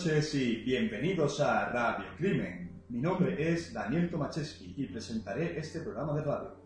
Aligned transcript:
Noches 0.00 0.34
y 0.34 0.62
bienvenidos 0.62 1.40
a 1.40 1.68
Radio 1.68 2.06
Crimen. 2.16 2.70
Mi 2.88 3.02
nombre 3.02 3.52
es 3.52 3.70
Daniel 3.74 4.08
Tomaszewski 4.08 4.72
y 4.78 4.86
presentaré 4.86 5.58
este 5.58 5.80
programa 5.80 6.14
de 6.14 6.22
radio. 6.22 6.56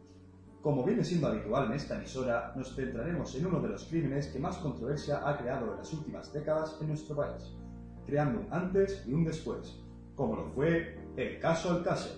Como 0.63 0.85
viene 0.85 1.03
siendo 1.03 1.27
habitual 1.27 1.67
en 1.67 1.73
esta 1.73 1.97
emisora, 1.97 2.53
nos 2.55 2.77
centraremos 2.77 3.35
en 3.35 3.47
uno 3.47 3.59
de 3.59 3.71
los 3.71 3.87
crímenes 3.87 4.29
que 4.29 4.39
más 4.39 4.59
controversia 4.59 5.29
ha 5.29 5.37
creado 5.37 5.73
en 5.73 5.79
las 5.79 5.93
últimas 5.93 6.33
décadas 6.33 6.79
en 6.81 6.87
nuestro 6.87 7.17
país, 7.17 7.57
creando 8.07 8.39
un 8.39 8.47
antes 8.53 9.03
y 9.05 9.13
un 9.13 9.25
después, 9.25 9.83
como 10.15 10.37
lo 10.37 10.47
fue 10.53 10.97
el 11.17 11.41
caso 11.41 11.73
Alcácer. 11.73 12.17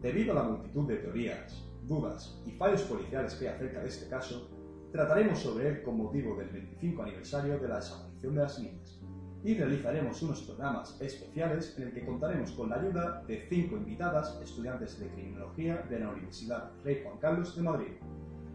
Debido 0.00 0.30
a 0.30 0.44
la 0.44 0.48
multitud 0.48 0.86
de 0.86 0.98
teorías, 0.98 1.60
dudas 1.88 2.40
y 2.46 2.52
fallos 2.52 2.82
policiales 2.82 3.34
que 3.34 3.48
hay 3.48 3.54
acerca 3.56 3.80
de 3.80 3.88
este 3.88 4.08
caso, 4.08 4.48
trataremos 4.92 5.40
sobre 5.40 5.70
él 5.70 5.82
con 5.82 5.96
motivo 5.96 6.36
del 6.36 6.50
25 6.50 7.02
aniversario 7.02 7.58
de 7.58 7.66
la 7.66 7.76
desaparición 7.76 8.36
de 8.36 8.42
las 8.42 8.58
niñas 8.60 9.03
y 9.44 9.54
realizaremos 9.58 10.22
unos 10.22 10.42
programas 10.42 10.98
especiales 11.00 11.74
en 11.76 11.84
el 11.88 11.92
que 11.92 12.04
contaremos 12.04 12.50
con 12.52 12.70
la 12.70 12.76
ayuda 12.76 13.22
de 13.28 13.46
cinco 13.50 13.76
invitadas 13.76 14.40
estudiantes 14.42 14.98
de 14.98 15.08
criminología 15.10 15.82
de 15.90 15.98
la 16.00 16.08
Universidad 16.10 16.70
Rey 16.82 17.02
Juan 17.04 17.18
Carlos 17.18 17.54
de 17.54 17.62
Madrid. 17.62 17.92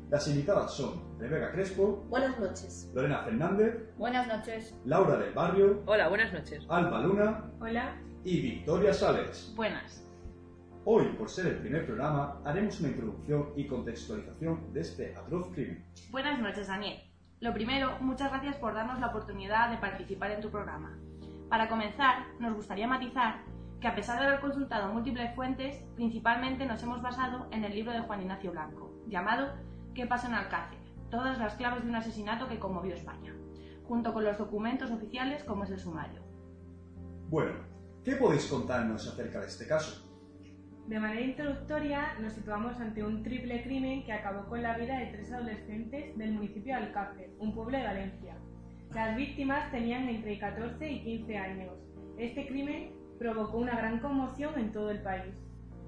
Las 0.09 0.27
invitadas 0.27 0.73
son 0.73 1.19
Rebeca 1.19 1.51
Crespo, 1.51 2.03
Buenas 2.09 2.39
noches. 2.39 2.91
Lorena 2.95 3.23
Fernández, 3.23 3.75
Buenas 3.97 4.27
noches. 4.27 4.75
Laura 4.85 5.17
del 5.17 5.31
Barrio, 5.33 5.83
Hola, 5.85 6.07
buenas 6.09 6.33
noches. 6.33 6.65
Alba 6.67 7.01
Luna 7.03 7.51
Hola. 7.61 8.01
y 8.23 8.41
Victoria 8.41 8.91
Sales. 8.91 9.53
Buenas. 9.55 10.03
Hoy, 10.85 11.05
por 11.19 11.29
ser 11.29 11.45
el 11.45 11.57
primer 11.59 11.85
programa, 11.85 12.41
haremos 12.45 12.79
una 12.79 12.89
introducción 12.89 13.49
y 13.55 13.67
contextualización 13.67 14.73
de 14.73 14.81
este 14.81 15.15
atroz 15.15 15.49
crimen. 15.53 15.85
Buenas 16.09 16.39
noches, 16.39 16.65
Daniel. 16.67 16.99
Lo 17.41 17.53
primero, 17.53 17.97
muchas 18.01 18.31
gracias 18.31 18.57
por 18.57 18.73
darnos 18.73 18.99
la 18.99 19.07
oportunidad 19.07 19.69
de 19.69 19.77
participar 19.77 20.31
en 20.31 20.41
tu 20.41 20.49
programa. 20.49 20.97
Para 21.47 21.69
comenzar, 21.69 22.25
nos 22.37 22.53
gustaría 22.53 22.85
matizar 22.85 23.43
que 23.79 23.87
a 23.87 23.95
pesar 23.95 24.19
de 24.19 24.27
haber 24.27 24.41
consultado 24.41 24.93
múltiples 24.93 25.33
fuentes, 25.35 25.81
principalmente 25.95 26.65
nos 26.65 26.83
hemos 26.83 27.01
basado 27.01 27.47
en 27.51 27.63
el 27.63 27.73
libro 27.73 27.93
de 27.93 28.01
Juan 28.01 28.21
Ignacio 28.21 28.51
Blanco, 28.51 28.91
llamado 29.07 29.53
¿Qué 29.95 30.05
pasa 30.05 30.27
en 30.27 30.33
Alcácer? 30.33 30.79
Todas 31.09 31.39
las 31.39 31.53
claves 31.53 31.83
de 31.83 31.89
un 31.89 31.95
asesinato 31.95 32.49
que 32.49 32.59
conmovió 32.59 32.93
España, 32.93 33.33
junto 33.87 34.13
con 34.13 34.25
los 34.25 34.37
documentos 34.37 34.91
oficiales 34.91 35.41
como 35.45 35.63
es 35.63 35.69
el 35.69 35.79
sumario. 35.79 36.21
Bueno, 37.29 37.53
¿qué 38.03 38.17
podéis 38.17 38.47
contarnos 38.47 39.07
acerca 39.07 39.39
de 39.39 39.47
este 39.47 39.66
caso? 39.66 40.09
De 40.89 41.00
manera 41.00 41.22
introductoria, 41.22 42.16
nos 42.19 42.33
situamos 42.33 42.79
ante 42.79 43.03
un 43.03 43.22
triple 43.22 43.61
crimen 43.61 44.03
que 44.05 44.11
acabó 44.11 44.50
con 44.50 44.63
la 44.63 44.75
vida 44.75 44.97
de 44.97 45.05
tres 45.05 45.31
adolescentes 45.31 46.17
del 46.17 46.31
municipio 46.31 46.73
de 46.73 46.81
Alcácer, 46.81 47.29
un 47.38 47.53
pueblo 47.53 47.77
de 47.77 47.83
Valencia. 47.83 48.35
Las 48.95 49.16
víctimas 49.16 49.69
tenían 49.69 50.09
entre 50.09 50.39
14 50.39 50.91
y 50.91 51.03
15 51.03 51.38
años. 51.38 51.73
Este 52.17 52.47
crimen 52.47 52.91
provocó 53.19 53.59
una 53.59 53.75
gran 53.75 53.99
conmoción 53.99 54.57
en 54.57 54.72
todo 54.72 54.89
el 54.89 55.03
país. 55.03 55.31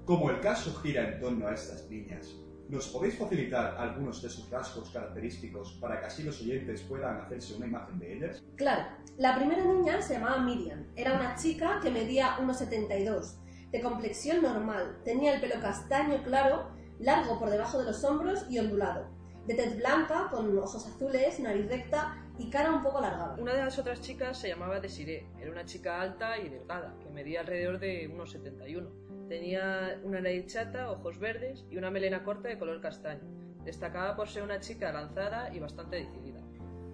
Como 0.04 0.30
el 0.30 0.38
caso 0.38 0.72
gira 0.82 1.08
en 1.08 1.18
torno 1.18 1.48
a 1.48 1.54
estas 1.54 1.90
niñas, 1.90 2.36
¿nos 2.68 2.86
podéis 2.86 3.18
facilitar 3.18 3.74
algunos 3.78 4.22
de 4.22 4.30
sus 4.30 4.48
rasgos 4.50 4.88
característicos 4.90 5.78
para 5.80 5.98
que 5.98 6.06
así 6.06 6.22
los 6.22 6.40
oyentes 6.40 6.80
puedan 6.82 7.22
hacerse 7.22 7.56
una 7.56 7.66
imagen 7.66 7.98
de 7.98 8.18
ellas? 8.18 8.40
Claro, 8.54 8.84
la 9.18 9.34
primera 9.34 9.64
niña 9.64 10.00
se 10.00 10.14
llamaba 10.14 10.44
Miriam. 10.44 10.86
Era 10.94 11.14
una 11.14 11.34
chica 11.34 11.80
que 11.82 11.90
medía 11.90 12.36
1,72, 12.36 13.41
de 13.72 13.80
complexión 13.80 14.42
normal. 14.42 14.98
Tenía 15.02 15.34
el 15.34 15.40
pelo 15.40 15.60
castaño 15.60 16.22
claro, 16.22 16.68
largo 17.00 17.38
por 17.38 17.50
debajo 17.50 17.78
de 17.78 17.86
los 17.86 18.04
hombros 18.04 18.46
y 18.50 18.58
ondulado. 18.58 19.06
De 19.46 19.54
tez 19.54 19.76
blanca, 19.76 20.28
con 20.30 20.56
ojos 20.56 20.86
azules, 20.86 21.40
nariz 21.40 21.66
recta 21.68 22.16
y 22.38 22.48
cara 22.48 22.70
un 22.70 22.82
poco 22.82 22.98
alargada. 22.98 23.36
Una 23.40 23.54
de 23.54 23.64
las 23.64 23.78
otras 23.78 24.00
chicas 24.00 24.38
se 24.38 24.48
llamaba 24.48 24.78
Desiree. 24.78 25.26
Era 25.40 25.50
una 25.50 25.64
chica 25.64 26.00
alta 26.00 26.38
y 26.38 26.48
delgada, 26.48 26.94
que 27.02 27.10
medía 27.10 27.40
alrededor 27.40 27.80
de 27.80 28.08
unos 28.12 28.30
71. 28.30 28.88
Tenía 29.28 29.98
una 30.04 30.20
nariz 30.20 30.46
chata, 30.46 30.90
ojos 30.90 31.18
verdes 31.18 31.64
y 31.70 31.76
una 31.76 31.90
melena 31.90 32.22
corta 32.22 32.48
de 32.48 32.58
color 32.58 32.80
castaño. 32.80 33.22
Destacaba 33.64 34.14
por 34.14 34.28
ser 34.28 34.42
una 34.42 34.60
chica 34.60 34.92
lanzada 34.92 35.52
y 35.52 35.58
bastante 35.58 35.96
decidida. 35.96 36.40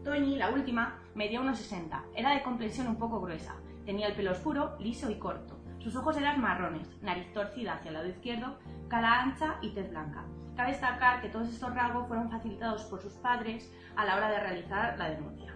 Toñi, 0.04 0.36
la 0.36 0.50
última, 0.50 1.02
medía 1.14 1.40
unos 1.40 1.58
60. 1.58 2.04
Era 2.14 2.34
de 2.34 2.42
complexión 2.42 2.86
un 2.86 2.96
poco 2.96 3.20
gruesa. 3.20 3.56
Tenía 3.84 4.06
el 4.06 4.14
pelo 4.14 4.30
oscuro, 4.30 4.76
liso 4.78 5.10
y 5.10 5.16
corto. 5.16 5.57
Sus 5.78 5.94
ojos 5.96 6.16
eran 6.16 6.40
marrones, 6.40 6.88
nariz 7.02 7.32
torcida 7.32 7.74
hacia 7.74 7.88
el 7.88 7.94
lado 7.94 8.08
izquierdo, 8.08 8.58
cara 8.88 9.22
ancha 9.22 9.58
y 9.62 9.74
tez 9.74 9.90
blanca. 9.90 10.24
Cabe 10.56 10.72
destacar 10.72 11.22
que 11.22 11.28
todos 11.28 11.48
estos 11.48 11.74
rasgos 11.74 12.08
fueron 12.08 12.30
facilitados 12.30 12.84
por 12.86 13.00
sus 13.00 13.12
padres 13.14 13.72
a 13.96 14.04
la 14.04 14.16
hora 14.16 14.30
de 14.30 14.40
realizar 14.40 14.98
la 14.98 15.10
denuncia. 15.10 15.54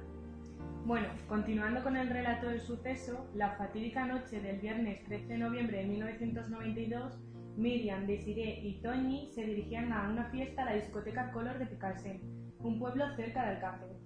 Bueno, 0.84 1.08
continuando 1.28 1.82
con 1.82 1.96
el 1.96 2.08
relato 2.08 2.48
del 2.48 2.60
suceso, 2.60 3.28
la 3.34 3.50
fatídica 3.56 4.04
noche 4.04 4.40
del 4.40 4.58
viernes 4.58 5.04
13 5.04 5.26
de 5.26 5.38
noviembre 5.38 5.78
de 5.78 5.86
1992, 5.86 7.20
Miriam, 7.56 8.06
Desiree 8.06 8.60
y 8.62 8.80
Toñi 8.80 9.30
se 9.32 9.44
dirigían 9.44 9.92
a 9.92 10.08
una 10.08 10.24
fiesta 10.30 10.62
a 10.62 10.66
la 10.66 10.74
discoteca 10.74 11.30
Color 11.32 11.58
de 11.58 11.66
Picasen, 11.66 12.20
un 12.60 12.78
pueblo 12.78 13.04
cerca 13.14 13.42
de 13.42 13.50
Alcácer. 13.56 13.96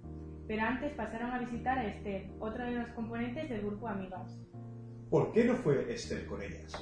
Pero 0.49 0.63
antes 0.63 0.93
pasaron 0.95 1.31
a 1.33 1.39
visitar 1.39 1.79
a 1.79 1.87
Esther, 1.87 2.31
otra 2.41 2.67
de 2.67 2.77
las 2.77 2.91
componentes 2.91 3.49
del 3.49 3.63
grupo 3.63 3.89
Amigas. 3.89 4.39
¿Por 5.11 5.33
qué 5.33 5.45
no 5.45 5.55
fue 5.55 5.93
Esther 5.93 6.27
con 6.27 6.43
ellas? 6.43 6.73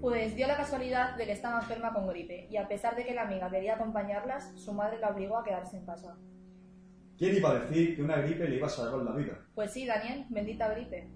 Pues 0.00 0.36
dio 0.36 0.46
la 0.46 0.56
casualidad 0.56 1.16
de 1.16 1.24
que 1.24 1.32
estaba 1.32 1.60
enferma 1.60 1.92
con 1.92 2.06
gripe 2.06 2.46
y 2.50 2.56
a 2.58 2.68
pesar 2.68 2.94
de 2.96 3.04
que 3.04 3.14
la 3.14 3.22
amiga 3.22 3.50
quería 3.50 3.76
acompañarlas, 3.76 4.52
su 4.60 4.72
madre 4.74 4.98
la 4.98 5.08
obligó 5.08 5.38
a 5.38 5.44
quedarse 5.44 5.78
en 5.78 5.86
casa. 5.86 6.18
¿Quién 7.16 7.36
iba 7.36 7.50
a 7.50 7.60
decir 7.60 7.96
que 7.96 8.02
una 8.02 8.16
gripe 8.18 8.46
le 8.46 8.56
iba 8.56 8.66
a 8.66 8.70
salvar 8.70 9.02
la 9.02 9.12
vida? 9.12 9.46
Pues 9.54 9.72
sí, 9.72 9.86
Daniel, 9.86 10.26
bendita 10.28 10.68
gripe. 10.68 11.10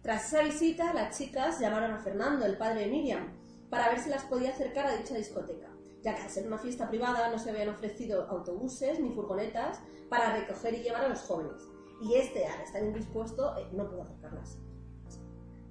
Tras 0.00 0.32
esa 0.32 0.42
visita, 0.42 0.92
las 0.94 1.16
chicas 1.16 1.60
llamaron 1.60 1.92
a 1.92 1.98
Fernando, 1.98 2.44
el 2.44 2.56
padre 2.56 2.82
de 2.82 2.86
Miriam, 2.90 3.32
para 3.68 3.88
ver 3.88 4.00
si 4.00 4.10
las 4.10 4.24
podía 4.24 4.50
acercar 4.50 4.86
a 4.86 4.96
dicha 4.96 5.14
discoteca, 5.14 5.70
ya 6.02 6.14
que 6.14 6.22
al 6.22 6.30
ser 6.30 6.46
una 6.46 6.58
fiesta 6.58 6.88
privada 6.88 7.30
no 7.30 7.38
se 7.38 7.50
habían 7.50 7.68
ofrecido 7.68 8.28
autobuses 8.28 8.98
ni 9.00 9.10
furgonetas 9.10 9.80
para 10.08 10.36
recoger 10.36 10.74
y 10.74 10.82
llevar 10.82 11.04
a 11.04 11.08
los 11.08 11.20
jóvenes. 11.20 11.68
Y 12.00 12.14
este, 12.14 12.46
al 12.46 12.60
estar 12.60 12.82
indispuesto, 12.82 13.56
eh, 13.56 13.68
no 13.72 13.88
pudo 13.88 14.02
acercarlas. 14.02 14.58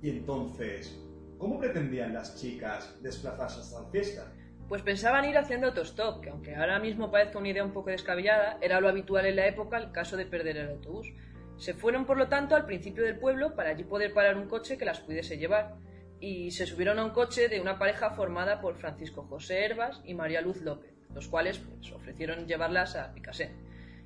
Y 0.02 0.10
entonces, 0.10 1.00
¿cómo 1.38 1.60
pretendían 1.60 2.14
las 2.14 2.40
chicas 2.40 3.02
desplazarse 3.02 3.60
hasta 3.60 3.82
la 3.82 3.90
fiesta? 3.90 4.34
Pues 4.68 4.82
pensaban 4.82 5.26
ir 5.26 5.38
haciendo 5.38 5.68
autostop, 5.68 6.22
que 6.22 6.30
aunque 6.30 6.56
ahora 6.56 6.80
mismo 6.80 7.12
parezca 7.12 7.38
una 7.38 7.50
idea 7.50 7.64
un 7.64 7.74
poco 7.74 7.90
descabellada, 7.90 8.58
era 8.62 8.80
lo 8.80 8.88
habitual 8.88 9.26
en 9.26 9.36
la 9.36 9.48
época 9.48 9.78
el 9.78 9.92
caso 9.92 10.18
de 10.18 10.26
perder 10.26 10.58
el 10.58 10.70
autobús. 10.70 11.14
Se 11.58 11.74
fueron, 11.74 12.06
por 12.06 12.18
lo 12.18 12.30
tanto, 12.30 12.56
al 12.56 12.66
principio 12.66 13.04
del 13.04 13.20
pueblo 13.20 13.54
para 13.54 13.72
allí 13.72 13.84
poder 13.84 14.14
parar 14.14 14.38
un 14.38 14.48
coche 14.48 14.78
que 14.78 14.86
las 14.86 15.02
pudiese 15.02 15.38
llevar. 15.38 15.76
Y 16.20 16.52
se 16.52 16.66
subieron 16.66 17.00
a 17.00 17.06
un 17.06 17.12
coche 17.12 17.50
de 17.50 17.60
una 17.60 17.78
pareja 17.78 18.12
formada 18.12 18.62
por 18.62 18.78
Francisco 18.78 19.24
José 19.24 19.66
Herbas 19.66 20.02
y 20.06 20.14
María 20.14 20.42
Luz 20.42 20.62
López, 20.62 20.94
los 21.14 21.28
cuales 21.28 21.60
pues, 21.60 21.92
ofrecieron 21.92 22.48
llevarlas 22.48 22.96
a 22.96 23.14
Picasen. 23.14 23.61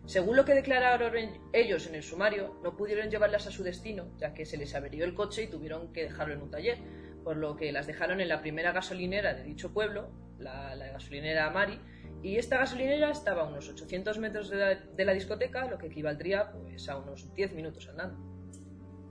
Según 0.06 0.36
lo 0.36 0.46
que 0.46 0.54
declararon 0.54 1.14
ellos 1.52 1.88
en 1.88 1.96
el 1.96 2.04
sumario, 2.04 2.60
no 2.64 2.76
pudieron 2.76 3.10
llevarlas 3.10 3.48
a 3.48 3.52
su 3.52 3.64
destino, 3.64 4.06
ya 4.18 4.34
que 4.34 4.46
se 4.46 4.58
les 4.58 4.76
averió 4.76 5.04
el 5.04 5.16
coche 5.16 5.44
y 5.44 5.48
tuvieron 5.48 5.92
que 5.94 6.04
dejarlo 6.04 6.36
en 6.36 6.42
un 6.44 6.52
taller, 6.52 6.78
por 7.24 7.38
lo 7.38 7.56
que 7.56 7.72
las 7.72 7.88
dejaron 7.88 8.22
en 8.22 8.30
la 8.30 8.42
primera 8.42 8.72
gasolinera 8.72 9.34
de 9.34 9.44
dicho 9.44 9.74
pueblo, 9.74 10.12
la, 10.38 10.76
la 10.76 10.88
gasolinera 10.90 11.50
Mari, 11.50 11.80
y 12.22 12.38
esta 12.38 12.58
gasolinera 12.58 13.12
estaba 13.12 13.44
a 13.44 13.46
unos 13.46 13.70
800 13.70 14.20
metros 14.20 14.50
de 14.50 14.58
la, 14.58 14.76
de 14.76 15.06
la 15.06 15.14
discoteca, 15.14 15.66
lo 15.68 15.78
que 15.78 15.88
equivaldría 15.88 16.52
pues, 16.52 16.88
a 16.90 16.98
unos 16.98 17.34
10 17.34 17.54
minutos 17.54 17.88
andando. 17.90 18.18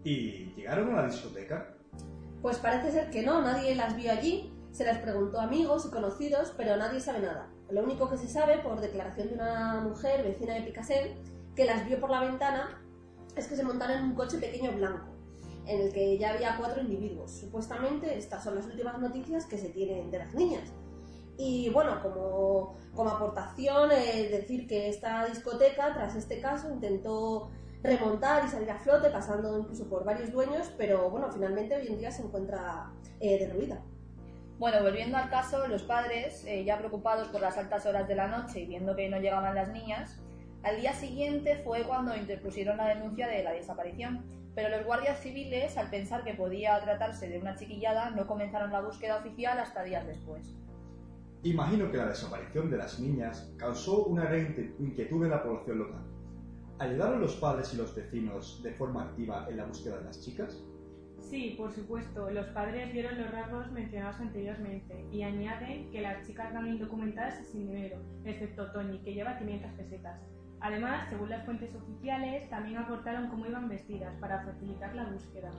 ¿Y 0.04 0.52
llegaron 0.56 0.96
a 0.96 1.02
la 1.02 1.08
discoteca? 1.08 1.74
Pues 2.42 2.58
parece 2.58 2.90
ser 2.90 3.10
que 3.10 3.22
no, 3.22 3.40
nadie 3.40 3.74
las 3.74 3.96
vio 3.96 4.12
allí. 4.12 4.52
Se 4.70 4.84
les 4.84 4.98
preguntó 4.98 5.40
a 5.40 5.44
amigos 5.44 5.86
y 5.86 5.90
conocidos, 5.90 6.52
pero 6.56 6.76
nadie 6.76 7.00
sabe 7.00 7.20
nada. 7.20 7.53
Lo 7.74 7.82
único 7.82 8.08
que 8.08 8.16
se 8.16 8.28
sabe, 8.28 8.58
por 8.58 8.80
declaración 8.80 9.30
de 9.30 9.34
una 9.34 9.80
mujer 9.80 10.22
vecina 10.22 10.54
de 10.54 10.60
Picassel, 10.60 11.16
que 11.56 11.64
las 11.64 11.84
vio 11.84 12.00
por 12.00 12.08
la 12.08 12.20
ventana, 12.20 12.80
es 13.34 13.48
que 13.48 13.56
se 13.56 13.64
montaron 13.64 13.98
en 13.98 14.04
un 14.04 14.14
coche 14.14 14.38
pequeño 14.38 14.70
blanco, 14.70 15.08
en 15.66 15.80
el 15.80 15.92
que 15.92 16.16
ya 16.16 16.34
había 16.34 16.56
cuatro 16.56 16.80
individuos. 16.80 17.32
Supuestamente 17.32 18.16
estas 18.16 18.44
son 18.44 18.54
las 18.54 18.66
últimas 18.66 19.00
noticias 19.00 19.46
que 19.46 19.58
se 19.58 19.70
tienen 19.70 20.12
de 20.12 20.18
las 20.18 20.34
niñas. 20.34 20.72
Y 21.36 21.68
bueno, 21.70 22.00
como, 22.00 22.76
como 22.94 23.10
aportación, 23.10 23.90
eh, 23.90 24.28
decir 24.30 24.68
que 24.68 24.88
esta 24.88 25.26
discoteca, 25.26 25.92
tras 25.94 26.14
este 26.14 26.40
caso, 26.40 26.70
intentó 26.70 27.50
remontar 27.82 28.44
y 28.44 28.50
salir 28.50 28.70
a 28.70 28.78
flote, 28.78 29.10
pasando 29.10 29.58
incluso 29.58 29.88
por 29.88 30.04
varios 30.04 30.30
dueños, 30.30 30.70
pero 30.78 31.10
bueno, 31.10 31.28
finalmente 31.32 31.74
hoy 31.74 31.88
en 31.88 31.98
día 31.98 32.12
se 32.12 32.22
encuentra 32.22 32.92
eh, 33.18 33.36
derruida. 33.36 33.82
Bueno, 34.58 34.82
volviendo 34.82 35.16
al 35.16 35.30
caso, 35.30 35.66
los 35.66 35.82
padres, 35.82 36.44
eh, 36.46 36.64
ya 36.64 36.78
preocupados 36.78 37.28
por 37.28 37.40
las 37.40 37.58
altas 37.58 37.86
horas 37.86 38.06
de 38.06 38.14
la 38.14 38.28
noche 38.28 38.60
y 38.60 38.66
viendo 38.66 38.94
que 38.94 39.08
no 39.08 39.18
llegaban 39.18 39.54
las 39.54 39.68
niñas, 39.70 40.20
al 40.62 40.80
día 40.80 40.92
siguiente 40.94 41.56
fue 41.64 41.82
cuando 41.82 42.16
interpusieron 42.16 42.76
la 42.76 42.86
denuncia 42.86 43.26
de 43.26 43.42
la 43.42 43.52
desaparición. 43.52 44.24
Pero 44.54 44.68
los 44.68 44.86
guardias 44.86 45.18
civiles, 45.18 45.76
al 45.76 45.90
pensar 45.90 46.22
que 46.22 46.34
podía 46.34 46.80
tratarse 46.80 47.28
de 47.28 47.38
una 47.38 47.56
chiquillada, 47.56 48.10
no 48.10 48.26
comenzaron 48.26 48.70
la 48.70 48.80
búsqueda 48.80 49.16
oficial 49.16 49.58
hasta 49.58 49.82
días 49.82 50.06
después. 50.06 50.54
Imagino 51.42 51.90
que 51.90 51.98
la 51.98 52.06
desaparición 52.06 52.70
de 52.70 52.78
las 52.78 53.00
niñas 53.00 53.52
causó 53.58 54.04
una 54.04 54.24
gran 54.24 54.54
inquietud 54.78 55.24
en 55.24 55.30
la 55.30 55.42
población 55.42 55.78
local. 55.80 56.02
¿Ayudaron 56.78 57.20
los 57.20 57.34
padres 57.36 57.74
y 57.74 57.76
los 57.76 57.94
vecinos 57.94 58.62
de 58.62 58.72
forma 58.72 59.02
activa 59.02 59.46
en 59.50 59.56
la 59.56 59.64
búsqueda 59.66 59.98
de 59.98 60.04
las 60.04 60.20
chicas? 60.20 60.62
Sí, 61.34 61.56
por 61.58 61.72
supuesto, 61.72 62.30
los 62.30 62.46
padres 62.50 62.92
vieron 62.92 63.20
los 63.20 63.28
rasgos 63.32 63.68
mencionados 63.72 64.20
anteriormente 64.20 65.04
y 65.10 65.24
añaden 65.24 65.90
que 65.90 66.00
las 66.00 66.24
chicas 66.24 66.54
van 66.54 66.68
indocumentadas 66.68 67.40
y 67.40 67.44
sin 67.46 67.66
dinero, 67.66 67.98
excepto 68.24 68.70
Tony, 68.70 69.00
que 69.00 69.14
lleva 69.14 69.36
500 69.38 69.72
pesetas. 69.72 70.20
Además, 70.60 71.08
según 71.10 71.30
las 71.30 71.44
fuentes 71.44 71.74
oficiales, 71.74 72.48
también 72.50 72.76
aportaron 72.76 73.30
cómo 73.30 73.46
iban 73.46 73.68
vestidas 73.68 74.14
para 74.20 74.44
facilitar 74.44 74.94
la 74.94 75.06
búsqueda. 75.06 75.50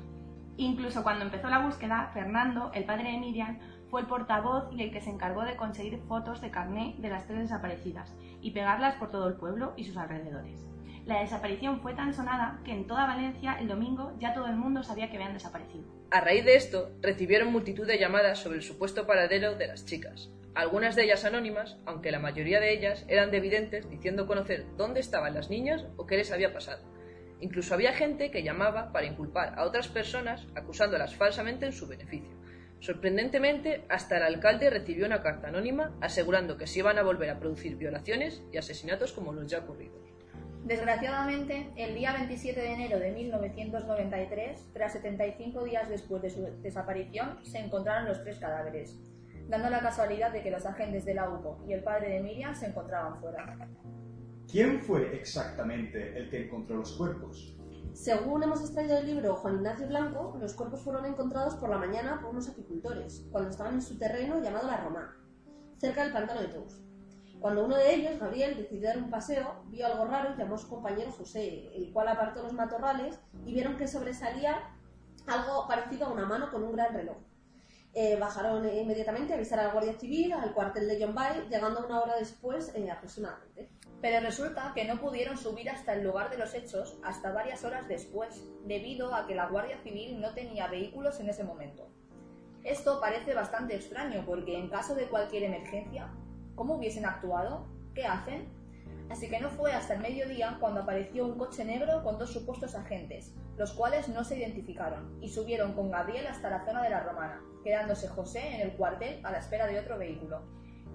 Incluso 0.56 1.04
cuando 1.04 1.26
empezó 1.26 1.50
la 1.50 1.66
búsqueda, 1.66 2.10
Fernando, 2.14 2.72
el 2.74 2.86
padre 2.86 3.12
de 3.12 3.18
Miriam, 3.18 3.60
fue 3.90 4.00
el 4.00 4.08
portavoz 4.08 4.72
y 4.72 4.82
el 4.82 4.94
que 4.94 5.02
se 5.02 5.10
encargó 5.10 5.44
de 5.44 5.58
conseguir 5.58 6.00
fotos 6.08 6.40
de 6.40 6.52
carné 6.52 6.96
de 7.00 7.10
las 7.10 7.28
tres 7.28 7.40
desaparecidas 7.40 8.16
y 8.40 8.52
pegarlas 8.52 8.96
por 8.96 9.12
todo 9.12 9.28
el 9.28 9.36
pueblo 9.36 9.74
y 9.76 9.84
sus 9.84 9.98
alrededores. 9.98 10.75
La 11.06 11.22
desaparición 11.22 11.82
fue 11.82 11.94
tan 11.94 12.14
sonada 12.16 12.60
que 12.66 12.72
en 12.72 12.88
toda 12.88 13.06
Valencia 13.06 13.58
el 13.60 13.68
domingo 13.68 14.14
ya 14.20 14.34
todo 14.34 14.48
el 14.48 14.56
mundo 14.56 14.82
sabía 14.82 15.10
que 15.12 15.18
habían 15.18 15.34
desaparecido. 15.34 15.86
A 16.10 16.20
raíz 16.20 16.44
de 16.44 16.56
esto, 16.56 16.92
recibieron 17.02 17.52
multitud 17.52 17.86
de 17.86 18.00
llamadas 18.00 18.40
sobre 18.40 18.58
el 18.58 18.64
supuesto 18.64 19.06
paradero 19.06 19.56
de 19.56 19.68
las 19.68 19.86
chicas, 19.86 20.32
algunas 20.56 20.96
de 20.96 21.04
ellas 21.04 21.24
anónimas, 21.24 21.78
aunque 21.86 22.12
la 22.12 22.20
mayoría 22.20 22.60
de 22.60 22.74
ellas 22.74 23.06
eran 23.08 23.30
de 23.30 23.38
evidentes 23.38 23.88
diciendo 23.90 24.26
conocer 24.26 24.66
dónde 24.78 25.00
estaban 25.00 25.36
las 25.36 25.50
niñas 25.52 25.86
o 25.98 26.08
qué 26.08 26.18
les 26.18 26.32
había 26.32 26.54
pasado. 26.54 26.82
Incluso 27.40 27.76
había 27.76 27.94
gente 27.94 28.32
que 28.32 28.42
llamaba 28.42 28.92
para 28.92 29.06
inculpar 29.06 29.60
a 29.60 29.66
otras 29.66 29.90
personas 29.90 30.48
acusándolas 30.56 31.14
falsamente 31.14 31.68
en 31.68 31.74
su 31.74 31.88
beneficio. 31.88 32.32
Sorprendentemente, 32.80 33.84
hasta 33.90 34.18
el 34.18 34.24
alcalde 34.24 34.70
recibió 34.70 35.06
una 35.06 35.22
carta 35.22 35.50
anónima 35.50 35.94
asegurando 36.02 36.58
que 36.58 36.68
se 36.68 36.80
iban 36.80 36.98
a 36.98 37.04
volver 37.04 37.30
a 37.30 37.40
producir 37.40 37.76
violaciones 37.76 38.42
y 38.52 38.58
asesinatos 38.58 39.12
como 39.12 39.34
los 39.34 39.52
ya 39.52 39.60
ocurridos. 39.60 40.05
Desgraciadamente, 40.66 41.72
el 41.76 41.94
día 41.94 42.12
27 42.14 42.60
de 42.60 42.74
enero 42.74 42.98
de 42.98 43.12
1993, 43.12 44.72
tras 44.74 44.94
75 44.94 45.64
días 45.64 45.88
después 45.88 46.24
de 46.24 46.32
su 46.32 46.42
desaparición, 46.64 47.38
se 47.44 47.60
encontraron 47.60 48.08
los 48.08 48.24
tres 48.24 48.40
cadáveres, 48.40 48.98
dando 49.48 49.70
la 49.70 49.82
casualidad 49.82 50.32
de 50.32 50.42
que 50.42 50.50
los 50.50 50.66
agentes 50.66 51.06
de 51.06 51.14
la 51.14 51.30
UPO 51.30 51.64
y 51.68 51.74
el 51.74 51.84
padre 51.84 52.14
de 52.14 52.22
Miriam 52.22 52.56
se 52.56 52.66
encontraban 52.66 53.22
fuera. 53.22 53.70
¿Quién 54.52 54.80
fue 54.80 55.16
exactamente 55.16 56.18
el 56.18 56.32
que 56.32 56.46
encontró 56.46 56.78
los 56.78 56.94
cuerpos? 56.94 57.56
Según 57.94 58.42
hemos 58.42 58.62
extraído 58.62 58.96
del 58.96 59.06
libro 59.06 59.36
Juan 59.36 59.58
Ignacio 59.58 59.86
Blanco, 59.86 60.36
los 60.42 60.56
cuerpos 60.56 60.82
fueron 60.82 61.06
encontrados 61.06 61.54
por 61.58 61.70
la 61.70 61.78
mañana 61.78 62.20
por 62.20 62.32
unos 62.32 62.50
apicultores, 62.50 63.28
cuando 63.32 63.52
estaban 63.52 63.76
en 63.76 63.84
su 63.84 64.00
terreno 64.00 64.42
llamado 64.42 64.68
La 64.68 64.78
Romana, 64.78 65.16
cerca 65.78 66.04
del 66.04 66.12
pantano 66.12 66.42
de 66.42 66.48
Tous. 66.48 66.85
Cuando 67.40 67.66
uno 67.66 67.76
de 67.76 67.94
ellos, 67.94 68.20
Gabriel, 68.20 68.58
decidió 68.58 68.90
dar 68.90 68.98
un 68.98 69.10
paseo, 69.10 69.64
vio 69.68 69.86
algo 69.86 70.06
raro 70.06 70.34
y 70.34 70.38
llamó 70.38 70.56
a 70.56 70.58
su 70.58 70.68
compañero 70.68 71.12
José, 71.12 71.70
el 71.76 71.92
cual 71.92 72.08
apartó 72.08 72.42
los 72.42 72.54
matorrales 72.54 73.20
y 73.46 73.54
vieron 73.54 73.78
que 73.78 73.88
sobresalía 73.88 74.72
algo 75.28 75.68
parecido 75.68 76.08
a 76.08 76.12
una 76.12 76.26
mano 76.26 76.50
con 76.52 76.64
un 76.64 76.72
gran 76.72 76.94
reloj. 76.94 77.18
Eh, 77.94 78.18
bajaron 78.18 78.68
inmediatamente 78.68 79.32
a 79.32 79.38
avisar 79.38 79.60
a 79.60 79.68
la 79.68 79.72
Guardia 79.72 79.94
Civil, 79.94 80.34
al 80.34 80.54
cuartel 80.54 80.86
de 80.88 80.98
John 81.02 81.16
Bay, 81.16 81.48
llegando 81.50 81.86
una 81.86 82.02
hora 82.02 82.18
después 82.18 82.74
eh, 82.76 82.92
aproximadamente. 82.92 83.70
Pero 84.02 84.20
resulta 84.20 84.74
que 84.76 84.84
no 84.84 85.00
pudieron 85.00 85.38
subir 85.38 85.70
hasta 85.70 85.94
el 85.94 86.04
lugar 86.04 86.30
de 86.30 86.38
los 86.38 86.54
hechos 86.54 87.00
hasta 87.04 87.32
varias 87.32 87.64
horas 87.64 87.88
después, 87.88 88.44
debido 88.66 89.16
a 89.16 89.26
que 89.26 89.34
la 89.36 89.48
Guardia 89.48 89.78
Civil 89.82 90.20
no 90.20 90.34
tenía 90.34 90.68
vehículos 90.68 91.22
en 91.22 91.30
ese 91.30 91.46
momento. 91.46 91.90
Esto 92.66 93.00
parece 93.00 93.34
bastante 93.34 93.76
extraño 93.76 94.24
porque 94.26 94.58
en 94.58 94.70
caso 94.70 94.94
de 94.94 95.08
cualquier 95.08 95.44
emergencia, 95.44 96.12
¿Cómo 96.56 96.76
hubiesen 96.76 97.06
actuado? 97.06 97.68
¿Qué 97.94 98.06
hacen? 98.06 98.48
Así 99.10 99.30
que 99.30 99.40
no 99.40 99.50
fue 99.50 99.74
hasta 99.74 99.94
el 99.94 100.02
mediodía 100.02 100.58
cuando 100.60 100.82
apareció 100.82 101.26
un 101.26 101.38
coche 101.38 101.64
negro 101.64 102.02
con 102.04 102.18
dos 102.18 102.32
supuestos 102.32 102.76
agentes, 102.76 103.36
los 103.58 103.74
cuales 103.74 104.10
no 104.10 104.24
se 104.24 104.38
identificaron, 104.38 105.18
y 105.22 105.30
subieron 105.30 105.74
con 105.74 105.92
Gabriel 105.92 106.26
hasta 106.28 106.50
la 106.50 106.66
zona 106.66 106.82
de 106.82 106.90
la 106.90 107.02
Romana, 107.02 107.42
quedándose 107.64 108.08
José 108.08 108.56
en 108.56 108.62
el 108.62 108.78
cuartel 108.78 109.20
a 109.24 109.32
la 109.32 109.38
espera 109.38 109.68
de 109.68 109.80
otro 109.80 109.98
vehículo. 109.98 110.42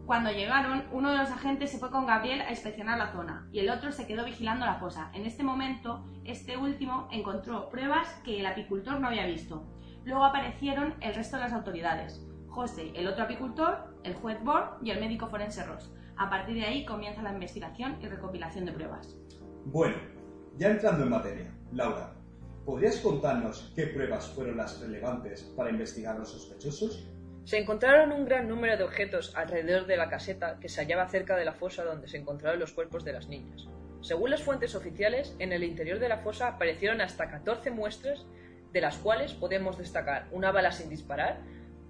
Cuando 0.07 0.33
llegaron, 0.33 0.87
uno 0.93 1.13
de 1.13 1.19
los 1.19 1.31
agentes 1.31 1.71
se 1.71 1.79
fue 1.79 1.91
con 1.91 2.07
Gabriel 2.07 2.41
a 2.41 2.51
inspeccionar 2.51 2.99
la 2.99 3.13
zona 3.13 3.49
y 3.53 3.61
el 3.61 3.71
otro 3.71 3.93
se 3.93 4.07
quedó 4.07 4.25
vigilando 4.25 4.67
la 4.67 4.81
fosa. 4.81 5.11
En 5.15 5.25
este 5.25 5.45
momento, 5.45 6.05
este 6.25 6.57
último 6.57 7.07
encontró 7.13 7.69
pruebas 7.69 8.09
que 8.25 8.41
el 8.41 8.47
apicultor 8.47 8.99
no 8.99 9.07
había 9.07 9.27
visto. 9.27 9.63
Luego 10.05 10.25
aparecieron 10.25 10.95
el 11.01 11.15
resto 11.15 11.37
de 11.37 11.45
las 11.45 11.53
autoridades. 11.53 12.27
José, 12.49 12.91
el 12.97 13.07
otro 13.07 13.25
apicultor, 13.25 13.90
el 14.05 14.15
juez 14.15 14.43
Borg 14.43 14.79
y 14.83 14.91
el 14.91 15.01
médico 15.01 15.29
forense 15.29 15.65
Ross. 15.65 15.91
A 16.17 16.29
partir 16.29 16.57
de 16.57 16.65
ahí 16.65 16.85
comienza 16.85 17.23
la 17.23 17.33
investigación 17.33 17.97
y 18.03 18.07
recopilación 18.07 18.65
de 18.67 18.73
pruebas. 18.73 19.17
Bueno, 19.65 19.97
ya 20.57 20.71
entrando 20.71 21.05
en 21.05 21.11
materia, 21.11 21.55
Laura, 21.73 22.13
¿podrías 22.65 22.99
contarnos 22.99 23.73
qué 23.75 23.87
pruebas 23.87 24.29
fueron 24.29 24.57
las 24.57 24.81
relevantes 24.81 25.45
para 25.57 25.71
investigar 25.71 26.17
a 26.17 26.19
los 26.19 26.31
sospechosos? 26.31 27.09
Se 27.45 27.59
encontraron 27.59 28.13
un 28.13 28.27
gran 28.27 28.49
número 28.49 28.77
de 28.77 28.85
objetos 28.85 29.35
alrededor 29.35 29.87
de 29.87 29.97
la 29.97 30.09
caseta 30.09 30.59
que 30.61 30.69
se 30.69 30.83
hallaba 30.83 31.09
cerca 31.09 31.37
de 31.37 31.45
la 31.45 31.55
fosa 31.55 31.85
donde 31.85 32.09
se 32.09 32.19
encontraron 32.19 32.61
los 32.61 32.73
cuerpos 32.73 33.05
de 33.05 33.13
las 33.13 33.29
niñas. 33.29 33.67
Según 34.03 34.31
las 34.31 34.43
fuentes 34.43 34.75
oficiales, 34.75 35.35
en 35.39 35.53
el 35.53 35.65
interior 35.65 35.99
de 35.99 36.09
la 36.09 36.19
fosa 36.19 36.49
aparecieron 36.49 37.01
hasta 37.01 37.31
14 37.31 37.71
muestras, 37.71 38.27
de 38.73 38.81
las 38.81 38.97
cuales 38.99 39.35
podemos 39.35 39.79
destacar 39.79 40.29
una 40.33 40.53
bala 40.53 40.73
sin 40.73 40.89
disparar, 40.89 41.41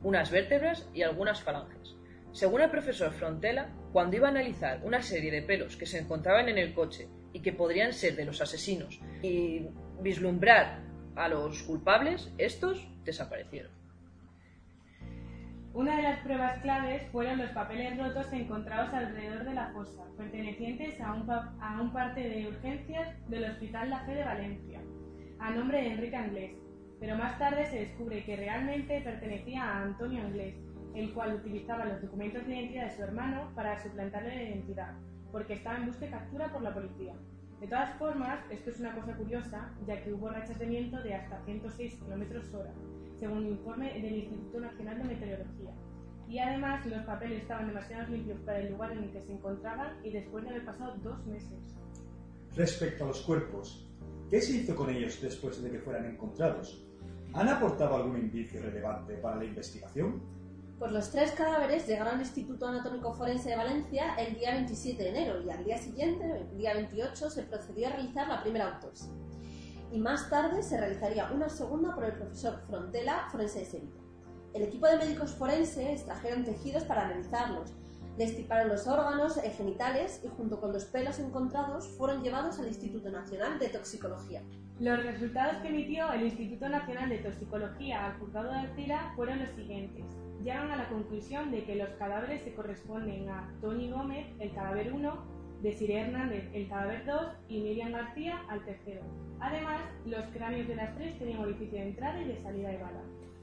unas 0.03 0.31
vértebras 0.31 0.89
y 0.95 1.03
algunas 1.03 1.43
falanges. 1.43 1.97
Según 2.33 2.61
el 2.61 2.71
profesor 2.71 3.13
Frontela, 3.13 3.69
cuando 3.93 4.17
iba 4.17 4.29
a 4.29 4.31
analizar 4.31 4.81
una 4.85 5.03
serie 5.03 5.33
de 5.33 5.43
pelos 5.43 5.77
que 5.77 5.87
se 5.87 5.99
encontraban 5.99 6.49
en 6.49 6.59
el 6.59 6.73
coche 6.75 7.09
y 7.33 7.41
que 7.41 7.53
podrían 7.53 7.93
ser 7.93 8.15
de 8.15 8.25
los 8.25 8.41
asesinos 8.41 9.01
y 9.23 9.67
vislumbrar 10.01 10.81
a 11.17 11.29
los 11.29 11.63
culpables, 11.65 12.33
estos 12.39 12.89
desaparecieron. 13.05 13.73
Una 15.73 15.97
de 15.97 16.03
las 16.03 16.21
pruebas 16.21 16.61
claves 16.63 17.03
fueron 17.13 17.39
los 17.39 17.51
papeles 17.51 17.97
rotos 17.97 18.33
encontrados 18.33 18.93
alrededor 18.93 19.45
de 19.45 19.55
la 19.55 19.73
fosa, 19.73 20.05
pertenecientes 20.17 21.01
a 21.01 21.15
un, 21.15 21.31
a 21.31 21.81
un 21.81 21.93
parte 21.93 22.21
de 22.21 22.49
urgencias 22.49 23.09
del 23.29 23.45
Hospital 23.45 23.91
La 23.91 24.01
Fe 24.01 24.15
de 24.15 24.25
Valencia, 24.25 24.81
a 25.39 25.51
nombre 25.51 25.81
de 25.81 25.93
Enrique 25.93 26.17
Anglés, 26.17 26.53
pero 26.99 27.17
más 27.17 27.39
tarde 27.39 27.67
se 27.67 27.81
descubre 27.81 28.25
que 28.25 28.37
realmente 28.37 29.01
pertenecía 29.01 29.63
a 29.63 29.83
Antonio 29.85 30.23
Anglés, 30.23 30.55
el 30.95 31.13
cual 31.13 31.35
utilizaba 31.35 31.85
los 31.85 32.03
documentos 32.03 32.47
de 32.47 32.57
identidad 32.57 32.91
de 32.91 32.97
su 32.97 33.03
hermano 33.03 33.51
para 33.55 33.81
suplantarle 33.83 34.35
la 34.35 34.43
identidad, 34.43 34.93
porque 35.33 35.55
estaba 35.55 35.79
en 35.79 35.87
busca 35.87 36.07
y 36.07 36.11
captura 36.11 36.53
por 36.53 36.63
la 36.63 36.75
policía. 36.75 37.15
De 37.61 37.67
todas 37.67 37.95
formas, 37.99 38.41
esto 38.51 38.71
es 38.71 38.81
una 38.81 38.95
cosa 38.95 39.15
curiosa, 39.15 39.71
ya 39.87 40.03
que 40.03 40.13
hubo 40.13 40.31
rachas 40.31 40.59
de 40.59 40.67
viento 40.67 41.01
de 41.03 41.15
hasta 41.15 41.45
106 41.45 41.99
km 41.99 42.55
hora, 42.55 42.73
según 43.19 43.39
un 43.39 43.49
informe 43.49 44.01
del 44.01 44.17
Instituto 44.17 44.61
Nacional 44.61 44.99
de 44.99 45.05
Meteorología. 45.05 45.71
Y 46.27 46.39
además, 46.39 46.87
los 46.87 47.03
papeles 47.03 47.43
estaban 47.43 47.67
demasiado 47.67 48.09
limpios 48.09 48.41
para 48.41 48.61
el 48.61 48.73
lugar 48.73 48.93
en 48.93 49.05
el 49.05 49.11
que 49.11 49.21
se 49.21 49.33
encontraban 49.33 49.99
y 50.03 50.11
después 50.11 50.45
de 50.45 50.51
haber 50.51 50.65
pasado 50.65 50.95
dos 51.03 51.27
meses. 51.27 51.59
Respecto 52.57 53.05
a 53.05 53.09
los 53.09 53.21
cuerpos, 53.21 53.87
¿qué 54.31 54.41
se 54.41 54.57
hizo 54.57 54.75
con 54.75 54.89
ellos 54.89 55.21
después 55.21 55.63
de 55.63 55.71
que 55.71 55.81
fueran 55.81 56.07
encontrados? 56.07 56.83
¿Han 57.35 57.49
aportado 57.49 57.97
algún 57.97 58.17
indicio 58.17 58.63
relevante 58.63 59.15
para 59.15 59.37
la 59.37 59.45
investigación? 59.45 60.23
Pues 60.81 60.93
los 60.93 61.11
tres 61.11 61.33
cadáveres 61.33 61.87
llegaron 61.87 62.15
al 62.15 62.21
Instituto 62.21 62.67
Anatómico 62.67 63.13
Forense 63.13 63.51
de 63.51 63.57
Valencia 63.57 64.15
el 64.15 64.35
día 64.35 64.53
27 64.53 65.03
de 65.03 65.11
enero 65.11 65.43
y 65.43 65.51
al 65.51 65.63
día 65.63 65.77
siguiente, 65.77 66.25
el 66.25 66.57
día 66.57 66.73
28, 66.73 67.29
se 67.29 67.43
procedió 67.43 67.89
a 67.89 67.91
realizar 67.91 68.27
la 68.27 68.41
primera 68.41 68.73
autopsia. 68.73 69.11
Y 69.93 69.99
más 69.99 70.31
tarde 70.31 70.63
se 70.63 70.81
realizaría 70.81 71.31
una 71.33 71.51
segunda 71.51 71.95
por 71.95 72.05
el 72.05 72.15
profesor 72.15 72.63
Frontela, 72.67 73.29
forense 73.31 73.59
de 73.59 73.67
Sevilla. 73.67 74.01
El 74.55 74.63
equipo 74.63 74.87
de 74.87 74.97
médicos 74.97 75.35
forenses 75.35 76.01
extrajeron 76.01 76.45
tejidos 76.45 76.85
para 76.85 77.05
analizarlos, 77.05 77.75
les 78.21 78.37
tiparon 78.37 78.69
los 78.69 78.87
órganos 78.87 79.41
genitales 79.57 80.21
y 80.23 80.29
junto 80.29 80.61
con 80.61 80.75
los 80.75 80.85
pelos 80.85 81.19
encontrados 81.19 81.89
fueron 81.97 82.23
llevados 82.23 82.59
al 82.59 82.67
Instituto 82.67 83.11
Nacional 83.11 83.59
de 83.59 83.71
Toxicología. 83.71 84.43
Los 84.79 85.03
resultados 85.03 85.63
que 85.63 85.69
emitió 85.69 86.13
el 86.13 86.25
Instituto 86.25 86.69
Nacional 86.69 87.09
de 87.09 87.17
Toxicología 87.17 88.05
al 88.05 88.19
juzgado 88.19 88.51
de 88.51 88.59
Alcira 88.59 89.15
fueron 89.17 89.39
los 89.39 89.49
siguientes. 89.53 90.05
Llegan 90.45 90.71
a 90.71 90.77
la 90.77 90.91
conclusión 90.91 91.51
de 91.51 91.65
que 91.65 91.77
los 91.77 91.89
cadáveres 91.99 92.45
se 92.45 92.53
corresponden 92.53 93.27
a 93.31 93.51
Tony 93.63 93.91
Gómez, 93.91 94.27
el 94.39 94.53
cadáver 94.53 94.93
1, 94.93 95.25
Desiree 95.63 96.01
Hernández, 96.01 96.45
el 96.53 96.69
cadáver 96.69 97.07
2 97.07 97.27
y 97.49 97.63
Miriam 97.63 97.93
García, 97.93 98.43
al 98.51 98.63
tercero. 98.67 99.01
Además, 99.41 99.81
los 100.05 100.27
cráneos 100.27 100.69
de 100.69 100.77
las 100.77 100.95
tres 100.95 101.19
tenían 101.19 101.41
orificio 101.41 101.79
de 101.79 101.89
entrada 101.89 102.21
y 102.21 102.29
de 102.29 102.43
salida 102.43 102.69
de 102.69 102.77
bala. 102.77 103.01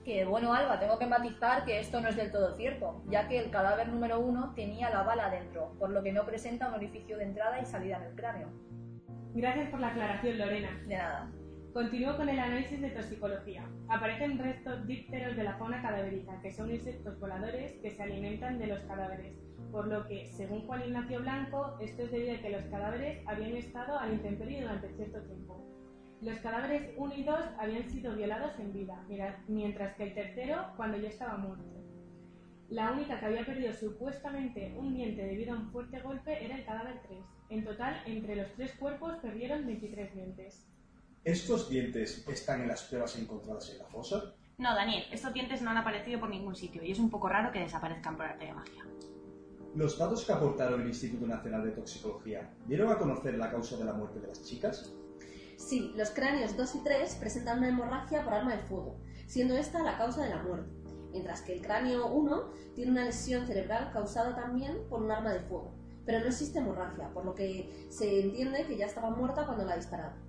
Que 0.08 0.24
bueno, 0.24 0.54
Alba, 0.54 0.80
tengo 0.80 0.98
que 0.98 1.06
matizar 1.06 1.66
que 1.66 1.82
esto 1.82 2.00
no 2.00 2.08
es 2.08 2.16
del 2.16 2.32
todo 2.32 2.56
cierto, 2.56 3.04
ya 3.10 3.28
que 3.28 3.40
el 3.40 3.52
cadáver 3.52 3.90
número 3.90 4.22
uno 4.22 4.54
tenía 4.56 4.90
la 4.90 5.04
bala 5.04 5.30
dentro, 5.30 5.76
por 5.78 5.90
lo 5.90 6.02
que 6.02 6.14
no 6.14 6.26
presenta 6.26 6.70
un 6.70 6.76
orificio 6.76 7.18
de 7.18 7.26
entrada 7.26 7.60
y 7.60 7.66
salida 7.66 7.98
en 7.98 8.04
el 8.04 8.16
cráneo. 8.16 8.48
Gracias 9.34 9.70
por 9.70 9.82
la 9.82 9.90
aclaración, 9.90 10.38
Lorena. 10.38 10.70
De 10.88 10.96
nada. 10.96 11.30
Continúo 11.74 12.16
con 12.16 12.30
el 12.30 12.40
análisis 12.40 12.80
de 12.80 12.92
toxicología. 12.92 13.70
Aparecen 13.90 14.40
restos 14.40 14.88
dípteros 14.88 15.36
de 15.36 15.44
la 15.44 15.58
fauna 15.58 15.82
cadavérica, 15.82 16.40
que 16.42 16.54
son 16.54 16.72
insectos 16.72 17.20
voladores 17.20 17.74
que 17.82 17.92
se 17.92 18.02
alimentan 18.02 18.60
de 18.60 18.68
los 18.68 18.80
cadáveres, 18.84 19.36
por 19.74 19.88
lo 19.88 20.08
que, 20.08 20.26
según 20.28 20.66
Juan 20.68 20.84
Ignacio 20.84 21.20
Blanco, 21.20 21.76
esto 21.82 22.04
es 22.04 22.12
debido 22.12 22.34
a 22.34 22.40
que 22.40 22.52
los 22.52 22.64
cadáveres 22.68 23.28
habían 23.28 23.58
estado 23.58 24.00
al 24.00 24.14
intemperie 24.14 24.62
durante 24.62 24.88
cierto 24.94 25.22
tiempo. 25.24 25.67
Los 26.22 26.40
cadáveres 26.40 26.94
1 26.98 27.16
y 27.16 27.24
2 27.24 27.40
habían 27.60 27.90
sido 27.90 28.16
violados 28.16 28.58
en 28.60 28.74
vida, 28.74 29.06
mientras 29.48 29.96
que 29.96 30.04
el 30.06 30.14
tercero 30.16 30.74
cuando 30.76 30.98
ya 30.98 31.10
estaba 31.10 31.38
muerto. 31.38 31.78
La 32.70 32.92
única 32.92 33.20
que 33.20 33.26
había 33.28 33.46
perdido 33.46 33.72
supuestamente 33.74 34.74
un 34.78 34.96
diente 34.96 35.24
debido 35.24 35.54
a 35.54 35.58
un 35.58 35.72
fuerte 35.72 36.02
golpe 36.02 36.44
era 36.44 36.58
el 36.58 36.66
cadáver 36.66 37.02
3. 37.08 37.20
En 37.50 37.64
total, 37.64 38.02
entre 38.06 38.36
los 38.36 38.52
tres 38.56 38.72
cuerpos 38.74 39.16
perdieron 39.22 39.66
23 39.66 40.14
dientes. 40.14 40.68
¿Estos 41.24 41.70
dientes 41.70 42.28
están 42.28 42.62
en 42.62 42.68
las 42.68 42.84
pruebas 42.84 43.18
encontradas 43.18 43.70
en 43.70 43.78
la 43.78 43.86
fosa? 43.86 44.34
No, 44.58 44.74
Daniel, 44.74 45.04
estos 45.12 45.34
dientes 45.34 45.62
no 45.62 45.70
han 45.70 45.78
aparecido 45.78 46.20
por 46.20 46.30
ningún 46.30 46.56
sitio 46.56 46.84
y 46.84 46.92
es 46.92 47.00
un 47.00 47.12
poco 47.12 47.30
raro 47.30 47.52
que 47.52 47.60
desaparezcan 47.60 48.18
por 48.18 48.26
arte 48.26 48.46
de 48.46 48.54
magia. 48.54 48.84
¿Los 49.76 49.98
datos 50.00 50.26
que 50.26 50.32
aportaron 50.32 50.82
el 50.82 50.88
Instituto 50.88 51.28
Nacional 51.28 51.64
de 51.64 51.72
Toxicología 51.72 52.50
dieron 52.66 52.92
a 52.92 52.98
conocer 52.98 53.38
la 53.38 53.52
causa 53.52 53.78
de 53.78 53.86
la 53.86 53.94
muerte 53.94 54.20
de 54.20 54.28
las 54.28 54.44
chicas? 54.44 54.97
Sí, 55.58 55.92
los 55.98 56.12
cráneos 56.12 56.56
2 56.56 56.76
y 56.76 56.84
3 56.84 57.16
presentan 57.16 57.58
una 57.58 57.70
hemorragia 57.70 58.24
por 58.24 58.36
arma 58.36 58.56
de 58.56 58.62
fuego, 58.62 59.00
siendo 59.26 59.58
esta 59.58 59.82
la 59.82 59.98
causa 59.98 60.24
de 60.24 60.30
la 60.30 60.44
muerte, 60.44 60.70
mientras 61.12 61.42
que 61.42 61.54
el 61.54 61.64
cráneo 61.64 62.08
1 62.14 62.52
tiene 62.76 62.92
una 62.92 63.04
lesión 63.04 63.48
cerebral 63.48 63.92
causada 63.92 64.36
también 64.36 64.88
por 64.88 65.02
un 65.02 65.12
arma 65.12 65.34
de 65.34 65.40
fuego, 65.40 65.74
pero 66.06 66.20
no 66.20 66.28
existe 66.28 66.60
hemorragia, 66.60 67.12
por 67.12 67.26
lo 67.26 67.34
que 67.34 67.88
se 67.90 68.22
entiende 68.22 68.68
que 68.68 68.78
ya 68.78 68.86
estaba 68.86 69.10
muerta 69.10 69.48
cuando 69.48 69.66
la 69.66 69.76
dispararon. 69.76 70.20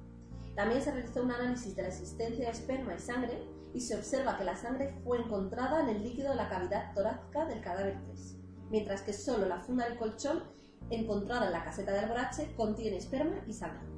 También 0.56 0.80
se 0.80 0.92
realizó 0.92 1.22
un 1.22 1.30
análisis 1.30 1.76
de 1.76 1.82
la 1.82 1.88
existencia 1.88 2.46
de 2.46 2.50
esperma 2.50 2.94
y 2.94 2.98
sangre 2.98 3.46
y 3.74 3.82
se 3.82 3.96
observa 3.96 4.38
que 4.38 4.44
la 4.44 4.56
sangre 4.56 4.98
fue 5.04 5.18
encontrada 5.18 5.82
en 5.82 5.90
el 5.90 6.02
líquido 6.02 6.30
de 6.30 6.36
la 6.36 6.48
cavidad 6.48 6.94
torácica 6.94 7.44
del 7.44 7.60
cadáver 7.60 8.00
3, 8.06 8.36
mientras 8.70 9.02
que 9.02 9.12
solo 9.12 9.46
la 9.46 9.60
funda 9.60 9.86
del 9.86 9.98
colchón 9.98 10.42
encontrada 10.88 11.46
en 11.46 11.52
la 11.52 11.64
caseta 11.64 11.92
de 11.92 11.98
alborache 11.98 12.54
contiene 12.56 12.96
esperma 12.96 13.44
y 13.46 13.52
sangre. 13.52 13.97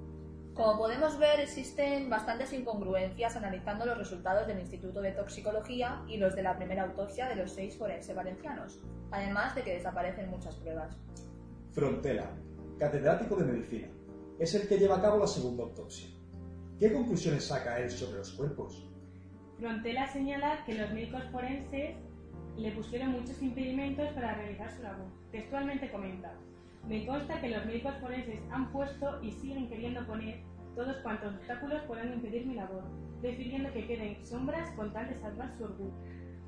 Como 0.54 0.76
podemos 0.78 1.18
ver, 1.18 1.40
existen 1.40 2.10
bastantes 2.10 2.52
incongruencias 2.52 3.36
analizando 3.36 3.86
los 3.86 3.96
resultados 3.96 4.46
del 4.46 4.58
Instituto 4.58 5.00
de 5.00 5.12
Toxicología 5.12 6.02
y 6.08 6.16
los 6.16 6.34
de 6.34 6.42
la 6.42 6.56
primera 6.56 6.82
autopsia 6.84 7.28
de 7.28 7.36
los 7.36 7.52
seis 7.52 7.78
forenses 7.78 8.14
valencianos, 8.14 8.80
además 9.10 9.54
de 9.54 9.62
que 9.62 9.74
desaparecen 9.74 10.28
muchas 10.28 10.56
pruebas. 10.56 10.96
Frontela, 11.72 12.30
catedrático 12.78 13.36
de 13.36 13.44
medicina, 13.44 13.88
es 14.38 14.54
el 14.54 14.66
que 14.66 14.78
lleva 14.78 14.96
a 14.96 15.02
cabo 15.02 15.18
la 15.18 15.26
segunda 15.26 15.62
autopsia. 15.62 16.08
¿Qué 16.78 16.92
conclusiones 16.92 17.44
saca 17.44 17.78
él 17.78 17.90
sobre 17.90 18.18
los 18.18 18.32
cuerpos? 18.32 18.86
Frontela 19.58 20.10
señala 20.12 20.64
que 20.64 20.74
los 20.74 20.90
médicos 20.92 21.22
forenses 21.30 21.94
le 22.56 22.72
pusieron 22.72 23.12
muchos 23.12 23.40
impedimentos 23.40 24.08
para 24.14 24.34
realizar 24.34 24.70
su 24.74 24.82
labor. 24.82 25.06
Textualmente 25.30 25.90
comenta, 25.90 26.34
me 26.86 27.06
consta 27.06 27.40
que 27.40 27.50
los 27.50 27.64
médicos 27.66 27.94
forenses 28.00 28.40
han 28.50 28.72
puesto 28.72 29.22
y 29.22 29.32
siguen 29.32 29.68
queriendo 29.68 30.06
poner 30.06 30.40
todos 30.74 30.96
cuantos 31.02 31.34
obstáculos 31.34 31.82
puedan 31.86 32.12
impedir 32.12 32.46
mi 32.46 32.54
labor, 32.54 32.84
decidiendo 33.22 33.72
que 33.72 33.86
queden 33.86 34.24
sombras 34.24 34.70
con 34.76 34.92
tal 34.92 35.08
de 35.08 35.20
salvar 35.20 35.52
su 35.56 35.64
orgullo. 35.64 35.94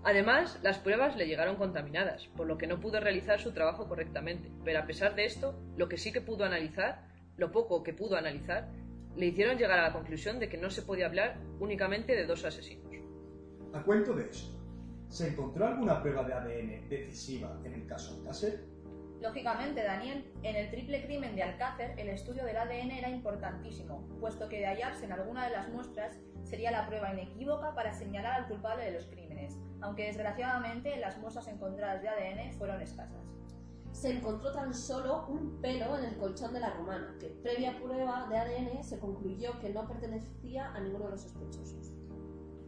Además, 0.05 0.59
las 0.62 0.79
pruebas 0.79 1.17
le 1.17 1.27
llegaron 1.27 1.57
contaminadas, 1.57 2.27
por 2.37 2.47
lo 2.47 2.59
que 2.59 2.67
no 2.67 2.81
pudo 2.81 2.99
realizar 2.99 3.41
su 3.41 3.53
trabajo 3.53 3.89
correctamente. 3.89 4.51
Pero 4.65 4.81
a 4.81 4.87
pesar 4.87 5.15
de 5.15 5.27
esto, 5.27 5.55
lo 5.77 5.89
que 5.89 5.97
sí 5.97 6.12
que 6.12 6.21
pudo 6.21 6.45
analizar, 6.45 7.07
lo 7.37 7.53
poco 7.53 7.85
que 7.85 7.93
pudo 7.93 8.17
analizar, 8.17 8.69
le 9.17 9.27
hicieron 9.27 9.59
llegar 9.59 9.79
a 9.79 9.89
la 9.89 9.93
conclusión 9.93 10.41
de 10.41 10.49
que 10.49 10.59
no 10.59 10.71
se 10.71 10.83
podía 10.83 11.07
hablar 11.07 11.39
únicamente 11.61 12.17
de 12.17 12.27
dos 12.27 12.45
asesinos. 12.45 12.91
A 13.73 13.83
cuento 13.83 14.12
de 14.15 14.29
esto, 14.29 14.59
¿se 15.09 15.29
encontró 15.29 15.67
alguna 15.67 16.03
prueba 16.03 16.25
de 16.25 16.33
ADN 16.35 16.89
decisiva 16.89 17.61
en 17.65 17.75
el 17.75 17.87
caso 17.87 18.17
Alcácer? 18.17 18.72
Lógicamente, 19.23 19.85
Daniel, 19.85 20.25
en 20.43 20.57
el 20.57 20.69
triple 20.69 21.05
crimen 21.05 21.37
de 21.37 21.45
Alcácer, 21.45 21.95
el 21.97 22.09
estudio 22.09 22.45
del 22.45 22.57
ADN 22.57 22.91
era 22.91 23.09
importantísimo, 23.09 24.05
puesto 24.19 24.49
que 24.49 24.59
de 24.59 24.67
hallarse 24.67 25.05
en 25.05 25.12
alguna 25.12 25.45
de 25.45 25.52
las 25.52 25.69
muestras 25.69 26.19
sería 26.43 26.73
la 26.73 26.88
prueba 26.88 27.12
inequívoca 27.12 27.73
para 27.73 27.93
señalar 27.93 28.33
al 28.33 28.49
culpable 28.49 28.85
de 28.85 28.91
los 28.91 29.07
crímenes, 29.07 29.57
aunque 29.81 30.07
desgraciadamente 30.07 30.97
las 30.97 31.19
muestras 31.19 31.47
encontradas 31.47 32.02
de 32.02 32.09
ADN 32.09 32.52
fueron 32.55 32.83
escasas. 32.83 33.25
Se 33.93 34.11
encontró 34.11 34.50
tan 34.50 34.75
solo 34.75 35.25
un 35.29 35.61
pelo 35.61 35.97
en 35.97 36.05
el 36.05 36.17
colchón 36.17 36.52
de 36.52 36.61
la 36.61 36.71
romana, 36.71 37.14
que 37.21 37.29
previa 37.29 37.79
prueba 37.81 38.26
de 38.29 38.38
ADN 38.38 38.83
se 38.83 38.99
concluyó 38.99 39.57
que 39.61 39.71
no 39.71 39.87
pertenecía 39.87 40.73
a 40.75 40.81
ninguno 40.81 41.05
de 41.05 41.11
los 41.12 41.21
sospechosos. 41.21 41.95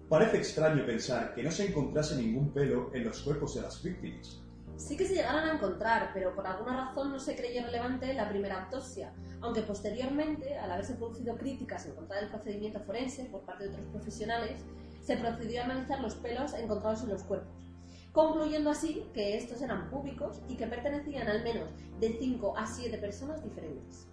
Parece 0.09 0.37
extraño 0.37 0.87
pensar 0.87 1.35
que 1.35 1.43
no 1.43 1.51
se 1.51 1.67
encontrase 1.67 2.15
ningún 2.15 2.53
pelo 2.53 2.95
en 2.95 3.03
los 3.03 3.23
cuerpos 3.23 3.57
de 3.57 3.63
las 3.63 3.83
víctimas, 3.83 4.44
Sí 4.77 4.97
que 4.97 5.07
se 5.07 5.15
llegaron 5.15 5.49
a 5.49 5.55
encontrar, 5.55 6.11
pero 6.13 6.35
por 6.35 6.47
alguna 6.47 6.89
razón 6.89 7.11
no 7.11 7.21
se 7.21 7.37
creyó 7.37 7.63
relevante 7.63 8.13
la 8.13 8.29
primera 8.29 8.65
autopsia, 8.65 9.13
aunque 9.41 9.63
posteriormente, 9.63 10.59
al 10.59 10.73
haberse 10.73 10.95
producido 10.95 11.37
críticas 11.37 11.87
en 11.87 11.95
contra 11.95 12.21
del 12.21 12.29
procedimiento 12.29 12.81
forense 12.81 13.25
por 13.27 13.43
parte 13.43 13.65
de 13.65 13.71
otros 13.71 13.87
profesionales, 13.87 14.65
se 15.01 15.17
procedió 15.17 15.61
a 15.61 15.65
analizar 15.67 16.01
los 16.01 16.17
pelos 16.17 16.55
encontrados 16.55 17.03
en 17.05 17.11
los 17.11 17.23
cuerpos, 17.23 17.71
concluyendo 18.13 18.71
así 18.71 19.07
que 19.13 19.37
estos 19.37 19.63
eran 19.63 19.91
públicos 19.91 20.41
y 20.49 20.57
que 20.57 20.67
pertenecían 20.67 21.29
al 21.29 21.45
menos 21.45 21.69
de 22.01 22.17
5 22.19 22.57
a 22.57 22.67
7 22.67 22.99
personas 22.99 23.45
diferentes. 23.45 24.09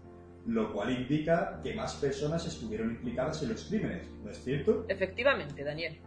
Lo 0.45 0.73
cual 0.73 0.91
indica 0.91 1.59
que 1.63 1.73
más 1.73 1.95
personas 1.95 2.45
estuvieron 2.45 2.91
implicadas 2.91 3.41
en 3.41 3.49
los 3.49 3.65
crímenes, 3.65 4.07
¿no 4.23 4.31
es 4.31 4.43
cierto? 4.43 4.85
Efectivamente, 4.89 5.63
Daniel. 5.63 5.99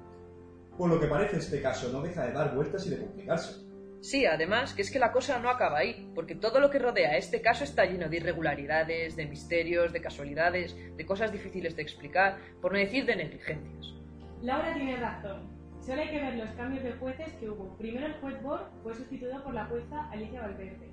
Por 0.77 0.91
lo 0.91 1.01
que 1.01 1.07
parece 1.07 1.39
este 1.39 1.63
caso 1.63 1.91
no 1.91 2.03
deja 2.03 2.27
de 2.27 2.33
dar 2.33 2.55
vueltas 2.55 2.87
y 2.87 2.91
de 2.91 2.99
complicarse. 2.99 3.65
Sí, 4.05 4.27
además, 4.27 4.75
que 4.75 4.83
es 4.83 4.91
que 4.91 4.99
la 4.99 5.13
cosa 5.13 5.39
no 5.39 5.49
acaba 5.49 5.79
ahí, 5.79 6.13
porque 6.15 6.35
todo 6.35 6.61
lo 6.61 6.69
que 6.69 6.79
rodea 6.79 7.17
este 7.17 7.41
caso 7.41 7.65
está 7.65 7.87
lleno 7.87 8.07
de 8.11 8.19
irregularidades, 8.19 9.17
de 9.17 9.25
misterios, 9.25 9.95
de 9.95 10.03
casualidades, 10.03 10.77
de 10.95 11.07
cosas 11.07 11.33
difíciles 11.33 11.75
de 11.75 11.81
explicar, 11.81 12.37
por 12.61 12.73
no 12.73 12.79
decir 12.79 13.07
de 13.07 13.17
negligencias. 13.17 13.95
Laura 14.43 14.75
tiene 14.75 14.97
razón. 14.97 15.49
Solo 15.81 16.03
hay 16.03 16.11
que 16.11 16.21
ver 16.21 16.35
los 16.35 16.51
cambios 16.51 16.85
de 16.85 16.93
jueces 16.93 17.33
que 17.41 17.49
hubo. 17.49 17.79
Primero 17.79 18.05
el 18.05 18.13
juez 18.21 18.43
Bor 18.43 18.69
fue 18.83 18.95
sustituido 18.95 19.43
por 19.43 19.55
la 19.55 19.65
jueza 19.65 20.11
Alicia 20.11 20.43
Valverde. 20.43 20.93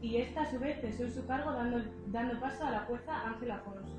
Y 0.00 0.16
esta 0.16 0.40
a 0.40 0.50
su 0.50 0.58
vez 0.58 0.80
cesó 0.80 1.10
su 1.10 1.26
cargo 1.26 1.52
dando, 1.52 1.84
dando 2.06 2.40
paso 2.40 2.64
a 2.64 2.70
la 2.70 2.80
jueza 2.86 3.20
Ángela 3.26 3.56
Afonso. 3.56 3.98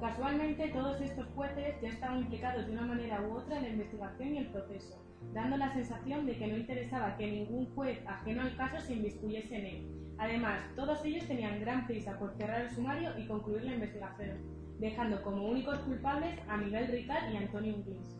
Casualmente 0.00 0.66
todos 0.70 1.00
estos 1.00 1.28
jueces 1.28 1.76
ya 1.80 1.90
estaban 1.90 2.22
implicados 2.22 2.66
de 2.66 2.72
una 2.72 2.86
manera 2.86 3.22
u 3.22 3.36
otra 3.36 3.58
en 3.58 3.62
la 3.62 3.68
investigación 3.68 4.34
y 4.34 4.38
el 4.38 4.48
proceso 4.48 5.07
dando 5.32 5.56
la 5.56 5.72
sensación 5.72 6.26
de 6.26 6.36
que 6.36 6.46
no 6.46 6.56
interesaba 6.56 7.16
que 7.16 7.30
ningún 7.30 7.66
juez 7.74 7.98
ajeno 8.06 8.42
al 8.42 8.56
caso 8.56 8.80
se 8.80 8.94
inmiscuyese 8.94 9.56
en 9.56 9.66
él. 9.66 10.14
Además, 10.18 10.60
todos 10.74 11.04
ellos 11.04 11.26
tenían 11.26 11.60
gran 11.60 11.86
prisa 11.86 12.18
por 12.18 12.34
cerrar 12.36 12.62
el 12.62 12.70
sumario 12.70 13.16
y 13.18 13.26
concluir 13.26 13.62
la 13.64 13.74
investigación, 13.74 14.38
dejando 14.78 15.22
como 15.22 15.48
únicos 15.48 15.78
culpables 15.80 16.38
a 16.48 16.56
Miguel 16.56 16.88
Ricard 16.88 17.32
y 17.32 17.36
Antonio 17.36 17.72
Inglés. 17.72 18.16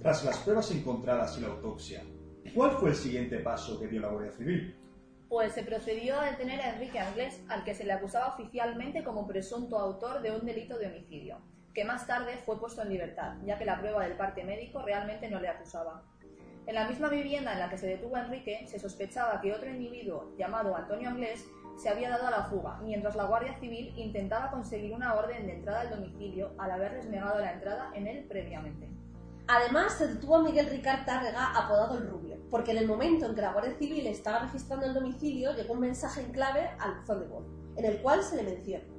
Tras 0.00 0.24
las 0.24 0.38
pruebas 0.38 0.70
encontradas 0.70 1.36
y 1.38 1.40
la 1.40 1.48
autopsia, 1.48 2.04
¿cuál 2.54 2.72
fue 2.72 2.90
el 2.90 2.96
siguiente 2.96 3.38
paso 3.40 3.80
que 3.80 3.88
dio 3.88 4.00
la 4.00 4.08
Guardia 4.08 4.32
Civil? 4.32 4.76
Pues 5.28 5.52
se 5.52 5.64
procedió 5.64 6.20
a 6.20 6.30
detener 6.30 6.60
a 6.60 6.74
Enrique 6.74 7.00
Anglés, 7.00 7.42
al 7.48 7.64
que 7.64 7.74
se 7.74 7.84
le 7.84 7.92
acusaba 7.92 8.34
oficialmente 8.34 9.02
como 9.02 9.26
presunto 9.26 9.76
autor 9.76 10.22
de 10.22 10.30
un 10.30 10.46
delito 10.46 10.78
de 10.78 10.86
homicidio 10.86 11.38
que 11.78 11.84
más 11.84 12.08
tarde 12.08 12.42
fue 12.44 12.58
puesto 12.58 12.82
en 12.82 12.88
libertad, 12.88 13.36
ya 13.44 13.56
que 13.56 13.64
la 13.64 13.78
prueba 13.78 14.02
del 14.02 14.16
parte 14.16 14.42
médico 14.42 14.82
realmente 14.82 15.30
no 15.30 15.38
le 15.38 15.46
acusaba. 15.46 16.02
En 16.66 16.74
la 16.74 16.88
misma 16.88 17.08
vivienda 17.08 17.52
en 17.52 17.60
la 17.60 17.70
que 17.70 17.78
se 17.78 17.86
detuvo 17.86 18.16
Enrique, 18.16 18.66
se 18.66 18.80
sospechaba 18.80 19.40
que 19.40 19.52
otro 19.52 19.70
individuo 19.70 20.34
llamado 20.36 20.74
Antonio 20.74 21.08
Anglés 21.08 21.46
se 21.76 21.88
había 21.88 22.10
dado 22.10 22.26
a 22.26 22.30
la 22.32 22.42
fuga, 22.46 22.80
mientras 22.82 23.14
la 23.14 23.26
Guardia 23.26 23.56
Civil 23.60 23.92
intentaba 23.96 24.50
conseguir 24.50 24.92
una 24.92 25.14
orden 25.14 25.46
de 25.46 25.52
entrada 25.52 25.82
al 25.82 25.90
domicilio 25.90 26.50
al 26.58 26.72
haberles 26.72 27.06
negado 27.06 27.38
la 27.38 27.52
entrada 27.52 27.92
en 27.94 28.08
él 28.08 28.26
previamente. 28.28 28.88
Además, 29.46 29.98
se 29.98 30.08
detuvo 30.08 30.34
a 30.34 30.42
Miguel 30.42 30.70
Ricard 30.70 31.04
Tárrega, 31.04 31.56
apodado 31.56 31.96
el 31.96 32.08
Rubio, 32.08 32.38
porque 32.50 32.72
en 32.72 32.78
el 32.78 32.88
momento 32.88 33.26
en 33.26 33.36
que 33.36 33.40
la 33.40 33.52
Guardia 33.52 33.78
Civil 33.78 34.04
estaba 34.08 34.40
registrando 34.40 34.84
el 34.84 34.94
domicilio, 34.94 35.54
llegó 35.54 35.74
un 35.74 35.80
mensaje 35.80 36.22
en 36.22 36.32
clave 36.32 36.70
al 36.80 36.96
buzón 37.02 37.46
en 37.76 37.84
el 37.84 38.02
cual 38.02 38.24
se 38.24 38.34
le 38.34 38.42
menciona. 38.42 38.97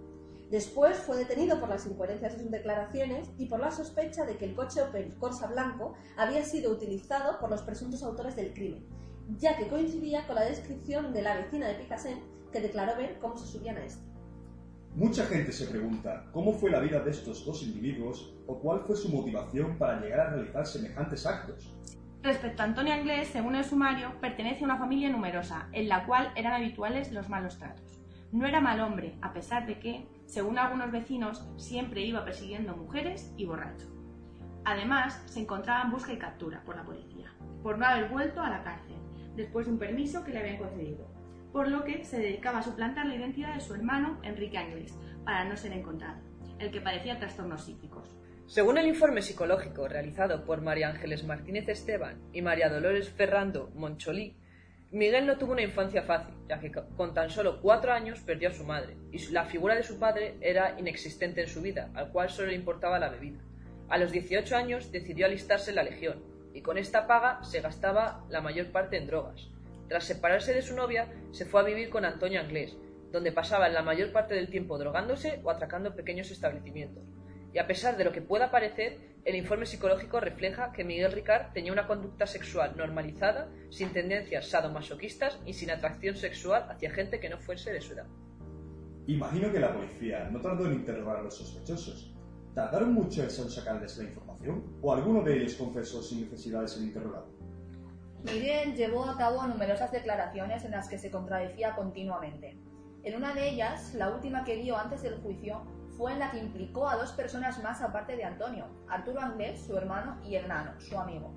Después 0.50 0.98
fue 0.98 1.18
detenido 1.18 1.60
por 1.60 1.70
las 1.70 1.86
incoherencias 1.86 2.34
de 2.34 2.39
sus 2.39 2.51
declaraciones 2.51 3.29
y 3.38 3.46
por 3.46 3.60
la 3.60 3.70
sospecha 3.70 4.25
de 4.25 4.38
que 4.38 4.46
el 4.46 4.56
coche 4.56 4.82
Opel 4.82 5.15
Corsa 5.20 5.46
Blanco 5.46 5.94
había 6.18 6.44
sido 6.44 6.72
utilizado 6.72 7.39
por 7.39 7.51
los 7.51 7.62
presuntos 7.62 8.01
autores 8.01 8.36
del 8.36 8.53
crimen, 8.53 8.84
ya 9.38 9.56
que 9.58 9.68
coincidía 9.68 10.25
con 10.25 10.36
la 10.36 10.46
descripción 10.46 11.13
de 11.13 11.22
la 11.22 11.36
vecina 11.36 11.68
de 11.68 11.75
Picasen 11.75 12.20
que 12.51 12.62
declaró 12.62 12.98
ver 12.98 13.20
cómo 13.20 13.38
se 13.38 13.46
subían 13.46 13.77
a 13.77 13.86
este. 13.86 14.03
Mucha 14.96 15.24
gente 15.27 15.51
se 15.51 15.68
pregunta 15.68 16.25
cómo 16.34 16.51
fue 16.51 16.72
la 16.72 16.79
vida 16.79 17.00
de 17.00 17.12
estos 17.12 17.46
dos 17.46 17.62
individuos 17.62 18.34
o 18.48 18.58
cuál 18.58 18.82
fue 18.82 18.96
su 18.96 19.10
motivación 19.10 19.77
para 19.77 20.01
llegar 20.01 20.20
a 20.20 20.29
realizar 20.32 20.65
semejantes 20.65 21.27
actos. 21.27 21.72
Respecto 22.24 22.63
a 22.63 22.65
Antonio 22.65 22.94
Anglés, 22.94 23.27
según 23.27 23.56
el 23.56 23.63
sumario, 23.63 24.20
pertenece 24.20 24.63
a 24.63 24.65
una 24.65 24.77
familia 24.77 25.10
numerosa, 25.10 25.70
en 25.74 25.88
la 25.88 26.08
cual 26.08 26.34
eran 26.36 26.53
habituales 26.53 27.12
los 27.12 27.29
malos 27.29 27.60
tratos. 27.60 27.99
No 28.32 28.46
era 28.46 28.62
mal 28.62 28.80
hombre, 28.82 29.18
a 29.22 29.34
pesar 29.34 29.66
de 29.66 29.80
que, 29.80 30.08
según 30.26 30.60
algunos 30.60 30.92
vecinos, 30.92 31.48
siempre 31.58 32.02
iba 32.02 32.24
persiguiendo 32.24 32.78
mujeres 32.78 33.34
y 33.38 33.46
borracho. 33.46 33.88
Además, 34.66 35.24
se 35.26 35.40
encontraba 35.40 35.84
en 35.84 35.92
busca 35.92 36.14
y 36.14 36.18
captura 36.18 36.62
por 36.64 36.76
la 36.76 36.84
policía, 36.84 37.34
por 37.64 37.80
no 37.80 37.88
haber 37.88 38.10
vuelto 38.10 38.42
a 38.42 38.50
la 38.50 38.64
cárcel, 38.64 38.98
después 39.36 39.66
de 39.66 39.74
un 39.74 39.80
permiso 39.80 40.24
que 40.24 40.32
le 40.32 40.40
habían 40.40 40.58
concedido, 40.58 41.08
por 41.52 41.70
lo 41.70 41.84
que 41.84 42.04
se 42.04 42.20
dedicaba 42.20 42.60
a 42.60 42.64
suplantar 42.64 43.08
la 43.08 43.16
identidad 43.16 43.56
de 43.56 43.62
su 43.62 43.74
hermano 43.74 44.20
Enrique 44.22 44.60
Anglés, 44.60 44.96
para 45.24 45.46
no 45.46 45.58
ser 45.58 45.72
encontrado, 45.74 46.22
el 46.60 46.70
que 46.70 46.82
padecía 46.82 47.18
trastornos 47.18 47.64
psíquicos. 47.64 48.16
Según 48.46 48.78
el 48.78 48.88
informe 48.88 49.24
psicológico 49.24 49.88
realizado 49.88 50.46
por 50.46 50.62
María 50.62 50.90
Ángeles 50.90 51.24
Martínez 51.24 51.68
Esteban 51.68 52.20
y 52.32 52.42
María 52.44 52.70
Dolores 52.70 53.10
Ferrando 53.10 53.72
Moncholí, 53.76 54.36
Miguel 54.91 55.27
no 55.27 55.38
tuvo 55.38 55.51
una 55.51 55.62
infancia 55.62 56.01
fácil, 56.01 56.34
ya 56.48 56.60
que 56.60 56.72
con 56.72 57.13
tan 57.13 57.29
solo 57.29 57.62
cuatro 57.62 57.93
años 57.93 58.22
perdió 58.22 58.50
a 58.50 58.53
su 58.53 58.63
madre, 58.63 58.98
y 59.12 59.19
la 59.27 59.46
figura 59.46 59.75
de 59.75 59.84
su 59.84 60.00
padre 60.00 60.36
era 60.41 60.79
inexistente 60.79 61.41
en 61.41 61.48
su 61.48 61.62
vida, 61.62 61.91
al 61.93 62.12
cual 62.12 62.31
solo 62.31 62.48
le 62.48 62.55
importaba 62.55 62.98
la 62.98 63.10
bebida. 63.10 63.38
A 63.88 64.00
los 64.00 64.12
18 64.12 64.55
años 64.55 64.91
decidió 64.91 65.27
alistarse 65.27 65.69
en 65.69 65.75
la 65.75 65.84
Legión, 65.84 66.24
y 66.55 66.62
con 66.62 66.79
esta 66.79 67.05
paga 67.05 67.43
se 67.43 67.62
gastaba 67.62 68.25
la 68.29 68.41
mayor 68.41 68.72
parte 68.72 68.98
en 68.98 69.05
drogas. 69.05 69.50
Tras 69.88 70.05
separarse 70.05 70.55
de 70.55 70.63
su 70.63 70.75
novia, 70.75 71.08
se 71.31 71.46
fue 71.46 71.62
a 71.62 71.65
vivir 71.65 71.91
con 71.91 72.03
Antonio 72.03 72.39
Anglés, 72.39 72.75
donde 73.12 73.31
pasaba 73.31 73.69
la 73.69 73.84
mayor 73.84 74.12
parte 74.12 74.34
del 74.34 74.50
tiempo 74.50 74.79
drogándose 74.79 75.39
o 75.43 75.51
atracando 75.51 75.96
pequeños 75.96 76.31
establecimientos. 76.31 77.03
Y 77.53 77.60
a 77.60 77.67
pesar 77.67 77.96
de 77.96 78.05
lo 78.05 78.12
que 78.12 78.22
pueda 78.22 78.50
parecer, 78.50 78.98
el 79.26 79.36
informe 79.36 79.66
psicológico 79.66 80.20
refleja 80.20 80.72
que 80.72 80.84
Miguel 80.84 81.12
Ricard 81.12 81.52
tenía 81.54 81.74
una 81.74 81.88
conducta 81.88 82.26
sexual 82.26 82.76
normalizada, 82.78 83.50
sin 83.70 83.92
tendencias 83.92 84.48
sadomasoquistas 84.48 85.40
y 85.46 85.54
sin 85.54 85.72
atracción 85.72 86.16
sexual 86.16 86.66
hacia 86.70 86.92
gente 86.92 87.20
que 87.20 87.30
no 87.30 87.38
fuese 87.38 87.72
de 87.72 87.82
su 87.82 87.94
edad. 87.94 88.08
Imagino 89.08 89.52
que 89.52 89.60
la 89.60 89.74
policía 89.74 90.30
no 90.32 90.40
tardó 90.40 90.68
en 90.68 90.74
interrogar 90.74 91.18
a 91.18 91.24
los 91.24 91.36
sospechosos. 91.36 92.14
¿Tardaron 92.56 92.94
mucho 92.94 93.24
en 93.24 93.30
sacarles 93.30 93.98
la 93.98 94.06
información? 94.06 94.64
¿O 94.82 94.94
alguno 94.94 95.22
de 95.22 95.38
ellos 95.38 95.56
confesó 95.56 96.02
sin 96.02 96.22
necesidad 96.22 96.62
de 96.62 96.68
ser 96.68 96.84
interrogado? 96.84 97.28
Miguel 98.24 98.76
llevó 98.76 99.06
a 99.06 99.18
cabo 99.18 99.46
numerosas 99.48 99.92
declaraciones 99.92 100.64
en 100.66 100.72
las 100.72 100.90
que 100.90 100.98
se 100.98 101.12
contradecía 101.12 101.76
continuamente. 101.76 102.58
En 103.04 103.16
una 103.16 103.34
de 103.34 103.50
ellas, 103.50 103.94
la 103.96 104.10
última 104.10 104.44
que 104.44 104.58
dio 104.58 104.78
antes 104.78 105.02
del 105.04 105.22
juicio, 105.22 105.64
fue 106.00 106.13
en 106.13 106.20
la 106.20 106.32
que 106.32 106.38
implicó 106.38 106.88
a 106.88 106.96
dos 106.96 107.12
personas 107.12 107.62
más 107.62 107.82
aparte 107.82 108.15
de 108.15 108.24
Antonio, 108.24 108.68
Arturo 108.88 109.20
Anglés, 109.20 109.60
su 109.60 109.75
hermano, 109.75 110.15
y 110.25 110.36
Hernano, 110.36 110.79
su 110.79 110.98
amigo, 110.98 111.34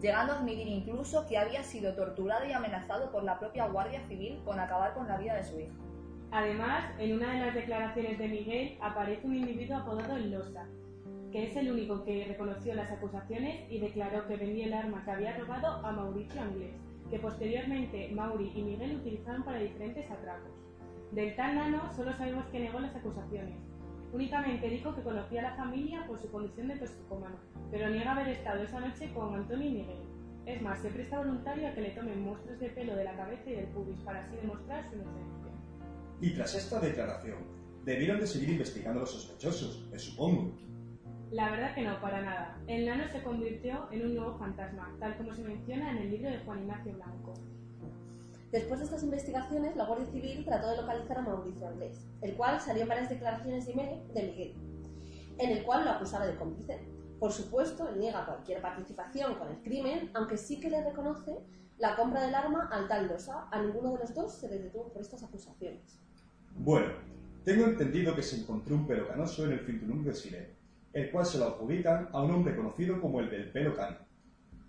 llegando 0.00 0.34
a 0.34 0.36
admitir 0.36 0.68
incluso 0.68 1.26
que 1.26 1.36
había 1.36 1.64
sido 1.64 1.96
torturado 1.96 2.46
y 2.46 2.52
amenazado 2.52 3.10
por 3.10 3.24
la 3.24 3.40
propia 3.40 3.66
Guardia 3.66 4.06
Civil 4.06 4.40
con 4.44 4.60
acabar 4.60 4.94
con 4.94 5.08
la 5.08 5.18
vida 5.18 5.34
de 5.34 5.42
su 5.42 5.58
hijo. 5.58 5.74
Además, 6.30 6.92
en 7.00 7.16
una 7.16 7.32
de 7.32 7.40
las 7.40 7.54
declaraciones 7.56 8.16
de 8.16 8.28
Miguel 8.28 8.78
aparece 8.80 9.26
un 9.26 9.34
individuo 9.34 9.78
apodado 9.78 10.14
El 10.14 10.30
Losa, 10.30 10.64
que 11.32 11.50
es 11.50 11.56
el 11.56 11.72
único 11.72 12.04
que 12.04 12.26
reconoció 12.28 12.72
las 12.74 12.92
acusaciones 12.92 13.68
y 13.68 13.80
declaró 13.80 14.28
que 14.28 14.36
vendía 14.36 14.66
el 14.66 14.74
arma 14.74 15.04
que 15.04 15.10
había 15.10 15.36
robado 15.36 15.84
a 15.84 15.90
Mauricio 15.90 16.40
Anglés, 16.40 16.76
que 17.10 17.18
posteriormente 17.18 18.12
Mauri 18.14 18.52
y 18.54 18.62
Miguel 18.62 18.94
utilizaron 18.94 19.42
para 19.42 19.58
diferentes 19.58 20.08
atracos. 20.08 20.52
Del 21.10 21.34
tal 21.34 21.56
nano 21.56 21.92
solo 21.92 22.12
sabemos 22.12 22.46
que 22.46 22.60
negó 22.60 22.78
las 22.78 22.94
acusaciones, 22.94 23.56
Únicamente 24.14 24.70
dijo 24.70 24.94
que 24.94 25.02
conocía 25.02 25.40
a 25.40 25.50
la 25.50 25.56
familia 25.56 26.06
por 26.06 26.16
su 26.20 26.30
condición 26.30 26.68
de 26.68 26.76
toxicómano, 26.76 27.34
pero 27.72 27.90
niega 27.90 28.12
haber 28.12 28.28
estado 28.28 28.62
esa 28.62 28.78
noche 28.78 29.12
con 29.12 29.34
Antonio 29.34 29.66
y 29.66 29.72
Miguel. 29.72 29.98
Es 30.46 30.62
más, 30.62 30.78
se 30.78 30.90
presta 30.90 31.18
voluntario 31.18 31.66
a 31.66 31.74
que 31.74 31.80
le 31.80 31.90
tomen 31.90 32.22
muestras 32.22 32.60
de 32.60 32.68
pelo 32.68 32.94
de 32.94 33.02
la 33.02 33.16
cabeza 33.16 33.50
y 33.50 33.56
del 33.56 33.66
pubis 33.66 33.98
para 34.04 34.20
así 34.20 34.36
demostrar 34.36 34.88
su 34.88 34.94
inocencia. 34.94 35.50
Y 36.20 36.32
tras 36.32 36.54
esta 36.54 36.78
declaración, 36.78 37.38
debieron 37.84 38.20
de 38.20 38.28
seguir 38.28 38.50
investigando 38.50 39.00
a 39.00 39.02
los 39.02 39.10
sospechosos, 39.10 39.88
me 39.90 39.98
supongo. 39.98 40.52
La 41.32 41.50
verdad 41.50 41.74
que 41.74 41.82
no, 41.82 42.00
para 42.00 42.22
nada. 42.22 42.56
El 42.68 42.86
nano 42.86 43.08
se 43.08 43.20
convirtió 43.20 43.88
en 43.90 44.06
un 44.06 44.14
nuevo 44.14 44.38
fantasma, 44.38 44.94
tal 45.00 45.16
como 45.16 45.34
se 45.34 45.42
menciona 45.42 45.90
en 45.90 45.96
el 45.98 46.10
libro 46.12 46.30
de 46.30 46.38
Juan 46.38 46.60
Ignacio 46.60 46.92
Blanco. 46.92 47.34
Después 48.54 48.78
de 48.78 48.84
estas 48.84 49.02
investigaciones, 49.02 49.74
la 49.74 49.84
Guardia 49.84 50.06
Civil 50.06 50.44
trató 50.44 50.70
de 50.70 50.76
localizar 50.76 51.18
a 51.18 51.22
Mauricio 51.22 51.66
Anglés, 51.66 52.06
el 52.22 52.36
cual 52.36 52.60
salió 52.60 52.82
en 52.84 52.88
varias 52.88 53.08
declaraciones 53.10 53.66
de 53.66 53.74
Miguel, 53.74 54.54
en 55.38 55.50
el 55.50 55.64
cual 55.64 55.84
lo 55.84 55.90
acusaba 55.90 56.24
de 56.24 56.36
cómplice. 56.36 56.78
Por 57.18 57.32
supuesto, 57.32 57.90
niega 57.96 58.24
cualquier 58.24 58.62
participación 58.62 59.34
con 59.40 59.48
el 59.48 59.60
crimen, 59.62 60.08
aunque 60.14 60.36
sí 60.36 60.60
que 60.60 60.70
le 60.70 60.84
reconoce 60.84 61.40
la 61.78 61.96
compra 61.96 62.22
del 62.22 62.32
arma 62.36 62.68
al 62.70 62.86
tal 62.86 63.08
Losa. 63.08 63.48
A 63.50 63.60
ninguno 63.60 63.90
de 63.94 63.98
los 63.98 64.14
dos 64.14 64.36
se 64.36 64.48
le 64.48 64.60
detuvo 64.60 64.92
por 64.92 65.02
estas 65.02 65.24
acusaciones. 65.24 65.98
Bueno, 66.54 66.92
tengo 67.42 67.64
entendido 67.64 68.14
que 68.14 68.22
se 68.22 68.38
encontró 68.38 68.76
un 68.76 68.86
pelo 68.86 69.08
canoso 69.08 69.46
en 69.46 69.50
el 69.54 69.66
cinturón 69.66 70.04
de 70.04 70.14
Siré, 70.14 70.54
el 70.92 71.10
cual 71.10 71.26
se 71.26 71.38
lo 71.38 71.46
adjudican 71.46 72.08
a 72.12 72.22
un 72.22 72.30
hombre 72.30 72.54
conocido 72.54 73.00
como 73.00 73.18
el 73.18 73.30
del 73.30 73.50
pelo 73.50 73.74
cano. 73.74 73.96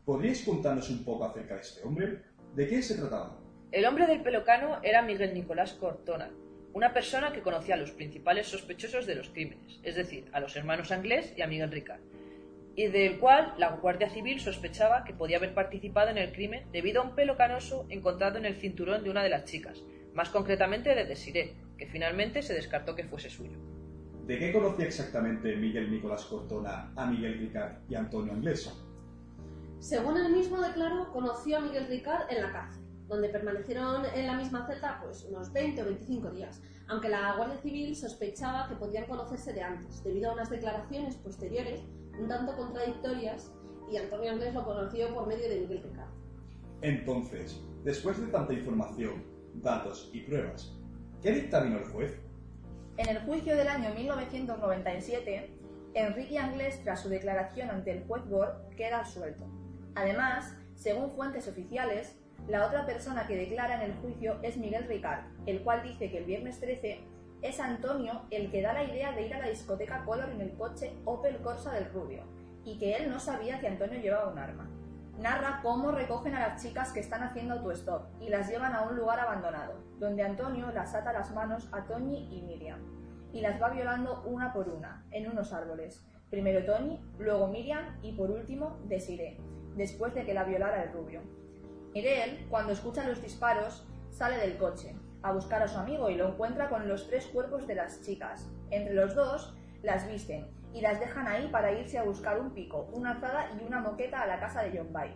¿Podríais 0.04 0.44
contarnos 0.44 0.90
un 0.90 1.06
poco 1.06 1.26
acerca 1.26 1.54
de 1.54 1.62
este 1.62 1.84
hombre? 1.84 2.24
¿De 2.56 2.68
qué 2.68 2.82
se 2.82 2.96
trataba? 2.96 3.45
El 3.72 3.86
hombre 3.86 4.08
del 4.08 4.22
pelocano 4.22 4.80
era 4.84 5.02
Miguel 5.02 5.34
Nicolás 5.34 5.74
Cortona, 5.74 6.30
una 6.74 6.94
persona 6.94 7.34
que 7.34 7.42
conocía 7.42 7.76
a 7.76 7.78
los 7.78 7.92
principales 7.92 8.48
sospechosos 8.48 9.06
de 9.06 9.16
los 9.16 9.30
crímenes, 9.30 9.80
es 9.84 9.96
decir, 9.96 10.30
a 10.34 10.40
los 10.40 10.56
hermanos 10.56 10.92
Anglés 10.92 11.34
y 11.36 11.42
a 11.42 11.48
Miguel 11.48 11.72
Ricard, 11.72 12.00
y 12.76 12.88
del 12.88 13.18
cual 13.20 13.54
la 13.58 13.72
Guardia 13.72 14.10
Civil 14.10 14.40
sospechaba 14.40 15.04
que 15.04 15.14
podía 15.14 15.38
haber 15.38 15.54
participado 15.54 16.10
en 16.10 16.18
el 16.18 16.32
crimen 16.32 16.64
debido 16.72 17.02
a 17.02 17.06
un 17.06 17.16
pelo 17.16 17.38
canoso 17.38 17.86
encontrado 17.90 18.38
en 18.38 18.46
el 18.46 18.56
cinturón 18.56 19.04
de 19.04 19.10
una 19.10 19.24
de 19.24 19.30
las 19.30 19.46
chicas, 19.46 19.82
más 20.14 20.30
concretamente 20.30 20.94
de 20.94 21.06
Desiré, 21.06 21.56
que 21.78 21.88
finalmente 21.88 22.42
se 22.44 22.54
descartó 22.54 22.96
que 22.96 23.04
fuese 23.04 23.30
suyo. 23.30 23.58
¿De 24.26 24.40
qué 24.40 24.54
conocía 24.54 24.86
exactamente 24.86 25.56
Miguel 25.56 25.92
Nicolás 25.92 26.26
Cortona 26.26 26.92
a 26.96 27.06
Miguel 27.08 27.40
Ricard 27.40 27.74
y 27.90 27.96
Antonio 27.96 28.32
Anglés? 28.32 28.72
Según 29.80 30.18
él 30.18 30.32
mismo 30.32 30.62
declaró, 30.62 31.12
conoció 31.12 31.58
a 31.58 31.62
Miguel 31.62 31.88
Ricard 31.88 32.32
en 32.32 32.42
la 32.42 32.52
cárcel 32.52 32.85
donde 33.08 33.30
permanecieron 33.30 34.04
en 34.14 34.28
la 34.28 34.38
misma 34.38 34.66
celda 34.68 35.00
pues 35.04 35.24
unos 35.26 35.52
20 35.54 35.82
o 35.82 35.86
25 35.86 36.30
días, 36.32 36.62
aunque 36.88 37.10
la 37.10 37.36
Guardia 37.36 37.58
Civil 37.58 37.96
sospechaba 37.96 38.68
que 38.68 38.76
podían 38.76 39.06
conocerse 39.06 39.54
de 39.54 39.62
antes, 39.62 40.04
debido 40.04 40.32
a 40.32 40.34
unas 40.34 40.50
declaraciones 40.50 41.16
posteriores 41.16 41.82
un 42.20 42.28
tanto 42.28 42.56
contradictorias 42.56 43.52
y 43.92 43.98
Antonio 43.98 44.32
Andrés 44.32 44.54
lo 44.54 44.64
conoció 44.64 45.14
por 45.14 45.28
medio 45.28 45.50
de 45.50 45.62
Miguel 45.62 45.84
Ricard. 45.84 46.10
Entonces, 46.82 47.62
después 47.84 48.20
de 48.20 48.28
tanta 48.28 48.54
información, 48.54 49.24
datos 49.56 50.10
y 50.14 50.22
pruebas, 50.22 50.74
¿qué 51.22 51.32
dictaminó 51.32 51.78
el 51.78 51.86
juez? 51.86 52.20
En 52.98 53.10
el 53.10 53.20
juicio 53.24 53.56
del 53.56 53.68
año 53.68 53.94
1997, 53.94 55.52
Enrique 55.94 56.38
Anglés, 56.38 56.82
tras 56.84 57.02
su 57.02 57.10
declaración 57.10 57.70
ante 57.70 57.92
el 57.92 58.06
juez 58.06 58.28
Bor, 58.30 58.70
queda 58.76 59.00
absuelto. 59.00 59.46
Además, 59.96 60.56
según 60.76 61.12
fuentes 61.12 61.48
oficiales, 61.48 62.16
la 62.48 62.68
otra 62.68 62.86
persona 62.86 63.26
que 63.26 63.38
declara 63.38 63.76
en 63.76 63.92
el 63.92 63.98
juicio 63.98 64.38
es 64.44 64.58
Miguel 64.58 64.88
Ricard, 64.88 65.26
el 65.48 65.64
cual 65.64 65.82
dice 65.82 66.12
que 66.12 66.20
el 66.20 66.26
viernes 66.26 66.60
13 66.60 67.00
es 67.42 67.60
Antonio 67.60 68.22
el 68.30 68.52
que 68.52 68.62
da 68.62 68.74
la 68.74 68.84
idea 68.84 69.14
de 69.14 69.26
ir 69.26 69.34
a 69.34 69.40
la 69.40 69.50
discoteca 69.50 70.04
Color 70.06 70.30
en 70.30 70.42
el 70.42 70.54
coche 70.56 70.94
Opel 71.06 71.38
Corsa 71.42 71.74
del 71.74 71.92
Rubio, 71.92 72.24
y 72.64 72.78
que 72.78 72.96
él 72.96 73.10
no 73.10 73.20
sabía 73.20 73.60
que 73.60 73.68
Antonio 73.68 74.00
llevaba 74.00 74.32
un 74.32 74.38
arma. 74.38 74.70
Narra 75.18 75.62
cómo 75.64 75.92
recogen 75.92 76.36
a 76.36 76.50
las 76.50 76.62
chicas 76.62 76.92
que 76.92 77.00
están 77.00 77.24
haciendo 77.24 77.56
autostop 77.56 78.04
y 78.22 78.30
las 78.30 78.50
llevan 78.50 78.76
a 78.76 78.84
un 78.84 78.96
lugar 78.96 79.20
abandonado, 79.20 79.80
donde 79.98 80.24
Antonio 80.24 80.72
las 80.72 80.94
ata 80.94 81.14
las 81.14 81.34
manos 81.34 81.68
a 81.72 81.86
Toñi 81.86 82.28
y 82.32 82.44
Miriam, 82.44 82.80
y 83.32 83.42
las 83.42 83.60
va 83.62 83.70
violando 83.70 84.24
una 84.26 84.54
por 84.54 84.70
una, 84.70 85.06
en 85.12 85.30
unos 85.32 85.52
árboles. 85.52 86.06
Primero 86.30 86.66
Toñi, 86.66 87.02
luego 87.18 87.48
Miriam 87.48 87.98
y 88.04 88.14
por 88.14 88.30
último 88.30 88.78
Desiree, 88.86 89.40
después 89.76 90.14
de 90.14 90.26
que 90.26 90.34
la 90.34 90.44
violara 90.44 90.84
el 90.84 90.92
rubio. 90.92 91.22
Miguel, 91.96 92.46
cuando 92.50 92.74
escucha 92.74 93.08
los 93.08 93.22
disparos, 93.22 93.88
sale 94.10 94.36
del 94.36 94.58
coche 94.58 94.98
a 95.24 95.32
buscar 95.32 95.62
a 95.64 95.68
su 95.70 95.80
amigo 95.80 96.10
y 96.10 96.16
lo 96.16 96.28
encuentra 96.28 96.68
con 96.68 96.90
los 96.90 97.08
tres 97.08 97.26
cuerpos 97.28 97.66
de 97.68 97.76
las 97.76 98.02
chicas. 98.02 98.52
Entre 98.70 98.94
los 98.94 99.16
dos 99.16 99.56
las 99.82 100.06
visten 100.06 100.46
y 100.74 100.82
las 100.82 101.00
dejan 101.00 101.26
ahí 101.26 101.48
para 101.48 101.72
irse 101.72 101.98
a 101.98 102.04
buscar 102.04 102.38
un 102.38 102.52
pico, 102.52 102.90
una 102.92 103.12
azada 103.12 103.50
y 103.58 103.64
una 103.64 103.80
moqueta 103.80 104.22
a 104.22 104.28
la 104.28 104.42
casa 104.42 104.64
de 104.64 104.78
John 104.78 104.92
Bay. 104.92 105.16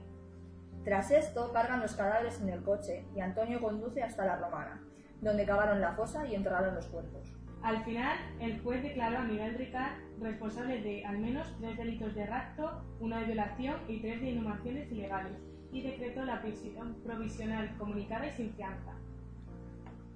Tras 0.86 1.12
esto, 1.12 1.52
cargan 1.52 1.82
los 1.82 1.98
cadáveres 1.98 2.39
en 2.39 2.48
el 2.48 2.63
coche 2.63 3.06
y 3.13 3.20
Antonio 3.20 3.60
conduce 3.60 4.02
hasta 4.02 4.26
la 4.26 4.38
Romana, 4.38 4.82
donde 5.20 5.46
cavaron 5.46 5.82
la 5.82 5.96
fosa 5.96 6.26
y 6.28 6.36
enterraron 6.36 6.76
los 6.76 6.88
cuerpos. 6.88 7.36
Al 7.62 7.84
final, 7.84 8.18
el 8.39 8.62
juez 8.62 8.82
declaró 8.84 9.18
a 9.18 9.24
Miguel 9.24 9.56
Ricard 9.56 9.98
responsable 10.22 10.82
de 10.82 11.06
al 11.06 11.18
menos 11.18 11.54
tres 11.60 11.76
delitos 11.76 12.15
de 12.15 12.26
rapto, 12.26 12.86
una 13.02 13.20
de 13.20 13.26
violación 13.26 13.82
y 13.89 14.00
tres 14.00 14.22
de 14.22 14.30
inhumaciones 14.30 14.89
ilegales, 14.89 15.48
y 15.71 15.82
decretó 15.82 16.23
la 16.25 16.41
prisión 16.41 16.95
provisional 17.03 17.75
comunicada 17.77 18.27
y 18.27 18.34
sin 18.34 18.53
fianza. 18.53 18.93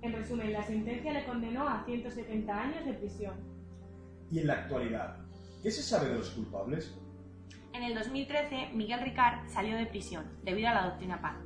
En 0.01 0.13
resumen, 0.13 0.51
la 0.51 0.63
sentencia 0.63 1.13
le 1.13 1.25
condenó 1.25 1.67
a 1.67 1.83
170 1.85 2.53
años 2.53 2.85
de 2.85 2.93
prisión. 2.93 3.35
Y 4.31 4.39
en 4.39 4.47
la 4.47 4.53
actualidad, 4.53 5.17
¿qué 5.61 5.71
se 5.71 5.81
sabe 5.81 6.09
de 6.09 6.15
los 6.15 6.29
culpables? 6.31 6.97
En 7.73 7.83
el 7.83 7.95
2013, 7.95 8.69
Miguel 8.73 9.01
Ricard 9.01 9.47
salió 9.49 9.75
de 9.75 9.85
prisión 9.85 10.25
debido 10.43 10.69
a 10.69 10.73
la 10.73 10.85
doctrina 10.85 11.21
Paz 11.21 11.37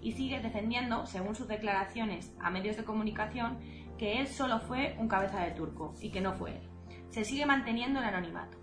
y 0.00 0.12
sigue 0.12 0.40
defendiendo, 0.40 1.06
según 1.06 1.34
sus 1.34 1.48
declaraciones 1.48 2.32
a 2.40 2.50
medios 2.50 2.76
de 2.76 2.84
comunicación, 2.84 3.58
que 3.96 4.20
él 4.20 4.28
solo 4.28 4.60
fue 4.60 4.96
un 4.98 5.08
cabeza 5.08 5.40
de 5.40 5.52
turco 5.52 5.94
y 6.00 6.10
que 6.10 6.20
no 6.20 6.34
fue 6.34 6.56
él. 6.56 6.62
Se 7.10 7.24
sigue 7.24 7.46
manteniendo 7.46 8.00
el 8.00 8.06
anonimato. 8.06 8.57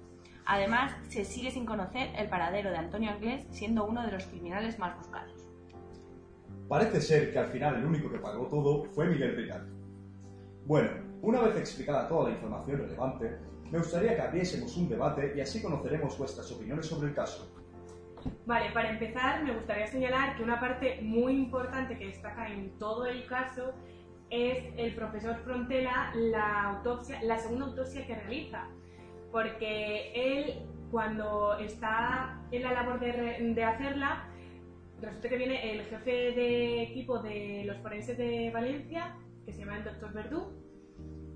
Además, 0.45 0.95
se 1.09 1.25
sigue 1.25 1.49
sin 1.51 1.65
conocer 1.65 2.09
el 2.17 2.29
paradero 2.29 2.69
de 2.69 2.77
Antonio 2.77 3.11
Anglés, 3.11 3.45
siendo 3.49 3.85
uno 3.85 4.05
de 4.05 4.11
los 4.11 4.25
criminales 4.25 4.77
más 4.77 4.95
buscados. 4.97 5.45
Parece 6.67 7.01
ser 7.01 7.31
que 7.31 7.39
al 7.39 7.47
final 7.47 7.75
el 7.75 7.85
único 7.85 8.11
que 8.11 8.19
pagó 8.19 8.47
todo 8.47 8.85
fue 8.93 9.07
Miguel 9.07 9.35
Ricard. 9.35 9.67
Bueno, 10.65 10.89
una 11.21 11.41
vez 11.41 11.57
explicada 11.57 12.07
toda 12.07 12.29
la 12.29 12.35
información 12.35 12.79
relevante, 12.79 13.37
me 13.71 13.79
gustaría 13.79 14.15
que 14.15 14.21
abriésemos 14.21 14.75
un 14.77 14.89
debate 14.89 15.33
y 15.35 15.41
así 15.41 15.61
conoceremos 15.61 16.17
vuestras 16.17 16.51
opiniones 16.51 16.85
sobre 16.85 17.09
el 17.09 17.15
caso. 17.15 17.51
Vale, 18.45 18.71
para 18.71 18.89
empezar 18.89 19.43
me 19.43 19.53
gustaría 19.53 19.87
señalar 19.87 20.37
que 20.37 20.43
una 20.43 20.59
parte 20.59 20.99
muy 21.01 21.33
importante 21.33 21.97
que 21.97 22.07
destaca 22.07 22.51
en 22.51 22.77
todo 22.79 23.05
el 23.05 23.25
caso 23.27 23.73
es 24.29 24.73
el 24.77 24.95
profesor 24.95 25.35
Frontela 25.43 26.11
la 26.15 26.63
autopsia, 26.69 27.21
la 27.23 27.37
segunda 27.37 27.65
autopsia 27.65 28.05
que 28.07 28.15
realiza, 28.15 28.67
porque 29.35 30.13
él 30.15 30.65
cuando 30.91 31.57
está 31.59 32.41
en 32.51 32.63
la 32.63 32.71
labor 32.71 33.01
de, 33.01 33.63
hacerla, 33.65 34.29
resulta 35.01 35.27
que 35.27 35.35
viene 35.35 35.73
el 35.73 35.81
jefe 35.81 36.09
de 36.09 36.83
equipo 36.83 37.19
de 37.19 37.65
los 37.65 37.77
forenses 37.79 38.17
de 38.17 38.49
Valencia, 38.53 39.13
que 39.45 39.51
se 39.51 39.59
llama 39.59 39.79
el 39.79 39.83
doctor 39.83 40.13
Verdú, 40.13 40.53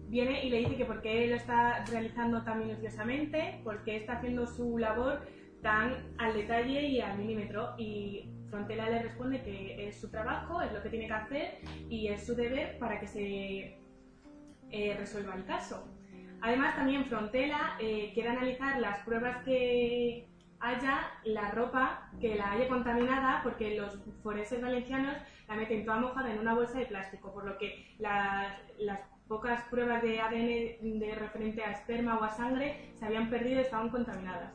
viene 0.08 0.46
y 0.46 0.50
le 0.50 0.60
dice 0.60 0.78
que 0.78 0.86
por 0.86 1.02
qué 1.02 1.28
lo 1.28 1.36
está 1.36 1.84
realizando 1.88 2.42
tan 2.46 2.60
minuciosamente, 2.60 3.60
por 3.66 3.84
qué 3.84 3.98
está 3.98 4.14
haciendo 4.14 4.48
su 4.48 4.78
labor 4.78 5.20
tan 5.62 6.14
al 6.20 6.34
detalle 6.36 6.84
y 6.84 7.02
al 7.02 7.18
milímetro. 7.18 7.74
Y 7.78 8.32
Frontela 8.50 8.90
le 8.90 9.04
responde 9.04 9.42
que 9.42 9.90
es 9.90 10.00
su 10.00 10.10
trabajo, 10.10 10.62
es 10.62 10.72
lo 10.72 10.82
que 10.82 10.90
tiene 10.90 11.08
que 11.08 11.14
hacer 11.14 11.58
y 11.90 12.08
es 12.08 12.26
su 12.26 12.34
deber 12.34 12.80
para 12.80 12.98
que 12.98 13.08
se 13.08 13.78
eh, 14.72 14.96
resuelva 14.98 15.36
el 15.36 15.44
caso. 15.44 16.00
Además, 16.42 16.76
también 16.76 17.06
Frontela 17.06 17.76
eh, 17.80 18.12
quiere 18.14 18.30
analizar 18.30 18.80
las 18.80 19.00
pruebas 19.00 19.44
que 19.44 20.28
haya, 20.60 21.12
la 21.24 21.52
ropa 21.52 22.10
que 22.20 22.36
la 22.36 22.52
haya 22.52 22.68
contaminada, 22.68 23.42
porque 23.44 23.78
los 23.78 23.98
forenses 24.24 24.62
valencianos 24.62 25.16
la 25.48 25.56
meten 25.56 25.86
toda 25.86 26.00
mojada 26.00 26.32
en 26.32 26.40
una 26.40 26.54
bolsa 26.54 26.80
de 26.80 26.86
plástico, 26.86 27.34
por 27.34 27.46
lo 27.46 27.58
que 27.58 27.96
las, 28.00 28.58
pocas 29.28 29.62
pruebas 29.70 30.02
de 30.02 30.20
ADN 30.20 31.00
de 31.00 31.16
referente 31.16 31.64
a 31.64 31.74
esperma 31.74 32.18
o 32.18 32.24
a 32.24 32.32
sangre 32.32 32.92
se 32.98 33.06
habían 33.06 33.30
perdido 33.30 33.60
y 33.60 33.64
estaban 33.64 33.90
contaminadas. 33.90 34.52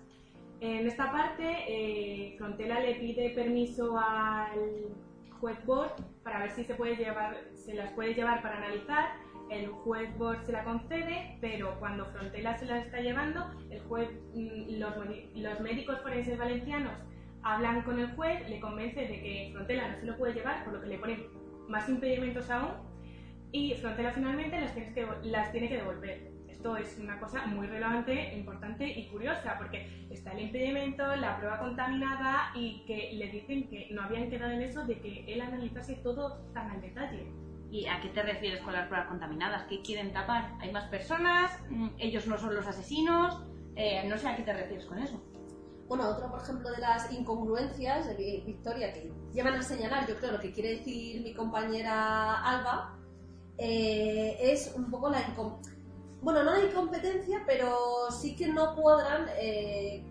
En 0.58 0.88
esta 0.88 1.12
parte, 1.12 1.44
eh, 1.68 2.34
Frontela 2.38 2.80
le 2.80 2.96
pide 2.96 3.30
permiso 3.30 3.96
al 3.96 4.88
juez 5.38 5.64
Board 5.64 5.92
para 6.24 6.40
ver 6.40 6.50
si 6.50 6.64
se, 6.64 6.74
puede 6.74 6.96
llevar, 6.96 7.36
se 7.54 7.74
las 7.74 7.92
puede 7.92 8.14
llevar 8.14 8.42
para 8.42 8.56
analizar. 8.56 9.10
El 9.50 9.68
juez 9.68 10.16
Board 10.18 10.44
se 10.44 10.52
la 10.52 10.64
concede, 10.64 11.38
pero 11.40 11.78
cuando 11.78 12.06
Frontela 12.06 12.56
se 12.56 12.66
las 12.66 12.86
está 12.86 13.00
llevando, 13.00 13.50
el 13.70 13.80
juez, 13.82 14.08
mm, 14.34 14.78
los, 14.78 14.94
los 15.34 15.60
médicos 15.60 16.00
forenses 16.00 16.38
valencianos 16.38 16.94
hablan 17.42 17.82
con 17.82 17.98
el 17.98 18.10
juez, 18.12 18.48
le 18.48 18.58
convence 18.58 19.00
de 19.00 19.20
que 19.20 19.50
Frontela 19.52 19.88
no 19.88 20.00
se 20.00 20.06
lo 20.06 20.16
puede 20.16 20.34
llevar, 20.34 20.64
por 20.64 20.74
lo 20.74 20.80
que 20.80 20.88
le 20.88 20.98
ponen 20.98 21.26
más 21.68 21.88
impedimentos 21.88 22.50
aún, 22.50 22.72
y 23.52 23.74
Frontera 23.74 24.12
finalmente 24.12 24.60
las 24.60 24.74
las 25.24 25.52
tiene 25.52 25.68
que 25.68 25.76
devolver. 25.76 26.32
Esto 26.48 26.76
es 26.78 26.98
una 26.98 27.20
cosa 27.20 27.46
muy 27.46 27.66
relevante, 27.66 28.34
importante 28.34 28.88
y 28.88 29.08
curiosa, 29.08 29.58
porque 29.58 30.06
está 30.10 30.32
el 30.32 30.40
impedimento, 30.40 31.14
la 31.16 31.36
prueba 31.36 31.58
contaminada 31.58 32.52
y 32.54 32.82
que 32.86 33.12
le 33.12 33.28
dicen 33.30 33.68
que 33.68 33.88
no 33.90 34.02
habían 34.02 34.30
quedado 34.30 34.52
en 34.52 34.62
eso 34.62 34.86
de 34.86 34.98
que 34.98 35.30
él 35.32 35.42
analizase 35.42 35.96
todo 35.96 36.38
tan 36.54 36.70
al 36.70 36.80
detalle. 36.80 37.26
¿Y 37.74 37.88
a 37.88 38.00
qué 38.00 38.08
te 38.10 38.22
refieres 38.22 38.62
con 38.62 38.72
las 38.72 38.86
pruebas 38.86 39.08
contaminadas? 39.08 39.64
¿Qué 39.64 39.82
quieren 39.82 40.12
tapar? 40.12 40.52
¿Hay 40.60 40.70
más 40.70 40.84
personas? 40.84 41.50
Mm, 41.70 41.88
¿Ellos 41.98 42.24
no 42.28 42.38
son 42.38 42.54
los 42.54 42.64
asesinos? 42.68 43.42
Eh, 43.74 44.06
no 44.08 44.16
sé 44.16 44.28
a 44.28 44.36
qué 44.36 44.44
te 44.44 44.52
refieres 44.52 44.86
con 44.86 45.00
eso. 45.00 45.20
Bueno, 45.88 46.08
otro, 46.08 46.30
por 46.30 46.40
ejemplo, 46.40 46.70
de 46.70 46.78
las 46.78 47.12
incongruencias 47.12 48.06
de 48.06 48.44
Victoria 48.46 48.92
que 48.92 49.10
llevan 49.32 49.54
a 49.54 49.62
señalar, 49.64 50.06
yo 50.06 50.16
creo, 50.18 50.30
lo 50.30 50.38
que 50.38 50.52
quiere 50.52 50.76
decir 50.76 51.20
mi 51.22 51.34
compañera 51.34 52.44
Alba, 52.44 52.96
eh, 53.58 54.38
es 54.40 54.72
un 54.76 54.88
poco 54.88 55.10
la 55.10 55.34
bueno 56.22 56.42
no 56.42 56.52
la 56.52 56.64
incompetencia 56.64 57.42
pero 57.46 58.10
sí 58.10 58.34
que 58.34 58.48
no 58.48 58.74
cuadran 58.74 59.26
eh, 59.36 60.04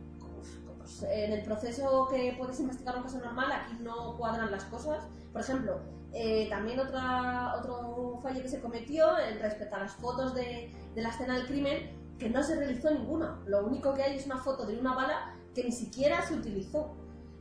pues, 0.84 1.04
en 1.04 1.32
el 1.32 1.44
proceso 1.44 2.08
que 2.10 2.36
puedes 2.38 2.60
investigar 2.60 2.98
un 2.98 3.04
caso 3.04 3.20
normal 3.20 3.52
aquí 3.52 3.78
no 3.82 4.18
cuadran 4.18 4.52
las 4.52 4.66
cosas. 4.66 5.08
Por 5.32 5.42
ejemplo 5.42 5.80
eh, 6.14 6.48
también 6.50 6.80
otra, 6.80 7.56
otro 7.58 8.20
fallo 8.22 8.42
que 8.42 8.50
se 8.50 8.62
cometió 8.62 9.08
respecto 9.42 9.76
a 9.76 9.80
las 9.80 9.94
fotos 9.94 10.36
de, 10.36 10.72
de 10.94 11.02
la 11.02 11.10
escena 11.10 11.36
del 11.36 11.48
crimen 11.48 11.90
que 12.20 12.30
no 12.30 12.44
se 12.44 12.56
realizó 12.56 12.92
ninguna. 12.92 13.40
Lo 13.48 13.66
único 13.66 13.94
que 13.94 14.04
hay 14.04 14.18
es 14.18 14.26
una 14.26 14.38
foto 14.38 14.66
de 14.66 14.78
una 14.78 14.94
bala 14.94 15.36
que 15.56 15.64
ni 15.64 15.72
siquiera 15.72 16.22
se 16.28 16.36
utilizó. 16.36 16.96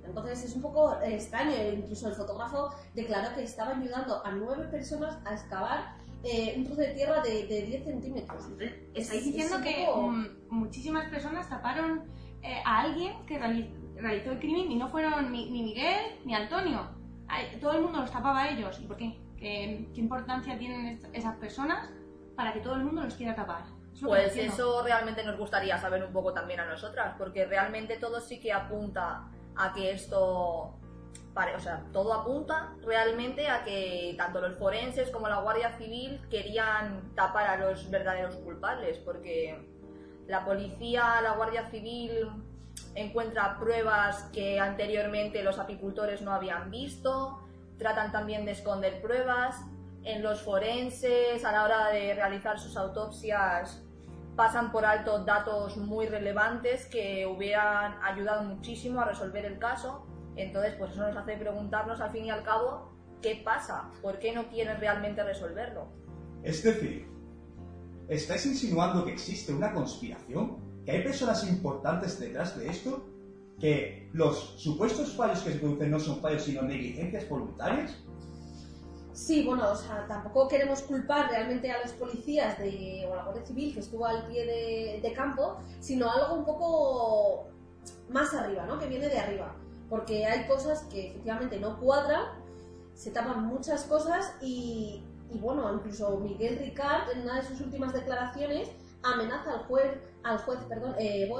Entonces 0.05 0.44
es 0.44 0.57
un 0.57 0.62
poco 0.62 0.96
extraño, 1.02 1.52
incluso 1.72 2.09
el 2.09 2.14
fotógrafo 2.14 2.70
declaró 2.94 3.35
que 3.35 3.42
estaba 3.42 3.76
ayudando 3.76 4.24
a 4.24 4.33
nueve 4.33 4.66
personas 4.68 5.18
a 5.24 5.35
excavar 5.35 5.96
eh, 6.24 6.55
un 6.57 6.64
trozo 6.64 6.81
de 6.81 6.94
tierra 6.94 7.22
de, 7.22 7.44
10 7.44 7.85
centímetros. 7.85 8.44
Estáis 8.94 9.24
diciendo 9.24 9.57
que 9.62 9.87
mm, 9.94 10.55
muchísimas 10.55 11.09
personas 11.09 11.48
taparon 11.48 12.05
eh, 12.42 12.62
a 12.64 12.81
alguien 12.81 13.24
que 13.26 13.38
realizó 13.38 14.33
el 14.33 14.38
crimen 14.38 14.70
y 14.70 14.76
no 14.76 14.88
fueron 14.88 15.31
ni, 15.31 15.50
Miguel 15.50 16.18
ni 16.24 16.35
Antonio. 16.35 16.88
Todo 17.61 17.72
el 17.72 17.83
mundo 17.83 18.00
los 18.00 18.11
tapaba 18.11 18.42
a 18.42 18.50
ellos. 18.50 18.78
¿Y 18.81 18.87
por 18.87 18.96
qué? 18.96 19.16
¿Qué, 19.38 19.88
importancia 19.94 20.59
tienen 20.59 21.00
esas 21.12 21.37
personas 21.37 21.88
para 22.37 22.52
que 22.52 22.61
todo 22.61 22.74
el 22.74 22.85
mundo 22.85 23.02
los 23.02 23.14
quiera 23.14 23.35
tapar? 23.35 23.64
Pues 24.00 24.37
eso 24.37 24.83
realmente 24.83 25.24
nos 25.24 25.37
gustaría 25.37 25.78
saber 25.78 26.05
un 26.05 26.12
poco 26.12 26.33
también 26.33 26.61
a 26.61 26.66
nosotras, 26.66 27.14
porque 27.18 27.46
realmente 27.46 27.96
todo 27.96 28.20
sí 28.20 28.40
que 28.40 28.52
apunta 28.52 29.28
a 29.57 29.72
que 29.72 29.92
esto, 29.92 30.20
o 30.20 31.61
sea, 31.61 31.85
todo 31.92 32.12
apunta 32.14 32.74
realmente 32.83 33.48
a 33.48 33.64
que 33.64 34.14
tanto 34.16 34.40
los 34.40 34.59
forenses 34.59 35.11
como 35.11 35.28
la 35.28 35.40
Guardia 35.40 35.76
Civil 35.76 36.20
querían 36.31 37.14
tapar 37.14 37.46
a 37.46 37.57
los 37.57 37.90
verdaderos 37.90 38.37
culpables, 38.37 38.98
porque 38.98 39.71
la 40.26 40.44
policía, 40.44 41.20
la 41.22 41.35
Guardia 41.37 41.68
Civil 41.70 42.30
encuentra 42.94 43.58
pruebas 43.58 44.24
que 44.32 44.61
anteriormente 44.61 45.42
los 45.42 45.58
apicultores 45.58 46.22
no 46.22 46.32
habían 46.32 46.70
visto, 46.70 47.40
tratan 47.78 48.12
también 48.12 48.44
de 48.44 48.52
esconder 48.52 49.00
pruebas. 49.00 49.56
En 50.04 50.22
los 50.22 50.42
forenses, 50.42 51.44
a 51.44 51.52
la 51.52 51.64
hora 51.64 51.88
de 51.88 52.14
realizar 52.14 52.58
sus 52.58 52.76
autopsias, 52.76 53.82
pasan 54.37 54.72
por 54.72 54.85
alto 54.85 55.24
datos 55.24 55.76
muy 55.76 56.06
relevantes 56.06 56.87
que 56.87 57.26
hubieran 57.26 58.02
ayudado 58.02 58.42
muchísimo 58.42 59.00
a 59.00 59.04
resolver 59.04 59.44
el 59.44 59.58
caso. 59.58 60.06
Entonces, 60.37 60.74
pues 60.78 60.92
eso 60.92 61.06
nos 61.06 61.16
hace 61.16 61.37
preguntarnos 61.37 62.00
al 62.00 62.11
fin 62.11 62.24
y 62.24 62.30
al 62.30 62.42
cabo 62.42 62.90
qué 63.20 63.40
pasa, 63.44 63.90
por 64.00 64.18
qué 64.18 64.32
no 64.32 64.48
quieren 64.48 64.80
realmente 64.80 65.22
resolverlo. 65.22 65.87
Es 66.42 66.62
decir, 66.64 67.12
¿estáis 68.14 68.46
insinuando 68.46 69.05
que 69.05 69.12
existe 69.12 69.53
una 69.53 69.72
conspiración? 69.72 70.57
¿Que 70.85 70.92
hay 70.92 71.03
personas 71.03 71.46
importantes 71.48 72.18
detrás 72.18 72.57
de 72.59 72.68
esto? 72.68 73.05
¿Que 73.59 74.09
los 74.12 74.55
supuestos 74.57 75.14
fallos 75.14 75.40
que 75.40 75.53
se 75.53 75.59
producen 75.59 75.90
no 75.90 76.01
son 76.01 76.20
fallos 76.20 76.42
sino 76.42 76.62
negligencias 76.62 77.29
voluntarias? 77.29 77.96
Sí, 79.12 79.44
bueno, 79.44 79.70
o 79.70 79.77
sea, 79.77 80.07
tampoco 80.09 80.48
queremos 80.48 80.83
culpar 80.83 81.31
realmente 81.31 81.70
a 81.70 81.83
los 81.83 81.92
policías 81.92 82.59
de, 82.59 83.07
o 83.09 83.12
a 83.12 83.16
la 83.16 83.22
Guardia 83.25 83.44
Civil 83.44 83.75
que 83.75 83.81
estuvo 83.81 84.07
al 84.07 84.27
pie 84.27 85.01
de, 85.03 85.12
campo, 85.12 85.59
sino 85.81 86.11
algo 86.11 86.35
un 86.35 86.44
poco 86.44 87.48
más 88.09 88.33
arriba, 88.35 88.64
¿no? 88.66 88.79
Que 88.79 88.87
viene 88.87 89.09
de 89.09 89.18
arriba. 89.18 89.55
Porque 89.90 90.25
hay 90.25 90.46
cosas 90.46 90.85
que 90.85 91.09
efectivamente 91.11 91.61
no 91.61 91.79
cuadran, 91.79 92.25
se 92.94 93.11
tapan 93.11 93.46
muchas 93.46 93.85
cosas 93.85 94.35
y, 94.40 95.03
y 95.32 95.38
bueno, 95.38 95.72
incluso 95.74 96.18
Miguel 96.20 96.58
Ricard 96.58 97.10
en 97.10 97.22
una 97.22 97.36
de 97.36 97.42
sus 97.44 97.60
últimas 97.60 97.92
declaraciones 97.92 98.70
amenaza 99.02 99.52
al 99.52 99.64
juez, 99.64 99.98
al 100.22 100.38
juez, 100.38 100.58
perdón, 100.68 100.94
eh, 100.98 101.30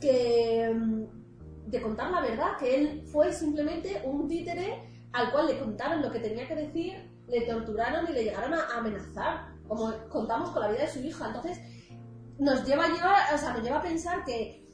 que 0.00 0.72
mm, 0.74 1.70
de 1.70 1.82
contar 1.82 2.10
la 2.10 2.20
verdad, 2.20 2.56
que 2.58 2.74
él 2.74 3.02
fue 3.10 3.32
simplemente 3.32 4.02
un 4.04 4.28
títere 4.28 5.08
al 5.12 5.30
cual 5.32 5.46
le 5.46 5.58
contaron 5.58 6.02
lo 6.02 6.10
que 6.10 6.20
tenía 6.20 6.46
que 6.46 6.56
decir, 6.56 7.10
le 7.28 7.42
torturaron 7.42 8.08
y 8.08 8.12
le 8.12 8.24
llegaron 8.24 8.52
a 8.52 8.66
amenazar, 8.76 9.54
como 9.68 9.92
contamos 10.08 10.50
con 10.50 10.62
la 10.62 10.68
vida 10.68 10.82
de 10.82 10.88
su 10.88 10.98
hija. 11.00 11.28
Entonces, 11.28 11.58
nos 12.38 12.64
lleva 12.64 12.84
a 12.84 12.88
llevar, 12.88 13.34
o 13.34 13.38
sea, 13.38 13.52
nos 13.52 13.62
lleva 13.62 13.78
a 13.78 13.82
pensar 13.82 14.24
que 14.24 14.66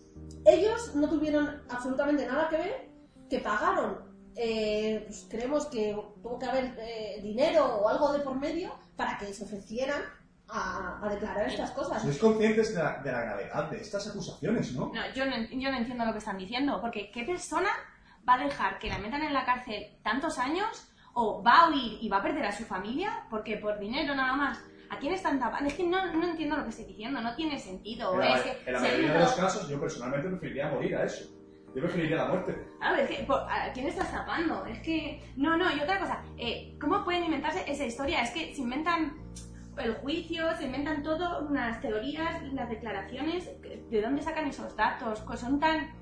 ellos 0.46 0.94
no 0.94 1.08
tuvieron 1.08 1.62
absolutamente 1.68 2.26
nada 2.26 2.48
que 2.48 2.56
ver, 2.56 2.90
que 3.28 3.38
pagaron, 3.38 4.09
eh, 4.36 5.04
pues 5.06 5.26
creemos 5.30 5.66
que 5.66 5.94
tuvo 6.22 6.38
que 6.38 6.46
haber 6.46 6.74
eh, 6.78 7.20
dinero 7.22 7.64
o 7.66 7.88
algo 7.88 8.12
de 8.12 8.20
por 8.20 8.36
medio 8.38 8.74
para 8.96 9.18
que 9.18 9.32
se 9.32 9.44
ofrecieran 9.44 10.02
a, 10.48 11.00
a 11.02 11.08
declarar 11.08 11.48
estas 11.48 11.70
cosas. 11.72 12.02
Sois 12.02 12.18
conscientes 12.18 12.74
de 12.74 12.82
la, 12.82 12.98
de 13.02 13.12
la 13.12 13.22
gravedad 13.22 13.70
de 13.70 13.80
estas 13.80 14.08
acusaciones, 14.08 14.72
¿no? 14.72 14.90
No, 14.92 15.14
yo 15.14 15.26
no, 15.26 15.36
yo 15.36 15.70
no 15.70 15.78
entiendo 15.78 16.04
lo 16.04 16.12
que 16.12 16.18
están 16.18 16.38
diciendo, 16.38 16.80
porque 16.80 17.10
¿qué 17.12 17.24
persona 17.24 17.70
va 18.28 18.34
a 18.34 18.44
dejar 18.44 18.78
que 18.78 18.88
la 18.88 18.98
metan 18.98 19.22
en 19.22 19.32
la 19.32 19.44
cárcel 19.44 19.98
tantos 20.02 20.38
años 20.38 20.88
o 21.14 21.42
va 21.42 21.62
a 21.62 21.70
huir 21.70 21.98
y 22.00 22.08
va 22.08 22.18
a 22.18 22.22
perder 22.22 22.46
a 22.46 22.52
su 22.52 22.64
familia 22.64 23.26
porque 23.30 23.56
por 23.56 23.78
dinero 23.78 24.14
nada 24.14 24.34
más? 24.34 24.58
¿A 24.90 24.98
quién 24.98 25.12
están 25.14 25.38
tapando? 25.38 25.68
Es 25.68 25.74
que 25.74 25.86
no, 25.86 26.12
no 26.12 26.30
entiendo 26.30 26.56
lo 26.56 26.64
que 26.64 26.70
estoy 26.70 26.86
diciendo, 26.86 27.20
no 27.20 27.36
tiene 27.36 27.56
sentido. 27.60 28.12
En 28.14 28.20
la, 28.20 28.36
es 28.36 28.42
que 28.42 28.62
en 28.66 28.72
la 28.72 28.80
mayoría 28.80 29.12
de 29.12 29.18
los 29.20 29.32
casos, 29.34 29.68
yo 29.68 29.78
personalmente 29.80 30.28
preferiría 30.28 30.68
morir 30.68 30.96
a 30.96 31.04
eso. 31.04 31.30
Yo 31.74 31.82
preferiría 31.82 32.16
la 32.16 32.28
muerte. 32.28 32.56
Claro, 32.78 32.96
es 32.96 33.08
que, 33.10 33.22
por- 33.24 33.40
¿a 33.48 33.72
quién 33.72 33.86
estás 33.86 34.10
tapando? 34.10 34.66
Es 34.66 34.78
que, 34.80 35.22
no, 35.36 35.56
no, 35.56 35.70
y 35.74 35.80
otra 35.80 36.00
cosa, 36.00 36.22
eh, 36.36 36.74
¿cómo 36.80 37.04
pueden 37.04 37.24
inventarse 37.24 37.64
esa 37.70 37.84
historia? 37.86 38.22
Es 38.22 38.30
que 38.30 38.54
se 38.54 38.62
inventan 38.62 39.16
el 39.78 39.94
juicio, 39.94 40.52
se 40.56 40.64
inventan 40.64 41.02
todo, 41.02 41.46
unas 41.48 41.80
teorías, 41.80 42.42
las 42.52 42.68
declaraciones, 42.68 43.50
¿de 43.90 44.02
dónde 44.02 44.20
sacan 44.22 44.46
esos 44.48 44.76
datos? 44.76 45.20
Pues 45.20 45.40
son 45.40 45.60
tan... 45.60 45.92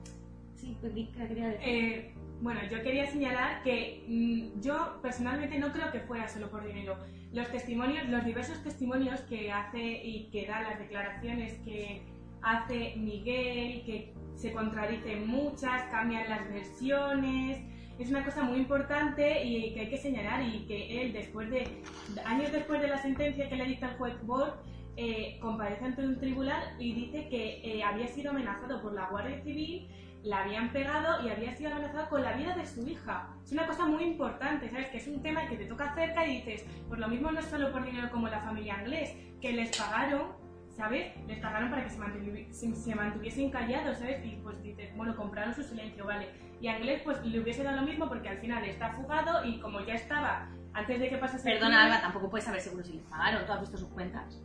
Sí, 0.57 0.77
¿qué 0.81 1.29
quería 1.29 1.49
decir? 1.49 1.69
Eh, 1.69 2.15
bueno, 2.41 2.61
yo 2.71 2.83
quería 2.83 3.07
señalar 3.07 3.63
que 3.63 4.05
mm, 4.09 4.61
yo 4.61 4.99
personalmente 5.03 5.59
no 5.59 5.71
creo 5.73 5.93
que 5.93 6.01
fuera 6.01 6.27
solo 6.29 6.51
por 6.51 6.65
dinero. 6.67 6.97
Los 7.33 7.49
testimonios, 7.51 8.09
los 8.09 8.25
diversos 8.25 8.63
testimonios 8.65 9.21
que 9.23 9.53
hace 9.53 9.81
y 9.83 10.31
que 10.31 10.47
da 10.47 10.63
las 10.63 10.79
declaraciones 10.79 11.53
que 11.65 12.03
hace 12.43 12.95
Miguel, 12.97 13.85
que 13.85 14.15
se 14.39 14.53
contradicen 14.53 15.27
muchas, 15.27 15.83
cambian 15.91 16.29
las 16.31 16.49
versiones, 16.49 17.59
es 17.99 18.09
una 18.11 18.25
cosa 18.25 18.45
muy 18.45 18.59
importante 18.59 19.45
y 19.45 19.75
que 19.75 19.81
hay 19.81 19.91
que 19.91 19.99
señalar 19.99 20.43
y 20.43 20.65
que 20.67 21.03
él 21.03 21.13
después 21.13 21.51
de 21.51 21.83
años 22.25 22.53
después 22.53 22.81
de 22.81 22.89
la 22.89 23.03
sentencia 23.03 23.49
que 23.49 23.57
le 23.57 23.65
dicta 23.65 23.91
el 23.91 23.97
juez 23.97 24.15
Bort 24.23 24.65
eh, 24.97 25.39
comparece 25.41 25.85
ante 25.85 26.07
un 26.07 26.19
tribunal 26.19 26.63
y 26.79 26.93
dice 26.93 27.29
que 27.29 27.61
eh, 27.65 27.83
había 27.83 28.07
sido 28.07 28.31
amenazado 28.31 28.81
por 28.81 28.95
la 28.95 29.09
Guardia 29.11 29.43
Civil 29.43 29.89
la 30.25 30.43
habían 30.43 30.73
pegado 30.73 31.25
y 31.25 31.31
había 31.31 31.55
sido 31.57 31.71
amenazado 31.71 32.09
con 32.09 32.23
la 32.23 32.33
vida 32.33 32.55
de 32.57 32.67
su 32.67 32.87
hija. 32.87 33.35
Es 33.45 33.53
una 33.53 33.67
cosa 33.67 33.87
muy 33.87 34.03
importante, 34.05 34.69
¿sabes? 34.71 34.89
Que 34.89 34.99
es 34.99 35.07
un 35.07 35.23
tema 35.23 35.49
que 35.49 35.57
te 35.57 35.65
toca 35.65 35.95
cerca 35.95 36.27
y 36.27 36.39
dices, 36.39 36.67
pues 36.89 37.01
lo 37.01 37.09
mismo 37.09 37.31
no 37.31 37.41
es 37.41 37.47
solo 37.47 37.71
por 37.73 37.85
dinero 37.85 38.11
como 38.11 38.29
la 38.29 38.41
familia 38.41 38.81
inglés, 38.81 39.15
que 39.41 39.53
les 39.53 39.77
pagaron, 39.77 40.33
¿sabes? 40.79 41.13
Les 41.27 41.39
pagaron 41.41 41.69
para 41.71 41.83
que 41.85 41.91
se, 41.91 41.99
mantuvi- 41.99 42.51
se- 42.53 42.75
se 42.75 42.95
mantuviesen 42.95 43.51
callados, 43.51 43.99
¿sabes? 43.99 44.25
Y 44.25 44.37
pues 44.43 44.63
dices, 44.63 44.89
bueno, 44.97 45.15
compraron 45.17 45.53
su 45.55 45.63
silencio, 45.63 46.07
¿vale? 46.07 46.29
Y 46.61 46.69
a 46.69 46.79
inglés 46.79 47.03
pues 47.05 47.23
le 47.25 47.41
hubiese 47.41 47.63
dado 47.65 47.77
lo 47.77 47.83
mismo 47.83 48.09
porque 48.09 48.29
al 48.31 48.39
final 48.39 48.65
está 48.65 48.93
fugado 48.95 49.45
y 49.45 49.59
como 49.61 49.85
ya 49.85 49.95
estaba 49.95 50.49
antes 50.73 51.01
de 51.01 51.09
que 51.11 51.17
pasase 51.19 51.51
el 51.51 51.59
Perdona, 51.59 51.77
crimen, 51.81 51.93
Alba, 51.93 52.01
tampoco 52.03 52.31
puedes 52.31 52.45
saber 52.47 52.61
seguro 52.61 52.85
si 52.85 52.93
les 52.95 53.03
pagaron, 53.03 53.45
tú 53.45 53.53
has 53.53 53.61
visto 53.61 53.77
sus 53.77 53.89
cuentas. 53.89 54.41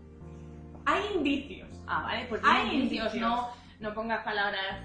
hay 0.86 1.04
indicios. 1.16 1.70
Ah, 1.88 2.02
vale, 2.04 2.26
pues 2.28 2.42
Hay 2.44 2.76
indicios, 2.76 3.14
indicios. 3.14 3.22
no, 3.22 3.50
no 3.80 3.94
pongas 3.94 4.24
palabras... 4.24 4.82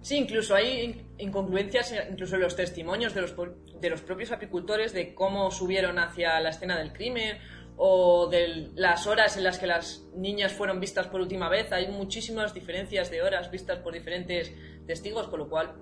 Sí, 0.00 0.16
incluso 0.16 0.54
hay 0.54 0.80
in- 0.84 1.08
incongruencias, 1.18 1.92
incluso 2.10 2.36
en 2.36 2.42
los 2.42 2.54
testimonios 2.56 3.12
de 3.14 3.20
los, 3.22 3.32
po- 3.32 3.48
de 3.80 3.90
los 3.90 4.00
propios 4.00 4.30
apicultores 4.30 4.92
de 4.92 5.12
cómo 5.14 5.50
subieron 5.50 5.98
hacia 5.98 6.38
la 6.40 6.50
escena 6.50 6.78
del 6.78 6.92
crimen 6.92 7.36
o 7.80 8.26
de 8.28 8.70
las 8.74 9.06
horas 9.06 9.36
en 9.36 9.44
las 9.44 9.58
que 9.58 9.68
las 9.68 10.04
niñas 10.14 10.52
fueron 10.52 10.80
vistas 10.80 11.06
por 11.06 11.20
última 11.20 11.48
vez. 11.48 11.70
Hay 11.72 11.88
muchísimas 11.88 12.52
diferencias 12.52 13.10
de 13.10 13.22
horas 13.22 13.50
vistas 13.50 13.78
por 13.78 13.94
diferentes 13.94 14.52
testigos, 14.86 15.28
con 15.28 15.38
lo 15.38 15.48
cual, 15.48 15.76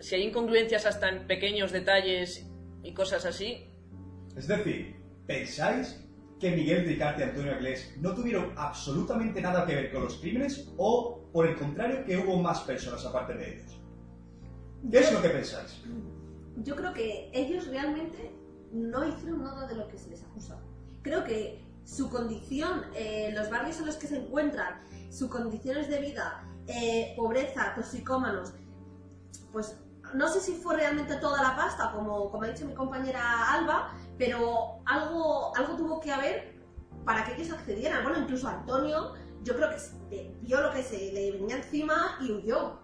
si 0.00 0.14
hay 0.14 0.22
incongruencias 0.22 0.86
hasta 0.86 1.10
en 1.10 1.26
pequeños 1.26 1.70
detalles 1.70 2.46
y 2.82 2.94
cosas 2.94 3.26
así, 3.26 3.70
Es 4.36 4.48
decir, 4.48 4.96
¿pensáis 5.26 6.00
que 6.40 6.50
Miguel 6.50 6.86
Ricarte 6.86 7.20
y 7.20 7.24
Antonio 7.24 7.52
Aglés 7.52 7.94
no 8.00 8.14
tuvieron 8.14 8.52
absolutamente 8.56 9.40
nada 9.40 9.64
que 9.66 9.74
ver 9.74 9.92
con 9.92 10.04
los 10.04 10.16
crímenes 10.16 10.72
o, 10.76 11.28
por 11.32 11.46
el 11.46 11.56
contrario, 11.56 12.04
que 12.04 12.16
hubo 12.16 12.40
más 12.42 12.60
personas 12.60 13.04
aparte 13.04 13.34
de 13.34 13.54
ellos? 13.54 13.80
¿Qué 14.90 14.98
es 14.98 15.12
lo 15.12 15.22
que 15.22 15.28
pensáis? 15.28 15.82
Yo 16.56 16.74
creo 16.74 16.92
que 16.92 17.30
ellos 17.32 17.66
realmente 17.68 18.32
no 18.72 19.06
hicieron 19.06 19.42
nada 19.42 19.66
de 19.66 19.76
lo 19.76 19.88
que 19.88 19.98
se 19.98 20.10
les 20.10 20.22
acusa. 20.22 20.60
Creo 21.04 21.22
que 21.22 21.62
su 21.84 22.08
condición, 22.08 22.86
eh, 22.94 23.30
los 23.34 23.50
barrios 23.50 23.78
en 23.78 23.86
los 23.86 23.96
que 23.96 24.06
se 24.06 24.16
encuentran, 24.16 24.80
sus 25.10 25.28
condiciones 25.28 25.88
de 25.88 26.00
vida, 26.00 26.42
eh, 26.66 27.12
pobreza, 27.14 27.74
toxicómanos, 27.74 28.54
pues 29.52 29.78
no 30.14 30.28
sé 30.28 30.40
si 30.40 30.52
fue 30.52 30.76
realmente 30.76 31.16
toda 31.16 31.42
la 31.42 31.54
pasta, 31.54 31.92
como, 31.92 32.30
como 32.30 32.44
ha 32.44 32.48
dicho 32.48 32.64
mi 32.64 32.72
compañera 32.72 33.52
Alba, 33.52 33.92
pero 34.16 34.80
algo, 34.86 35.54
algo 35.56 35.76
tuvo 35.76 36.00
que 36.00 36.10
haber 36.10 36.54
para 37.04 37.22
que 37.24 37.34
ellos 37.34 37.52
accedieran. 37.52 38.02
Bueno, 38.02 38.20
incluso 38.20 38.48
Antonio, 38.48 39.12
yo 39.42 39.54
creo 39.56 39.68
que 39.68 40.34
vio 40.40 40.62
lo 40.62 40.70
que 40.70 40.82
se 40.82 41.12
le 41.12 41.32
venía 41.32 41.56
encima 41.56 42.16
y 42.22 42.32
huyó. 42.32 42.80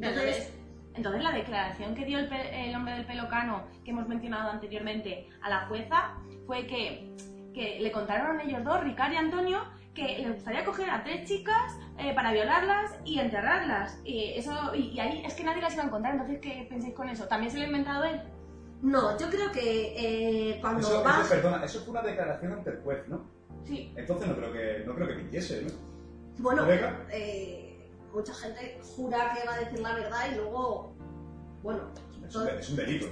Entonces, 0.00 0.52
entonces 0.94 1.22
la 1.22 1.30
declaración 1.30 1.94
que 1.94 2.04
dio 2.04 2.18
el, 2.18 2.32
el 2.32 2.74
hombre 2.74 2.94
del 2.94 3.06
pelo 3.06 3.28
cano 3.28 3.66
que 3.84 3.92
hemos 3.92 4.08
mencionado 4.08 4.50
anteriormente 4.50 5.28
a 5.42 5.48
la 5.48 5.66
jueza 5.68 6.16
fue 6.46 6.66
que, 6.66 7.14
que 7.52 7.78
le 7.80 7.92
contaron 7.92 8.40
ellos 8.40 8.64
dos, 8.64 8.82
Ricardo 8.82 9.14
y 9.14 9.16
Antonio, 9.16 9.58
que 9.94 10.18
les 10.18 10.34
gustaría 10.34 10.64
coger 10.64 10.88
a 10.90 11.04
tres 11.04 11.28
chicas 11.28 11.76
eh, 11.98 12.14
para 12.14 12.32
violarlas 12.32 12.96
y 13.04 13.18
enterrarlas. 13.18 14.00
Y, 14.04 14.32
eso, 14.36 14.74
y, 14.74 14.88
y 14.90 15.00
ahí 15.00 15.22
es 15.24 15.34
que 15.34 15.44
nadie 15.44 15.60
las 15.60 15.74
iba 15.74 15.82
a 15.82 15.86
encontrar, 15.86 16.14
entonces 16.14 16.38
¿qué 16.40 16.66
pensáis 16.68 16.94
con 16.94 17.08
eso? 17.08 17.26
¿También 17.26 17.50
se 17.52 17.58
lo 17.58 17.64
ha 17.64 17.66
inventado 17.66 18.04
él? 18.04 18.20
No, 18.80 19.16
yo 19.18 19.28
creo 19.28 19.52
que 19.52 20.50
eh, 20.50 20.58
cuando 20.60 20.80
Eso, 20.80 21.02
vas... 21.04 21.20
eso- 21.26 21.34
perdona, 21.34 21.64
eso 21.64 21.80
fue 21.80 21.90
una 21.92 22.02
declaración 22.02 22.52
ante 22.52 22.70
el 22.70 22.80
juez, 22.80 23.06
¿no? 23.08 23.30
Sí. 23.64 23.92
Entonces 23.96 24.28
no 24.28 24.34
creo 24.36 24.52
que, 24.52 24.82
no 24.86 24.94
creo 24.94 25.06
que 25.08 25.14
mintiese, 25.14 25.62
¿no? 25.62 25.70
Bueno, 26.38 26.66
eh, 27.12 27.90
mucha 28.12 28.34
gente 28.34 28.80
jura 28.82 29.34
que 29.34 29.46
va 29.46 29.54
a 29.54 29.58
decir 29.60 29.78
la 29.80 29.94
verdad 29.94 30.18
y 30.32 30.34
luego, 30.36 30.94
bueno, 31.62 31.90
Es 32.26 32.34
un, 32.34 32.46
de- 32.46 32.58
es 32.58 32.70
un 32.70 32.76
delito. 32.76 33.06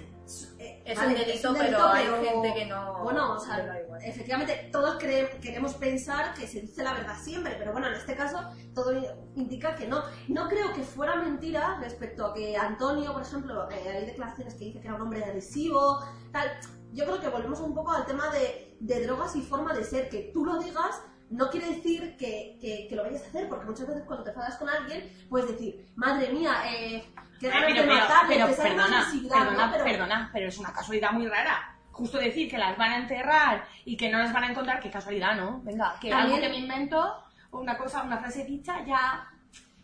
Eh, 0.59 0.83
Es 0.85 0.97
vale, 0.99 1.13
un 1.15 1.19
delito, 1.21 1.55
pero 1.59 1.87
hay 1.89 2.07
gente 2.25 2.55
que 2.55 2.67
no- 2.67 3.03
Bueno, 3.05 3.35
o 3.35 3.39
sea, 3.39 3.79
efectivamente, 4.03 4.69
todos 4.73 4.99
cre- 4.99 5.39
queremos 5.41 5.75
pensar 5.75 6.35
que 6.35 6.47
se 6.47 6.61
dice 6.61 6.83
la 6.83 6.93
verdad 6.95 7.17
siempre, 7.23 7.55
pero 7.59 7.73
bueno, 7.73 7.89
en 7.89 7.95
este 7.95 8.15
caso 8.17 8.39
todo 8.75 8.93
indica 9.35 9.75
que 9.75 9.87
no. 9.87 10.03
No 10.29 10.49
creo 10.49 10.73
que 10.73 10.83
fuera 10.83 11.17
mentira 11.17 11.79
respecto 11.81 12.27
a 12.27 12.35
que 12.35 12.57
Antonio, 12.57 13.13
por 13.13 13.23
ejemplo, 13.23 13.69
eh, 13.71 13.89
hay 13.89 14.07
declaraciones 14.07 14.55
que 14.55 14.65
dice 14.67 14.81
que 14.81 14.87
era 14.89 14.97
un 14.97 15.03
hombre 15.03 15.23
agresivo, 15.25 16.01
tal. 16.33 16.49
Yo 16.93 17.05
creo 17.05 17.21
que 17.21 17.29
volvemos 17.29 17.61
un 17.61 17.75
poco 17.75 17.93
al 17.93 18.05
tema 18.07 18.31
de, 18.31 18.77
de 18.81 19.07
drogas 19.07 19.37
y 19.37 19.43
forma 19.43 19.73
de 19.75 19.85
ser, 19.85 20.09
que 20.09 20.31
tú 20.35 20.45
lo 20.45 20.59
digas 20.59 21.01
no 21.31 21.49
quiere 21.49 21.77
decir 21.77 22.17
que, 22.17 22.59
que- 22.61 22.87
que 22.89 22.97
lo 22.97 23.05
vayas 23.05 23.23
a 23.23 23.27
hacer, 23.29 23.49
porque 23.49 23.65
muchas 23.65 23.87
veces 23.87 24.03
cuando 24.05 24.25
te 24.25 24.31
enfadas 24.31 24.57
con 24.57 24.69
alguien, 24.69 25.13
puedes 25.29 25.49
decir, 25.49 25.87
madre 25.95 26.33
mía, 26.33 26.53
eh, 26.75 27.05
qué 27.41 27.49
ganas 27.49 27.75
de 27.75 27.87
matarle, 27.87 28.35
pero 28.37 28.47
perdona, 28.57 29.07
perdona, 29.13 29.67
¿no? 29.67 29.73
Pero- 29.73 29.85
perdona, 29.85 30.31
pero 30.33 30.49
es 30.49 30.59
una 30.59 30.73
casualidad 30.73 31.13
muy 31.13 31.27
rara. 31.27 31.77
Justo 31.93 32.19
decir 32.19 32.49
que 32.51 32.57
las 32.59 32.79
van 32.79 32.93
a 32.93 32.97
enterrar 32.99 33.67
y 33.85 33.97
que 33.97 34.11
no 34.11 34.19
las 34.19 34.33
van 34.33 34.45
a 34.45 34.51
encontrar, 34.51 34.81
qué 34.81 34.91
casualidad, 34.91 35.35
¿no? 35.37 35.61
Venga, 35.65 35.95
que 36.01 36.11
También- 36.11 36.37
algo 36.37 36.41
que 36.41 36.49
me 36.49 36.59
invento, 36.59 37.17
una 37.51 37.77
cosa, 37.77 38.03
una 38.03 38.19
frase 38.19 38.45
dicha, 38.45 38.85
ya... 38.87 39.27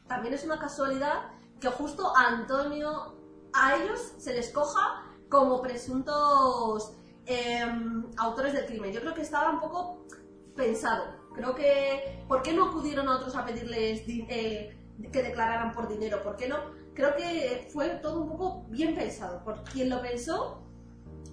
también 0.06 0.34
es 0.34 0.44
una 0.44 0.58
casualidad 0.58 1.30
que 1.60 1.68
justo 1.68 2.16
a 2.16 2.28
Antonio, 2.28 3.16
a 3.52 3.74
ellos 3.74 4.14
se 4.18 4.32
les 4.34 4.50
coja 4.52 5.02
como 5.28 5.60
presuntos 5.60 6.92
em, 7.26 8.04
autores 8.18 8.52
del 8.52 8.66
crimen. 8.66 8.92
Yo 8.92 9.00
creo 9.00 9.14
que 9.14 9.22
estaba 9.22 9.50
un 9.50 9.58
poco 9.60 10.06
pensado. 10.54 11.16
Creo 11.34 11.54
que, 11.54 12.24
¿por 12.28 12.40
qué 12.42 12.52
no 12.52 12.66
acudieron 12.66 13.08
a 13.08 13.16
otros 13.16 13.34
a 13.36 13.44
pedirles 13.44 14.06
di- 14.06 14.26
eh, 14.30 14.78
que 15.12 15.22
declararan 15.22 15.72
por 15.72 15.88
dinero? 15.88 16.22
¿Por 16.22 16.36
qué 16.36 16.48
no? 16.48 16.56
Creo 16.96 17.14
que 17.14 17.68
fue 17.70 17.90
todo 18.00 18.22
un 18.22 18.30
poco 18.30 18.64
bien 18.70 18.94
pensado. 18.94 19.44
Por 19.44 19.62
quien 19.64 19.90
lo 19.90 20.00
pensó, 20.00 20.62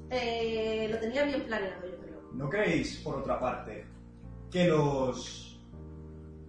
eh, 0.09 0.89
lo 0.91 0.99
tenía 0.99 1.23
bien 1.23 1.43
planeado, 1.43 1.87
yo 1.89 1.97
creo. 1.99 2.19
¿No 2.33 2.49
creéis, 2.49 2.97
por 2.97 3.15
otra 3.15 3.39
parte, 3.39 3.85
que 4.51 4.67
los... 4.67 5.57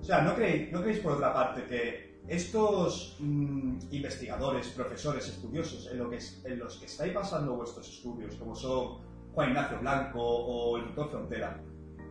O 0.01 0.05
sea, 0.05 0.23
¿no 0.23 0.35
creéis, 0.35 0.73
no 0.73 0.83
creéis 0.83 1.01
por 1.01 1.13
otra 1.13 1.33
parte 1.33 1.65
que 1.65 2.19
estos 2.27 3.17
mm, 3.21 3.79
investigadores, 3.93 4.69
profesores, 4.71 5.29
estudiosos, 5.29 5.89
en, 5.93 5.99
lo 5.99 6.11
que 6.11 6.19
en 6.45 6.59
los 6.59 6.79
que 6.79 6.87
estáis 6.87 7.15
basando 7.15 7.55
vuestros 7.55 7.89
estudios, 7.89 8.35
como 8.35 8.57
son 8.57 8.99
Juan 9.33 9.51
Ignacio 9.51 9.79
Blanco 9.79 10.21
o 10.21 10.77
el 10.77 10.87
doctor 10.87 11.11
Frontera, 11.11 11.63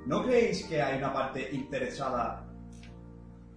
¿no 0.05 0.23
creéis 0.23 0.65
que 0.67 0.81
hay 0.81 0.99
una 0.99 1.11
parte 1.11 1.49
interesada 1.51 2.42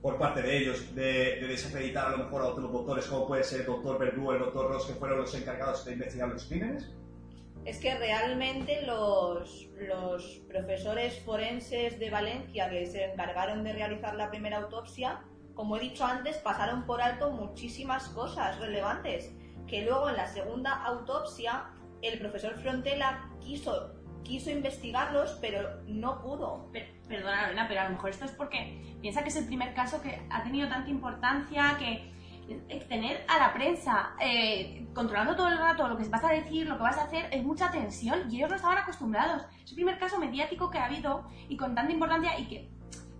por 0.07 0.19
parte 0.19 0.41
de 0.41 0.57
ellos 0.57 0.95
de, 0.95 1.41
de 1.41 1.49
desacreditar 1.49 2.07
a 2.07 2.11
lo 2.11 2.19
mejor 2.19 2.43
a 2.43 2.45
otros 2.47 2.71
doctores, 2.71 3.07
como 3.07 3.27
puede 3.27 3.43
ser 3.43 3.63
el 3.63 3.67
doctor 3.67 3.99
Verdú 3.99 4.31
el 4.31 4.39
doctor 4.39 4.71
Ross, 4.71 4.87
que 4.87 4.93
fueron 4.93 5.19
los 5.19 5.35
encargados 5.35 5.85
de 5.85 5.95
investigar 5.95 6.29
los 6.29 6.45
crímenes? 6.45 6.89
Es 7.65 7.81
que 7.81 7.93
realmente 7.99 8.83
los, 8.83 9.69
los 9.75 10.43
profesores 10.47 11.19
forenses 11.25 11.99
de 11.99 12.09
Valencia 12.09 12.71
que 12.71 12.87
se 12.87 13.03
encargaron 13.07 13.65
de 13.65 13.73
realizar 13.73 14.15
la 14.15 14.31
primera 14.31 14.59
autopsia, 14.59 15.25
como 15.55 15.77
he 15.77 15.81
dicho 15.81 16.05
antes, 16.05 16.37
pasaron 16.37 16.87
por 16.87 17.03
alto 17.03 17.33
muchísimas 17.33 18.07
cosas 18.11 18.61
relevantes, 18.61 19.33
que 19.67 19.83
luego 19.83 20.09
en 20.09 20.19
la 20.19 20.29
segunda 20.29 20.85
autopsia 20.85 21.73
el 22.03 22.21
profesor 22.21 22.55
Frontela 22.61 23.29
quiso, 23.41 23.93
quiso 24.27 24.51
investigarlos, 24.51 25.39
pero 25.41 25.83
no 25.87 26.21
pudo. 26.21 26.71
Per- 26.73 26.97
Perdona, 27.09 27.43
Lorena, 27.43 27.67
pero 27.69 27.81
a 27.83 27.85
lo 27.85 27.91
mejor 27.91 28.11
esto 28.11 28.25
es 28.25 28.33
porque 28.33 28.97
piensa 29.01 29.23
que 29.23 29.29
es 29.29 29.37
el 29.37 29.47
primer 29.47 29.73
caso 29.75 30.03
que 30.03 30.27
ha 30.31 30.43
tenido 30.43 30.69
tanta 30.69 30.91
importancia 30.91 31.77
que 31.79 32.15
tener 32.89 33.25
a 33.29 33.39
la 33.39 33.53
prensa 33.53 34.11
eh, 34.21 34.87
controlando 34.95 35.35
todo 35.35 35.49
el 35.49 35.59
rato 35.59 35.89
lo 35.89 35.97
que 35.97 36.05
vas 36.09 36.23
a 36.25 36.29
decir, 36.31 36.67
lo 36.69 36.77
que 36.77 36.83
vas 36.85 36.97
a 36.99 37.05
hacer, 37.05 37.29
es 37.33 37.43
mucha 37.43 37.71
tensión 37.73 38.31
y 38.31 38.37
ellos 38.37 38.51
no 38.51 38.57
estaban 38.57 38.79
acostumbrados. 38.79 39.43
Es 39.65 39.71
el 39.71 39.75
primer 39.77 39.99
caso 39.99 40.19
mediático 40.19 40.71
que 40.71 40.79
ha 40.79 40.85
habido 40.87 41.29
y 41.49 41.57
con 41.57 41.75
tanta 41.75 41.93
importancia 41.93 42.39
y 42.39 42.47
que 42.47 42.71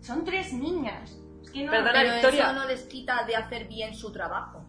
son 0.01 0.25
tres 0.25 0.53
niñas. 0.53 1.19
Es 1.43 1.51
que 1.51 1.65
no, 1.65 1.73
Perdona, 1.73 1.93
Pero 1.93 2.13
Victoria. 2.15 2.45
eso 2.45 2.53
no 2.53 2.67
les 2.67 2.83
quita 2.85 3.25
de 3.25 3.35
hacer 3.37 3.67
bien 3.69 3.95
su 3.95 4.13
trabajo. 4.13 4.65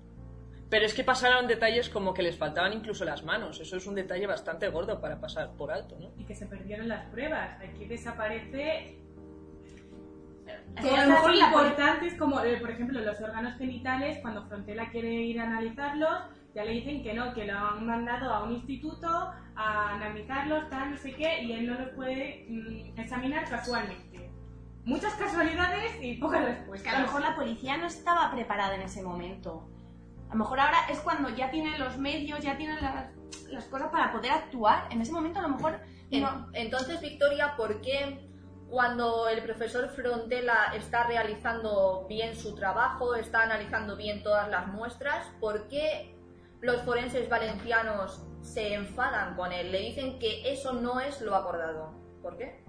Pero 0.69 0.85
es 0.85 0.93
que 0.93 1.03
pasaron 1.03 1.47
detalles 1.47 1.89
como 1.89 2.13
que 2.13 2.23
les 2.23 2.37
faltaban 2.37 2.73
incluso 2.73 3.05
las 3.05 3.23
manos. 3.23 3.59
Eso 3.61 3.77
es 3.77 3.87
un 3.87 3.95
detalle 3.95 4.27
bastante 4.27 4.67
gordo 4.67 4.99
para 4.99 5.19
pasar 5.19 5.51
por 5.53 5.71
alto, 5.71 5.97
¿no? 5.99 6.11
Y 6.17 6.25
que 6.25 6.35
se 6.35 6.45
perdieron 6.45 6.89
las 6.89 7.05
pruebas. 7.05 7.57
Aquí 7.61 7.85
desaparece 7.85 8.97
que 10.75 10.81
cosas 10.81 10.99
a 10.99 11.05
lo 11.05 11.13
mejor 11.13 11.35
importantes 11.35 12.13
como, 12.15 12.41
eh, 12.41 12.57
por 12.57 12.71
ejemplo, 12.71 12.99
los 12.99 13.19
órganos 13.21 13.57
genitales. 13.57 14.19
Cuando 14.21 14.45
Frontela 14.45 14.89
quiere 14.89 15.09
ir 15.09 15.39
a 15.39 15.43
analizarlos, 15.43 16.23
ya 16.53 16.65
le 16.65 16.71
dicen 16.71 17.01
que 17.01 17.13
no, 17.13 17.33
que 17.33 17.45
lo 17.45 17.57
han 17.57 17.85
mandado 17.85 18.33
a 18.33 18.43
un 18.43 18.51
instituto 18.51 19.07
a 19.55 19.93
analizarlos, 19.95 20.69
tal, 20.69 20.91
no 20.91 20.97
sé 20.97 21.13
qué, 21.13 21.43
y 21.43 21.53
él 21.53 21.67
no 21.67 21.79
los 21.79 21.89
puede 21.89 22.45
mm, 22.49 22.99
examinar 22.99 23.49
casualmente. 23.49 24.29
Muchas 24.83 25.13
casualidades 25.15 25.97
y 26.01 26.15
pocas 26.15 26.41
que 26.41 26.45
respuestas. 26.47 26.93
a 26.93 26.99
lo 26.99 27.05
mejor 27.05 27.21
la 27.21 27.35
policía 27.35 27.77
no 27.77 27.87
estaba 27.87 28.31
preparada 28.31 28.75
en 28.75 28.81
ese 28.81 29.01
momento. 29.01 29.69
A 30.29 30.33
lo 30.33 30.39
mejor 30.39 30.59
ahora 30.59 30.87
es 30.89 30.99
cuando 30.99 31.29
ya 31.29 31.49
tienen 31.49 31.79
los 31.79 31.97
medios, 31.97 32.41
ya 32.41 32.57
tienen 32.57 32.81
las, 32.81 33.11
las 33.49 33.65
cosas 33.65 33.89
para 33.89 34.11
poder 34.11 34.31
actuar. 34.31 34.87
En 34.91 35.01
ese 35.01 35.11
momento 35.11 35.39
a 35.39 35.43
lo 35.43 35.49
mejor 35.49 35.79
no. 36.11 36.49
Entonces, 36.53 37.01
Victoria, 37.01 37.55
¿por 37.55 37.81
qué 37.81 38.27
cuando 38.69 39.29
el 39.29 39.41
profesor 39.43 39.89
Frontela 39.89 40.73
está 40.75 41.03
realizando 41.03 42.05
bien 42.07 42.35
su 42.35 42.53
trabajo, 42.55 43.15
está 43.15 43.43
analizando 43.43 43.95
bien 43.95 44.23
todas 44.23 44.49
las 44.49 44.67
muestras, 44.67 45.27
¿por 45.39 45.67
qué 45.67 46.15
los 46.61 46.81
forenses 46.81 47.29
valencianos 47.29 48.21
se 48.41 48.73
enfadan 48.73 49.35
con 49.35 49.51
él? 49.51 49.71
Le 49.71 49.79
dicen 49.79 50.19
que 50.19 50.51
eso 50.51 50.73
no 50.73 50.99
es 50.99 51.21
lo 51.21 51.35
acordado. 51.35 51.93
¿Por 52.21 52.37
qué? 52.37 52.63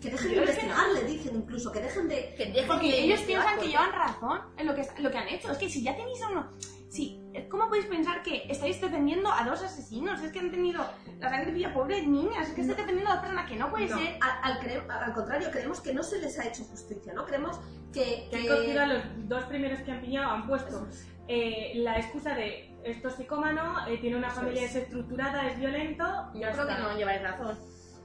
Que 0.00 0.10
dejen 0.10 0.30
de 0.30 0.36
investigar, 0.36 0.90
le 0.94 1.04
dicen 1.04 1.36
incluso, 1.36 1.72
que 1.72 1.80
dejen 1.80 2.08
de... 2.08 2.34
Que 2.36 2.46
dejen 2.46 2.66
Porque 2.66 2.88
de 2.88 3.04
ellos 3.04 3.20
piensan 3.20 3.58
que 3.58 3.68
llevan 3.68 3.92
razón 3.92 4.40
en 4.56 4.66
lo 4.66 4.74
que, 4.74 4.86
lo 4.98 5.10
que 5.10 5.18
han 5.18 5.28
hecho. 5.28 5.50
Es 5.50 5.58
que 5.58 5.68
si 5.68 5.82
ya 5.82 5.96
tenéis 5.96 6.22
a 6.22 6.28
uno... 6.28 6.50
Sí, 6.94 7.20
¿cómo 7.50 7.66
podéis 7.66 7.86
pensar 7.86 8.22
que 8.22 8.44
estáis 8.48 8.80
defendiendo 8.80 9.28
a 9.32 9.42
dos 9.44 9.60
asesinos? 9.62 10.22
Es 10.22 10.30
que 10.30 10.38
han 10.38 10.52
tenido 10.52 10.80
la 11.18 11.28
sangre 11.28 11.50
fría, 11.50 11.74
pobres 11.74 12.06
niñas. 12.06 12.46
Es 12.48 12.54
que 12.54 12.60
estáis 12.60 12.78
defendiendo 12.78 13.10
a 13.10 13.14
dos 13.14 13.22
personas 13.22 13.50
que 13.50 13.56
no 13.56 13.68
puede 13.70 13.88
No, 13.88 13.98
ser. 13.98 14.16
al, 14.20 14.52
al 14.52 14.90
al 15.02 15.12
contrario, 15.12 15.48
creemos 15.50 15.80
que 15.80 15.92
no 15.92 16.04
se 16.04 16.20
les 16.20 16.38
ha 16.38 16.46
hecho 16.46 16.62
justicia, 16.64 17.12
¿no? 17.12 17.26
Creemos 17.26 17.58
que... 17.92 18.28
Que 18.30 18.36
han 18.36 18.42
que- 18.42 18.48
cogido 18.48 18.80
a 18.82 18.86
los 18.86 19.02
dos 19.28 19.44
primeros 19.46 19.80
que 19.80 19.90
han 19.90 20.00
pillado, 20.02 20.30
han 20.30 20.46
puesto 20.46 20.86
eh, 21.26 21.72
la 21.76 21.98
excusa 21.98 22.32
de 22.36 22.72
esto 22.84 23.08
es 23.08 23.14
psicómano, 23.14 23.88
eh, 23.88 23.98
tiene 23.98 24.16
una 24.16 24.28
Eso 24.28 24.36
familia 24.36 24.62
es. 24.66 24.74
desestructurada, 24.74 25.48
es 25.48 25.58
violento. 25.58 26.04
Yo 26.34 26.42
creo 26.52 26.66
que 26.66 26.72
está. 26.74 26.78
no 26.78 26.96
lleváis 26.96 27.22
razón. 27.22 27.58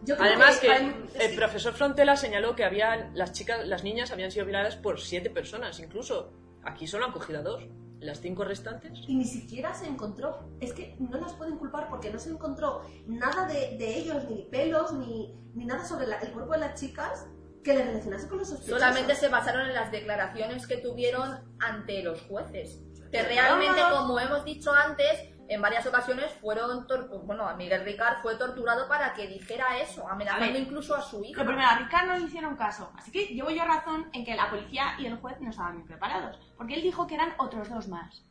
yo 0.03 0.15
creo 0.15 0.27
Además 0.29 0.59
que 0.59 0.71
hay- 0.71 0.95
es 1.13 1.21
el 1.25 1.29
que- 1.31 1.35
profesor 1.37 1.73
Frontela 1.73 2.15
señaló 2.15 2.55
que 2.55 2.63
había 2.63 3.11
las 3.13 3.33
chicas, 3.33 3.67
las 3.67 3.83
niñas 3.83 4.09
habían 4.11 4.31
sido 4.31 4.45
violadas 4.45 4.77
por 4.77 4.99
siete 4.99 5.29
personas, 5.29 5.79
incluso. 5.79 6.33
Aquí 6.63 6.87
solo 6.87 7.05
han 7.05 7.11
cogido 7.11 7.39
a 7.39 7.43
dos. 7.43 7.63
Las 7.99 8.21
cinco 8.21 8.45
restantes. 8.45 8.91
Y 9.07 9.15
ni 9.15 9.25
siquiera 9.25 9.73
se 9.73 9.85
encontró. 9.87 10.49
Es 10.61 10.73
que 10.73 10.95
no 10.99 11.17
las 11.19 11.33
pueden 11.33 11.57
culpar 11.57 11.89
porque 11.89 12.11
no 12.11 12.19
se 12.19 12.29
encontró 12.29 12.81
nada 13.07 13.45
de, 13.45 13.77
de 13.77 13.97
ellos, 13.97 14.23
ni 14.29 14.43
pelos, 14.43 14.93
ni, 14.93 15.35
ni 15.53 15.65
nada 15.65 15.83
sobre 15.85 16.07
la- 16.07 16.17
el 16.19 16.31
cuerpo 16.31 16.53
de 16.53 16.59
las 16.59 16.79
chicas 16.79 17.27
que 17.63 17.73
le 17.73 17.83
relacionase 17.83 18.27
con 18.29 18.37
los 18.37 18.47
sospechosos. 18.47 18.79
Solamente 18.79 19.15
se 19.15 19.27
basaron 19.27 19.67
en 19.67 19.73
las 19.73 19.91
declaraciones 19.91 20.65
que 20.65 20.77
tuvieron 20.77 21.39
ante 21.59 22.01
los 22.03 22.21
jueces. 22.21 22.79
Que 23.11 23.23
realmente, 23.23 23.81
como 23.91 24.17
hemos 24.19 24.45
dicho 24.45 24.71
antes, 24.71 25.09
en 25.49 25.61
varias 25.61 25.85
ocasiones 25.85 26.31
fueron... 26.39 26.87
Bueno, 27.25 27.53
Miguel 27.57 27.83
Ricard 27.83 28.21
fue 28.21 28.35
torturado 28.35 28.87
para 28.87 29.13
que 29.13 29.27
dijera 29.27 29.79
eso, 29.79 30.07
amenazando 30.07 30.45
A 30.45 30.57
incluso 30.59 30.95
a 30.95 31.01
su 31.01 31.23
hija. 31.23 31.41
Lo 31.41 31.47
primero, 31.47 31.67
a 31.67 31.75
Ricard 31.77 32.07
no 32.07 32.17
le 32.17 32.25
hicieron 32.25 32.55
caso. 32.55 32.91
Así 32.95 33.11
que 33.11 33.25
llevo 33.25 33.49
yo 33.49 33.65
razón 33.65 34.09
en 34.13 34.23
que 34.23 34.35
la 34.35 34.49
policía 34.49 34.93
y 34.99 35.07
el 35.07 35.17
juez 35.17 35.39
no 35.41 35.49
estaban 35.49 35.73
bien 35.75 35.87
preparados. 35.87 36.39
Porque 36.55 36.75
él 36.75 36.81
dijo 36.83 37.07
que 37.07 37.15
eran 37.15 37.33
otros 37.39 37.67
dos 37.69 37.87
más. 37.87 38.23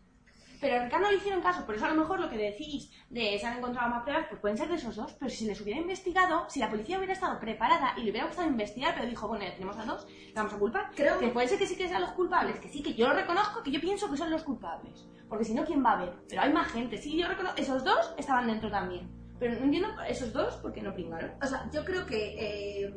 Pero 0.61 0.76
a 0.81 0.85
Ricard 0.85 1.02
no 1.02 1.11
le 1.11 1.16
hicieron 1.18 1.40
caso. 1.40 1.64
Por 1.66 1.74
eso 1.76 1.87
a 1.87 1.90
lo 1.90 1.94
mejor 2.00 2.18
lo 2.20 2.28
que 2.31 2.37
decís 2.37 2.90
de 3.11 3.38
se 3.38 3.46
han 3.46 3.59
encontrado 3.59 3.90
más 3.90 4.02
pruebas, 4.02 4.26
pues 4.28 4.40
pueden 4.40 4.57
ser 4.57 4.68
de 4.68 4.74
esos 4.74 4.96
dos. 4.96 5.12
Pero 5.18 5.31
si 5.31 5.44
les 5.46 5.61
hubiera 5.61 5.81
investigado, 5.81 6.46
si 6.48 6.59
la 6.61 6.68
policía 6.70 6.98
hubiera 6.98 7.12
estado 7.12 7.38
preparada 7.38 7.94
y 7.96 8.02
le 8.02 8.11
hubiera 8.11 8.26
gustado 8.26 8.48
investigar, 8.48 8.94
pero 8.94 9.07
dijo, 9.09 9.28
bueno, 9.28 9.44
ya 9.44 9.52
tenemos 9.54 9.76
a 9.78 9.85
dos, 9.85 10.07
le 10.09 10.33
vamos 10.35 10.52
a 10.54 10.59
culpar. 10.59 10.90
Creo- 10.96 11.18
que 11.18 11.28
puede 11.28 11.46
ser 11.48 11.59
que 11.59 11.66
sí 11.66 11.76
que 11.76 11.88
sean 11.88 12.00
los 12.00 12.11
culpables, 12.12 12.59
que 12.59 12.68
sí, 12.68 12.83
que 12.83 12.94
yo 12.94 13.07
lo 13.09 13.14
reconozco, 13.14 13.62
que 13.62 13.70
yo 13.70 13.81
pienso 13.81 14.11
que 14.11 14.16
son 14.16 14.31
los 14.31 14.42
culpables. 14.42 15.07
Porque 15.28 15.44
si 15.44 15.54
no, 15.54 15.64
¿quién 15.64 15.84
va 15.84 15.92
a 15.92 16.04
ver? 16.04 16.14
Pero 16.28 16.42
hay 16.42 16.52
más 16.52 16.72
gente. 16.72 16.96
Sí, 16.98 17.18
yo 17.18 17.28
reconozco, 17.28 17.58
esos 17.60 17.84
dos 17.84 18.14
estaban 18.16 18.46
dentro 18.46 18.70
también. 18.70 19.10
Pero 19.38 19.54
no 19.58 19.64
entiendo 19.66 19.88
esos 20.08 20.32
dos 20.32 20.54
por 20.56 20.72
qué 20.72 20.82
no 20.82 20.92
pringaron. 20.94 21.32
O 21.42 21.46
sea, 21.46 21.68
yo 21.72 21.84
creo 21.84 22.06
que. 22.06 22.84
eh, 22.86 22.94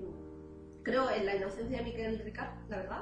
creo 0.83 1.09
en 1.11 1.25
la 1.27 1.35
inocencia 1.35 1.77
de 1.77 1.83
Miquel 1.83 2.19
Ricard, 2.19 2.67
la 2.69 2.77
verdad. 2.77 3.01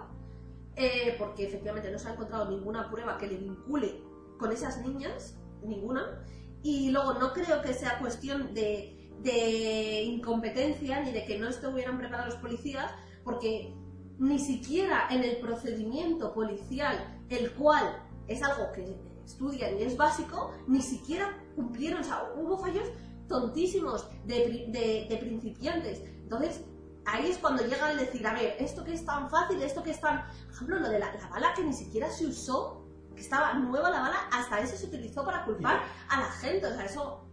eh, 0.75 1.15
porque 1.17 1.45
efectivamente 1.45 1.91
no 1.91 1.99
se 1.99 2.07
ha 2.09 2.13
encontrado 2.13 2.49
ninguna 2.49 2.89
prueba 2.89 3.17
que 3.17 3.27
le 3.27 3.37
vincule 3.37 4.01
con 4.37 4.51
esas 4.51 4.81
niñas, 4.81 5.37
ninguna. 5.63 6.23
Y 6.63 6.89
luego 6.91 7.13
no 7.15 7.31
creo 7.33 7.61
que 7.61 7.73
sea 7.73 7.99
cuestión 7.99 8.53
de, 8.53 9.09
de 9.21 10.01
incompetencia 10.03 11.01
ni 11.01 11.11
de 11.11 11.25
que 11.25 11.37
no 11.39 11.47
estuvieran 11.49 11.97
preparados 11.97 12.33
los 12.33 12.41
policías, 12.41 12.91
porque 13.23 13.73
ni 14.19 14.39
siquiera 14.39 15.07
en 15.09 15.23
el 15.23 15.37
procedimiento 15.37 16.33
policial, 16.33 16.97
el 17.29 17.51
cual 17.53 18.01
es 18.27 18.41
algo 18.43 18.71
que 18.73 18.97
estudian 19.29 19.77
y 19.77 19.83
es 19.83 19.95
básico, 19.95 20.51
ni 20.67 20.81
siquiera 20.81 21.37
cumplieron, 21.55 22.01
o 22.01 22.03
sea, 22.03 22.23
hubo 22.35 22.57
fallos 22.57 22.87
tontísimos 23.27 24.07
de, 24.25 24.67
de- 24.71 25.05
de 25.09 25.17
principiantes. 25.17 26.01
Entonces, 26.23 26.65
ahí 27.05 27.29
es 27.29 27.37
cuando 27.37 27.63
llega 27.63 27.87
al 27.87 27.97
decir, 27.97 28.25
a 28.25 28.33
ver, 28.33 28.55
esto 28.59 28.83
que 28.83 28.93
es 28.93 29.05
tan 29.05 29.29
fácil, 29.29 29.61
esto 29.61 29.83
que 29.83 29.91
es 29.91 30.01
tan... 30.01 30.25
Por 30.45 30.53
ejemplo, 30.53 30.79
lo 30.79 30.89
de 30.89 30.99
la, 30.99 31.13
la 31.13 31.27
bala 31.29 31.53
que 31.55 31.63
ni 31.63 31.73
siquiera 31.73 32.09
se 32.09 32.25
usó, 32.25 32.85
que 33.15 33.21
estaba 33.21 33.53
nueva 33.53 33.89
la 33.91 33.99
bala, 34.01 34.17
hasta 34.31 34.59
eso 34.61 34.75
se 34.75 34.87
utilizó 34.87 35.23
para 35.23 35.45
culpar 35.45 35.81
a 36.09 36.19
la 36.19 36.31
gente. 36.31 36.65
O 36.65 36.73
sea, 36.73 36.85
eso... 36.85 37.25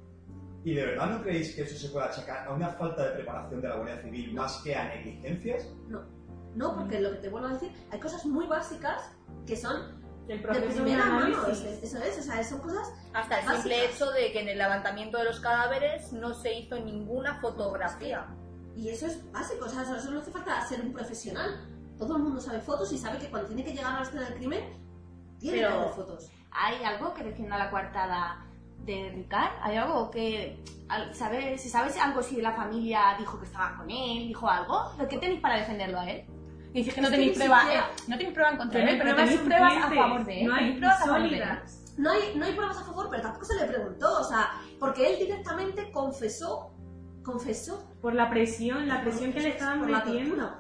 ¿Y 0.65 0.75
de 0.75 0.85
verdad 0.85 1.11
no 1.11 1.23
creéis 1.23 1.55
que 1.55 1.63
eso 1.63 1.77
se 1.79 1.89
puede 1.91 2.07
achacar 2.07 2.47
a 2.49 2.53
una 2.53 2.71
falta 2.71 3.05
de 3.07 3.11
preparación 3.13 3.61
de 3.63 3.69
la 3.69 3.77
Guardia 3.77 4.03
Civil 4.03 4.35
más 4.35 4.61
que 4.65 4.75
a 4.75 4.89
negligencias? 4.89 5.69
No, 5.89 6.03
no, 6.57 6.75
porque 6.77 7.01
lo 7.01 7.13
que 7.13 7.19
te 7.19 7.29
vuelvo 7.29 7.49
a 7.49 7.53
decir, 7.53 7.71
hay 7.91 8.01
cosas 8.01 8.27
muy 8.27 8.47
básicas 8.47 9.13
que 9.47 9.57
son 9.57 10.05
El 10.29 10.39
de 10.39 10.43
proceso 10.43 10.67
de 10.67 10.75
primera 10.75 11.07
mano. 11.07 11.47
Eso 11.47 11.99
es, 11.99 12.19
o 12.19 12.23
sea, 12.23 12.43
son 12.45 12.61
cosas... 12.61 12.93
Hasta 13.15 13.41
el 13.41 13.49
simple 13.49 13.77
básicas. 13.77 13.95
hecho 13.95 14.11
de 14.11 14.33
que 14.33 14.41
en 14.41 14.49
el 14.49 14.59
levantamiento 14.59 15.19
de 15.19 15.25
los 15.25 15.41
cadáveres 15.41 16.13
no 16.13 16.35
se 16.35 16.53
hizo 16.59 16.79
ninguna 16.81 17.41
fotografía. 17.41 18.27
Y 18.75 18.89
eso 18.91 19.07
es 19.07 19.31
básico, 19.33 19.65
o 19.67 19.69
sea, 19.69 19.83
eso 19.83 20.11
no 20.11 20.21
hace 20.21 20.31
falta 20.31 20.61
ser 20.67 20.81
un 20.83 20.93
profesional. 20.93 21.67
Todo 21.99 22.17
el 22.17 22.23
mundo 22.25 22.41
sabe 22.41 22.61
fotos 22.61 22.93
y 22.93 22.99
sabe 22.99 23.19
que 23.19 23.31
cuando 23.31 23.49
tiene 23.49 23.65
que 23.65 23.73
llegar 23.73 23.93
a 23.95 23.97
la 23.97 24.03
escena 24.03 24.25
del 24.25 24.35
crimen, 24.35 24.61
tiene 25.39 25.59
Pero- 25.59 25.71
que 25.71 25.77
hacer 25.79 25.95
fotos. 25.95 26.31
¿Hay 26.51 26.83
algo 26.85 27.13
que 27.15 27.23
defienda 27.23 27.57
la 27.59 27.71
coartada 27.71 28.45
de 28.85 29.11
Ricard? 29.15 29.53
¿Hay 29.63 29.77
algo 29.77 30.11
que... 30.11 30.63
al- 30.89 31.15
¿sabe, 31.15 31.57
¿Se 31.59 31.69
sabe 31.69 31.91
si 31.91 31.99
algo 31.99 32.23
si 32.23 32.41
la 32.41 32.53
familia 32.53 33.15
dijo 33.19 33.39
que 33.39 33.47
estaba 33.47 33.77
con 33.77 33.91
él? 33.91 34.29
¿Dijo 34.29 34.49
algo? 34.49 34.93
¿Lo 34.99 35.07
que 35.09 35.19
tenéis 35.19 35.41
para 35.41 35.57
defenderlo 35.59 36.01
a 36.01 36.11
él? 36.11 36.27
Y 36.73 36.79
dices 36.79 36.95
que 36.95 37.01
no 37.01 37.11
tenéis 37.11 37.37
pruebas, 37.37 37.63
siquiera- 37.63 37.87
eh, 37.87 38.03
no 38.09 38.17
tenéis 38.19 38.35
pruebas 38.35 38.53
en 38.53 38.59
contra 38.59 38.73
Pero 38.73 38.85
de 38.85 38.91
hay 38.91 38.97
él, 38.97 39.03
pero 39.03 39.15
pruebas 39.15 39.31
tenéis 39.31 39.47
pruebas 39.49 39.77
a 39.85 39.95
favor 39.95 40.25
de 40.27 40.41
él. 40.41 40.47
No 40.49 40.55
hay 40.55 40.73
pruebas 40.77 41.01
a 41.01 41.05
favor 41.07 41.21
de 41.21 41.27
él. 41.27 41.31
sólidas. 41.43 41.83
No 41.97 42.11
hay, 42.11 42.21
no 42.37 42.45
hay 42.45 42.53
pruebas 42.53 42.77
a 42.79 42.85
favor, 42.85 43.09
pero 43.11 43.23
tampoco 43.23 43.45
se 43.47 43.55
le 43.59 43.65
preguntó, 43.67 44.21
o 44.21 44.25
sea, 44.25 44.51
porque 44.79 45.11
él 45.11 45.19
directamente 45.19 45.91
confesó, 45.93 46.71
confesó 47.25 47.91
Por 48.03 48.15
la 48.15 48.29
presión, 48.29 48.87
la 48.87 49.01
presión 49.01 49.33
que 49.33 49.41
le 49.41 49.49
estaban 49.51 49.81
metiendo. 49.91 50.55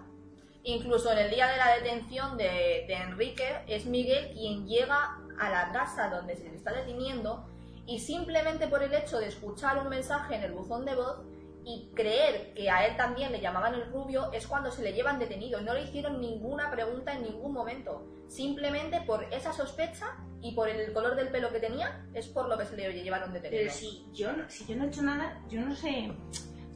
Incluso 0.64 1.12
en 1.12 1.18
el 1.18 1.30
día 1.30 1.46
de 1.46 1.56
la 1.58 1.74
detención 1.76 2.36
de, 2.38 2.84
de 2.88 2.94
Enrique, 2.94 3.44
es 3.68 3.86
Miguel 3.86 4.30
quien 4.32 4.66
llega 4.66 5.18
a 5.38 5.50
la 5.50 5.70
casa 5.72 6.08
donde 6.08 6.34
se 6.34 6.44
le 6.48 6.56
está 6.56 6.72
deteniendo 6.72 7.46
y 7.86 8.00
simplemente 8.00 8.66
por 8.66 8.82
el 8.82 8.92
hecho 8.94 9.18
de 9.18 9.28
escuchar 9.28 9.78
un 9.78 9.88
mensaje 9.88 10.34
en 10.34 10.42
el 10.42 10.52
buzón 10.52 10.84
de 10.84 10.96
voz, 10.96 11.20
y 11.68 11.90
creer 11.96 12.54
que 12.54 12.70
a 12.70 12.86
él 12.86 12.96
también 12.96 13.32
le 13.32 13.40
llamaban 13.40 13.74
el 13.74 13.90
rubio 13.90 14.30
es 14.32 14.46
cuando 14.46 14.70
se 14.70 14.82
le 14.84 14.92
llevan 14.92 15.18
detenido. 15.18 15.60
No 15.62 15.74
le 15.74 15.82
hicieron 15.82 16.20
ninguna 16.20 16.70
pregunta 16.70 17.12
en 17.12 17.24
ningún 17.24 17.52
momento. 17.52 18.06
Simplemente 18.28 19.00
por 19.00 19.24
esa 19.34 19.52
sospecha 19.52 20.06
y 20.40 20.52
por 20.54 20.68
el 20.68 20.92
color 20.92 21.16
del 21.16 21.28
pelo 21.28 21.50
que 21.52 21.58
tenía 21.58 22.06
es 22.14 22.28
por 22.28 22.48
lo 22.48 22.56
que 22.56 22.66
se 22.66 22.76
le 22.76 23.02
llevaron 23.02 23.32
detenido. 23.32 23.62
Pero 23.62 23.72
si 23.74 24.06
yo, 24.14 24.32
no, 24.32 24.48
si 24.48 24.64
yo 24.64 24.76
no 24.76 24.84
he 24.84 24.86
hecho 24.86 25.02
nada, 25.02 25.42
yo 25.48 25.60
no 25.60 25.74
sé. 25.74 26.12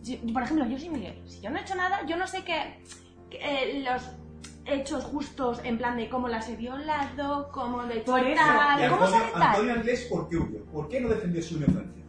si- 0.02 0.16
por 0.16 0.42
ejemplo, 0.42 0.66
yo 0.66 0.76
soy 0.76 0.88
Miguel. 0.88 1.22
Si 1.24 1.40
yo 1.40 1.50
no 1.50 1.58
he 1.58 1.62
hecho 1.62 1.76
nada, 1.76 2.04
yo 2.06 2.16
no 2.16 2.26
sé 2.26 2.42
que, 2.42 2.82
que, 3.30 3.38
eh, 3.38 3.84
los 3.84 4.02
hechos 4.66 5.04
justos 5.04 5.60
en 5.62 5.78
plan 5.78 5.96
de 5.98 6.08
cómo 6.08 6.26
las 6.26 6.48
he 6.48 6.56
violado, 6.56 7.48
cómo 7.52 7.84
de 7.84 8.00
Por 8.00 8.20
eso. 8.26 8.42
tal, 8.42 8.90
¿cómo 8.90 9.04
Antonio, 9.04 9.20
sabe 9.20 9.32
tal? 9.34 9.42
Antonio 9.42 9.72
Anglés, 9.74 10.06
¿por 10.10 10.28
qué 10.28 10.36
huyó? 10.36 10.64
¿Por 10.66 10.88
qué 10.88 11.00
no 11.00 11.08
defendió 11.10 11.40
su 11.42 11.56
inocencia? 11.58 12.02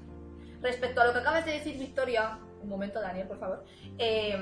Respecto 0.61 1.01
a 1.01 1.05
lo 1.07 1.13
que 1.13 1.19
acabas 1.19 1.45
de 1.45 1.51
decir, 1.53 1.77
Victoria, 1.77 2.39
un 2.63 2.69
momento, 2.69 2.99
Daniel, 3.01 3.27
por 3.27 3.39
favor. 3.39 3.63
eh, 3.97 4.35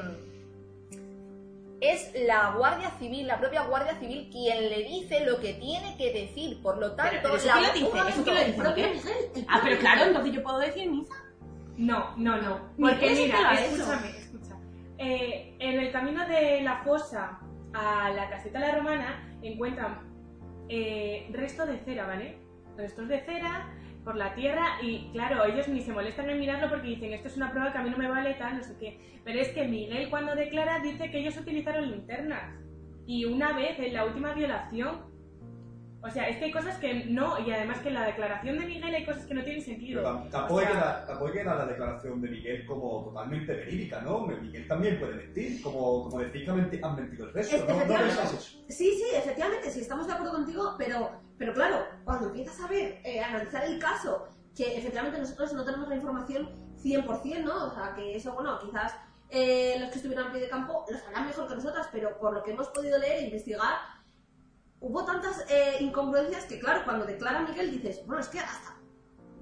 es 1.81 2.11
la 2.27 2.55
Guardia 2.57 2.89
Civil, 2.99 3.25
la 3.25 3.39
propia 3.39 3.63
Guardia 3.63 3.97
Civil, 3.99 4.27
quien 4.29 4.69
le 4.69 4.83
dice 4.83 5.25
lo 5.25 5.39
que 5.39 5.53
tiene 5.53 5.95
que 5.97 6.11
decir. 6.11 6.61
Por 6.61 6.77
lo 6.77 6.91
tanto, 6.93 7.15
pero 7.23 7.35
eso 7.37 7.47
la- 7.47 7.55
lo 7.55 7.73
dice, 7.73 7.87
eso 8.09 8.23
quién 8.23 8.35
lo 8.63 8.73
dice, 8.93 9.45
Ah, 9.47 9.61
pero 9.63 9.79
claro, 9.79 10.03
entonces 10.07 10.33
yo 10.33 10.43
puedo 10.43 10.59
decir 10.59 10.89
misa. 10.91 11.13
No, 11.77 12.17
no, 12.17 12.35
no. 12.41 12.59
Porque 12.77 12.99
que 13.07 13.15
mira, 13.15 13.53
escúchame, 13.53 14.09
escucha. 14.09 14.55
Eh, 14.97 15.55
en 15.59 15.79
el 15.79 15.91
camino 15.93 16.27
de 16.27 16.59
la 16.61 16.83
fosa 16.83 17.39
a 17.73 18.09
la 18.09 18.29
caseta 18.29 18.59
la 18.59 18.75
romana 18.75 19.37
encuentran 19.41 20.01
eh, 20.67 21.29
restos 21.31 21.69
de 21.69 21.79
cera, 21.79 22.05
¿vale? 22.07 22.37
Restos 22.75 23.07
de 23.07 23.21
cera 23.21 23.71
por 24.03 24.15
la 24.15 24.33
tierra 24.33 24.65
y 24.81 25.09
claro, 25.11 25.43
ellos 25.45 25.67
ni 25.67 25.81
se 25.81 25.91
molestan 25.91 26.29
en 26.29 26.39
mirarlo 26.39 26.69
porque 26.69 26.87
dicen 26.87 27.13
esto 27.13 27.27
es 27.27 27.37
una 27.37 27.51
prueba 27.51 27.71
que 27.71 27.77
a 27.77 27.83
mí 27.83 27.89
no 27.89 27.97
me 27.97 28.09
vale 28.09 28.33
tal, 28.35 28.57
no 28.57 28.63
sé 28.63 28.75
qué. 28.79 28.99
Pero 29.23 29.39
es 29.39 29.49
que 29.49 29.67
Miguel 29.67 30.09
cuando 30.09 30.35
declara 30.35 30.79
dice 30.79 31.11
que 31.11 31.19
ellos 31.19 31.37
utilizaron 31.37 31.89
linternas. 31.91 32.55
Y 33.05 33.25
una 33.25 33.53
vez 33.53 33.77
en 33.79 33.93
la 33.93 34.05
última 34.05 34.33
violación, 34.33 35.09
o 36.01 36.09
sea, 36.09 36.29
es 36.29 36.37
que 36.37 36.45
hay 36.45 36.51
cosas 36.51 36.77
que 36.77 37.05
no, 37.05 37.39
y 37.45 37.51
además 37.51 37.79
que 37.79 37.89
en 37.89 37.95
la 37.95 38.05
declaración 38.05 38.57
de 38.57 38.65
Miguel 38.65 38.95
hay 38.95 39.03
cosas 39.05 39.25
que 39.25 39.33
no 39.33 39.43
tienen 39.43 39.61
sentido. 39.61 40.01
Pero 40.01 40.15
tam- 40.15 40.27
O 40.27 40.29
tampoco, 40.29 40.59
hay 40.59 40.65
sea, 40.67 40.73
que 40.73 40.79
dar, 40.79 41.05
tampoco 41.07 41.27
hay 41.27 41.33
que 41.33 41.43
dar 41.43 41.57
la 41.57 41.65
declaración 41.65 42.21
de 42.21 42.29
Miguel 42.29 42.65
como 42.65 43.03
totalmente 43.05 43.53
verídica, 43.53 44.01
¿no? 44.01 44.21
Miguel 44.21 44.67
también 44.67 44.97
puede 44.99 45.15
mentir, 45.15 45.61
como, 45.61 46.03
como 46.03 46.19
decís 46.19 46.43
que 46.45 46.51
han 46.51 46.57
menti- 46.71 46.79
han 46.81 46.95
mentido 46.95 47.25
el 47.25 47.33
resto, 47.33 47.57
¿no? 47.73 47.79
¿No? 48.05 48.39
Sí, 48.69 48.91
sí, 48.95 49.03
efectivamente, 49.13 49.69
sí, 49.71 49.81
estamos 49.81 50.07
de 50.07 50.13
acuerdo 50.13 50.31
contigo, 50.33 50.75
pero, 50.77 51.11
pero 51.39 51.53
claro, 51.53 51.87
cuando 52.03 52.27
empiezas 52.27 52.59
a 52.59 52.67
ver, 52.67 53.01
eh, 53.03 53.21
a 53.21 53.27
analizar 53.29 53.63
el 53.63 53.79
caso, 53.79 54.27
que 54.55 54.77
efectivamente 54.77 55.17
nosotros 55.19 55.53
no 55.53 55.63
tenemos 55.65 55.87
la 55.87 55.95
información 55.95 56.49
100%, 56.83 57.43
¿no? 57.43 57.65
O 57.67 57.73
sea, 57.73 57.93
que 57.95 58.15
eso, 58.15 58.33
bueno, 58.33 58.59
quizás 58.59 58.93
eh, 59.29 59.77
los 59.79 59.89
que 59.89 59.95
estuvieron 59.95 60.27
a 60.27 60.31
pie 60.31 60.41
de 60.41 60.49
campo 60.49 60.85
lo 60.89 60.97
sabrán 60.97 61.25
mejor 61.25 61.47
que 61.47 61.55
nosotras, 61.55 61.87
pero 61.91 62.19
por 62.19 62.33
lo 62.33 62.43
que 62.43 62.51
hemos 62.51 62.67
podido 62.67 62.99
leer 62.99 63.23
e 63.23 63.25
investigar, 63.25 63.77
hubo 64.81 65.05
tantas 65.05 65.45
eh, 65.49 65.77
incongruencias 65.79 66.43
que, 66.45 66.59
claro, 66.59 66.81
cuando 66.83 67.05
declara 67.05 67.41
Miguel 67.41 67.71
dices, 67.71 68.05
bueno, 68.05 68.21
es 68.21 68.27
que 68.27 68.39
hasta 68.39 68.75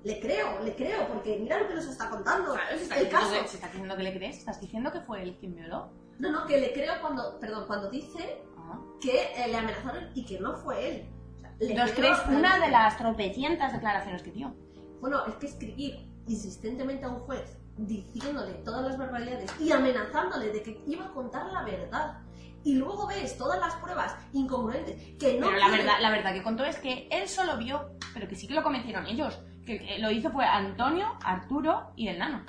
le 0.03 0.19
creo, 0.21 0.63
le 0.63 0.75
creo, 0.75 1.07
porque 1.07 1.37
mira 1.37 1.59
lo 1.59 1.67
que 1.67 1.73
nos 1.75 1.85
está 1.85 2.09
contando. 2.09 2.53
Claro, 2.53 2.77
se 2.77 2.83
está, 2.83 2.99
el 2.99 3.09
caso. 3.09 3.31
que, 3.31 3.47
se 3.47 3.55
está 3.55 3.67
diciendo 3.67 3.97
que 3.97 4.03
le 4.03 4.13
crees, 4.13 4.37
estás 4.37 4.61
diciendo 4.61 4.91
que 4.91 5.01
fue 5.01 5.23
él 5.23 5.35
quien 5.39 5.55
violó. 5.55 5.89
No, 6.19 6.31
no, 6.31 6.45
que 6.45 6.59
le 6.59 6.71
creo 6.71 6.93
cuando, 7.01 7.39
perdón, 7.39 7.65
cuando 7.67 7.89
dice 7.89 8.41
Ah. 8.69 8.79
que 8.99 9.31
eh, 9.33 9.47
le 9.47 9.57
amenazaron 9.57 10.09
y 10.13 10.25
que 10.25 10.39
no 10.39 10.55
fue 10.55 10.89
él. 10.89 11.09
Creo 11.59 11.85
crees 11.95 12.17
una 12.29 12.59
de 12.59 12.69
las 12.71 12.97
tropecientas 12.97 13.73
declaraciones 13.73 14.21
que 14.21 14.31
dio. 14.31 14.53
Bueno, 15.01 15.25
es 15.27 15.35
que 15.35 15.47
escribir 15.47 16.07
insistentemente 16.27 17.05
a 17.05 17.09
un 17.09 17.19
juez 17.19 17.57
diciéndole 17.77 18.53
todas 18.65 18.83
las 18.85 18.97
barbaridades 18.97 19.51
y 19.59 19.71
amenazándole 19.71 20.51
de 20.51 20.63
que 20.63 20.81
iba 20.87 21.05
a 21.05 21.11
contar 21.13 21.45
la 21.53 21.63
verdad 21.63 22.17
y 22.63 22.75
luego 22.75 23.07
ves 23.07 23.37
todas 23.37 23.59
las 23.59 23.75
pruebas 23.75 24.15
incongruentes 24.33 24.95
que 25.19 25.39
no 25.39 25.45
pero 25.47 25.57
la 25.59 25.67
quiere- 25.67 25.83
verdad, 25.83 25.97
la 26.01 26.09
verdad 26.09 26.33
que 26.33 26.43
contó 26.43 26.65
es 26.65 26.77
que 26.79 27.07
él 27.11 27.27
solo 27.29 27.55
vio, 27.57 27.91
pero 28.13 28.27
que 28.27 28.35
sí 28.35 28.47
que 28.47 28.55
lo 28.55 28.63
cometieron 28.63 29.05
ellos. 29.05 29.39
Que 29.65 29.73
el 29.75 29.79
que 29.79 29.99
lo 29.99 30.09
hizo 30.11 30.31
fue 30.31 30.45
Antonio, 30.45 31.05
Arturo 31.23 31.91
y 31.95 32.07
el 32.07 32.17
nano. 32.19 32.43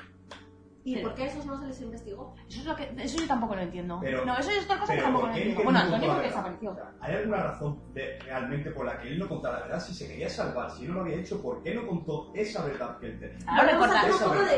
¿Y 0.89 0.95
pero- 0.95 1.09
por 1.09 1.14
qué 1.16 1.22
a 1.24 1.26
esos 1.26 1.45
no 1.45 1.59
se 1.61 1.66
les 1.66 1.80
investigó? 1.82 2.34
Eso 2.49 2.61
es 2.61 2.64
lo 2.66 2.74
que, 2.76 2.95
eso 2.99 3.18
yo 3.20 3.26
tampoco 3.26 3.55
lo 3.55 3.61
entiendo. 3.61 3.99
Pero- 4.01 4.24
no, 4.24 4.39
eso 4.39 4.51
es 4.51 4.64
otra 4.64 4.78
cosa 4.78 4.95
que 4.95 5.03
tampoco 5.03 5.26
¿por 5.26 5.30
lo 5.30 5.36
entiendo. 5.36 5.62
Bueno, 5.64 5.78
no 5.78 5.84
Antonio 5.84 6.09
porque 6.14 6.26
desapareció. 6.28 6.70
O 6.70 6.74
sea, 6.74 6.93
¿Hay 7.01 7.14
alguna 7.16 7.36
razón 7.43 7.80
de- 7.95 8.18
realmente 8.20 8.70
por 8.70 8.86
la 8.86 8.99
que 8.99 9.09
él 9.09 9.18
no 9.18 9.28
contara 9.28 9.59
la 9.59 9.64
verdad? 9.66 9.80
Si 9.80 9.93
se 9.95 10.09
quería 10.09 10.30
salvar, 10.30 10.70
si 10.70 10.86
no 10.86 10.95
lo 10.95 11.01
había 11.03 11.16
hecho, 11.16 11.43
¿por 11.43 11.62
qué 11.62 11.74
no 11.74 11.86
contó 11.86 12.32
esa 12.34 12.64
verdad 12.64 12.99
que 12.99 13.07
él 13.07 13.20
tenía? 13.20 13.39
Claro, 13.39 13.78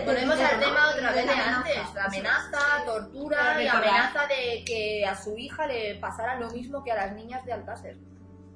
Volvemos 0.07 0.41
al 0.41 0.61
tema 0.61 0.91
otra 0.95 1.13
vez 1.13 1.27
de 1.27 1.33
antes, 1.33 1.95
la 1.95 2.05
amenaza, 2.05 2.59
tortura 2.87 3.63
y 3.63 3.67
amenaza 3.67 4.21
de 4.27 4.65
que 4.65 5.05
a 5.07 5.15
su 5.17 5.37
hija 5.37 5.67
le 5.67 5.97
pasara 5.97 6.39
lo 6.39 6.51
mismo 6.51 6.83
que 6.85 6.93
a 6.93 6.97
las 7.07 7.15
niñas 7.15 7.45
de 7.45 7.53
Alcácer. 7.53 7.99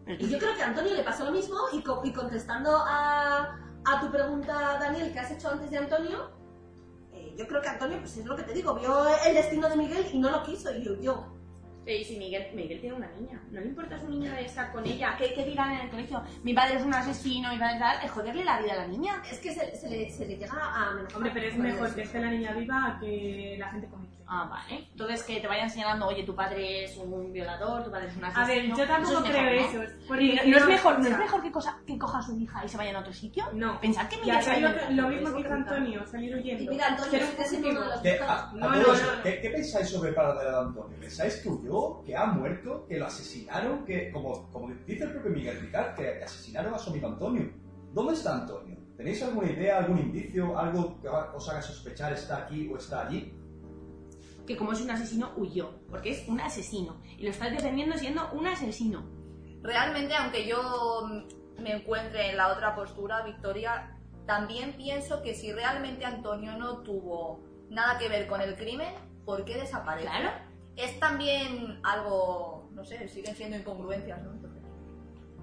Y 0.06 0.28
yo 0.28 0.38
creo 0.38 0.54
que 0.54 0.62
a 0.62 0.66
Antonio 0.66 0.94
le 0.94 1.02
pasó 1.02 1.24
lo 1.24 1.32
mismo 1.32 1.56
y, 1.72 1.82
co- 1.82 2.02
y 2.04 2.12
contestando 2.12 2.76
a, 2.76 3.58
a 3.86 4.00
tu 4.00 4.10
pregunta, 4.12 4.78
Daniel, 4.78 5.12
que 5.12 5.18
has 5.18 5.30
hecho 5.30 5.48
antes 5.50 5.70
de 5.70 5.78
Antonio, 5.78 6.30
yo 7.36 7.46
creo 7.46 7.60
que 7.60 7.68
Antonio, 7.68 7.98
pues 7.98 8.16
es 8.16 8.24
lo 8.24 8.36
que 8.36 8.42
te 8.42 8.52
digo, 8.52 8.74
vio 8.74 9.06
el 9.26 9.34
destino 9.34 9.68
de 9.68 9.76
Miguel 9.76 10.06
y 10.12 10.18
no 10.18 10.30
lo 10.30 10.42
quiso 10.42 10.74
y 10.76 10.88
huyó. 10.88 11.34
Sí, 11.86 12.02
sí, 12.02 12.16
Miguel, 12.16 12.46
Miguel 12.54 12.80
tiene 12.80 12.96
una 12.96 13.10
niña. 13.10 13.42
No 13.50 13.60
le 13.60 13.66
importa 13.66 13.96
a 13.96 14.00
su 14.00 14.08
niña 14.08 14.40
estar 14.40 14.72
con 14.72 14.86
ella. 14.86 15.14
¿Qué, 15.18 15.34
qué 15.34 15.44
dirán 15.44 15.72
en 15.72 15.80
el 15.80 15.90
colegio? 15.90 16.22
Mi 16.42 16.54
padre 16.54 16.76
es 16.76 16.82
un 16.82 16.94
asesino, 16.94 17.50
mi 17.50 17.58
padre 17.58 17.74
es 17.74 17.80
tal. 17.80 18.04
Es 18.04 18.10
joderle 18.10 18.42
la 18.42 18.58
vida 18.58 18.72
a 18.72 18.76
la 18.76 18.86
niña. 18.86 19.22
Es 19.30 19.38
que 19.38 19.52
se, 19.52 19.76
se 19.76 19.90
le, 19.90 20.10
se 20.10 20.24
le 20.24 20.38
llega 20.38 20.54
a. 20.54 20.96
Hombre, 21.14 21.30
pero 21.34 21.46
es 21.46 21.52
con 21.52 21.62
mejor 21.62 21.94
que 21.94 22.02
esté 22.02 22.20
la 22.20 22.30
niña 22.30 22.54
viva 22.54 22.96
que 22.98 23.56
la 23.58 23.68
gente 23.68 23.88
comience. 23.88 24.13
Ah, 24.26 24.46
vale. 24.50 24.88
Entonces 24.90 25.22
que 25.22 25.40
te 25.40 25.46
vayan 25.46 25.68
señalando, 25.68 26.06
oye, 26.06 26.22
tu 26.24 26.34
padre 26.34 26.84
es 26.84 26.96
un 26.96 27.30
violador, 27.32 27.84
tu 27.84 27.90
padre 27.90 28.08
es 28.08 28.16
un 28.16 28.24
asesino. 28.24 28.44
A 28.44 28.48
ver, 28.48 28.66
yo 28.68 28.86
tampoco 28.86 29.18
es 29.18 29.30
creo 29.30 29.42
mejor, 29.42 29.74
¿no? 29.74 29.82
eso. 29.82 29.92
Y 29.92 30.06
Porque 30.08 30.40
no, 30.46 30.56
es 30.58 30.66
mejor, 30.66 30.98
no 31.00 31.08
es 31.08 31.18
mejor 31.18 31.42
que, 31.42 31.52
cosa, 31.52 31.78
que 31.86 31.98
coja 31.98 32.18
a 32.18 32.22
su 32.22 32.36
hija 32.38 32.64
y 32.64 32.68
se 32.68 32.76
vayan 32.78 32.96
a 32.96 33.00
otro 33.00 33.12
sitio. 33.12 33.44
No. 33.52 33.78
Pensad 33.80 34.08
que 34.08 34.30
hacer 34.32 34.62
vaya 34.62 34.90
lo, 34.90 35.08
mismo 35.08 35.34
que 35.34 35.40
hizo 35.40 35.52
Antonio, 35.52 36.06
salir 36.06 36.34
huyendo. 36.36 36.62
Y 36.62 36.68
mira, 36.68 36.86
Antonio, 36.88 37.20
uno 37.20 37.80
de 37.80 37.86
los 37.86 38.00
¿Qué, 38.00 38.10
buscados. 38.12 38.30
a- 38.30 38.48
a 38.50 38.52
No, 38.54 38.60
todo 38.60 38.70
no, 38.82 38.92
eso, 38.94 39.06
no, 39.06 39.16
no. 39.16 39.22
¿qué- 39.22 39.40
qué 39.42 39.50
pensáis 39.50 39.88
sobre 39.90 40.08
el 40.08 40.14
paradero 40.14 40.50
de 40.50 40.58
Antonio? 40.68 40.98
¿Pensáis 41.00 41.36
que 41.36 41.48
huyó, 41.50 42.02
que 42.04 42.16
ha 42.16 42.26
muerto, 42.26 42.86
que 42.88 42.98
lo 42.98 43.06
asesinaron, 43.06 43.84
que, 43.84 44.10
como, 44.10 44.50
como 44.50 44.68
dice 44.86 45.04
el 45.04 45.12
propio 45.12 45.30
Miguel 45.32 45.60
Ricard, 45.60 45.94
que 45.96 46.22
asesinaron 46.24 46.72
a 46.74 46.78
su 46.78 46.90
amigo 46.90 47.08
Antonio? 47.08 47.52
¿Dónde 47.92 48.14
está 48.14 48.34
Antonio? 48.34 48.74
¿Tenéis 48.96 49.22
alguna 49.22 49.50
idea, 49.50 49.78
algún 49.78 49.98
indicio, 49.98 50.56
algo 50.58 50.98
que 51.00 51.08
os 51.08 51.48
haga 51.50 51.60
sospechar 51.60 52.12
está 52.12 52.38
aquí 52.38 52.70
o 52.72 52.78
está 52.78 53.06
allí? 53.06 53.32
Que 54.46 54.56
como 54.56 54.72
es 54.72 54.80
un 54.80 54.90
asesino, 54.90 55.32
huyó. 55.36 55.70
Porque 55.90 56.10
es 56.10 56.28
un 56.28 56.40
asesino. 56.40 57.00
Y 57.18 57.24
lo 57.24 57.30
estás 57.30 57.50
defendiendo 57.50 57.96
siendo 57.96 58.30
un 58.32 58.46
asesino. 58.46 59.04
Realmente, 59.62 60.14
aunque 60.14 60.46
yo 60.46 61.06
mm, 61.06 61.62
me 61.62 61.72
encuentre 61.72 62.30
en 62.30 62.36
la 62.36 62.48
otra 62.52 62.74
postura, 62.74 63.22
Victoria, 63.24 63.96
también 64.26 64.74
pienso 64.76 65.22
que 65.22 65.34
si 65.34 65.52
realmente 65.52 66.04
Antonio 66.04 66.56
no 66.56 66.82
tuvo 66.82 67.42
nada 67.70 67.98
que 67.98 68.08
ver 68.08 68.26
con 68.26 68.40
el 68.40 68.56
crimen, 68.56 68.92
¿por 69.24 69.44
qué 69.44 69.56
desaparece? 69.56 70.08
Claro. 70.08 70.30
Es 70.76 70.98
también 70.98 71.80
algo, 71.82 72.68
no 72.72 72.84
sé, 72.84 73.08
siguen 73.08 73.34
siendo 73.36 73.56
incongruencias, 73.56 74.22
¿no? 74.22 74.32
Entonces, 74.32 74.54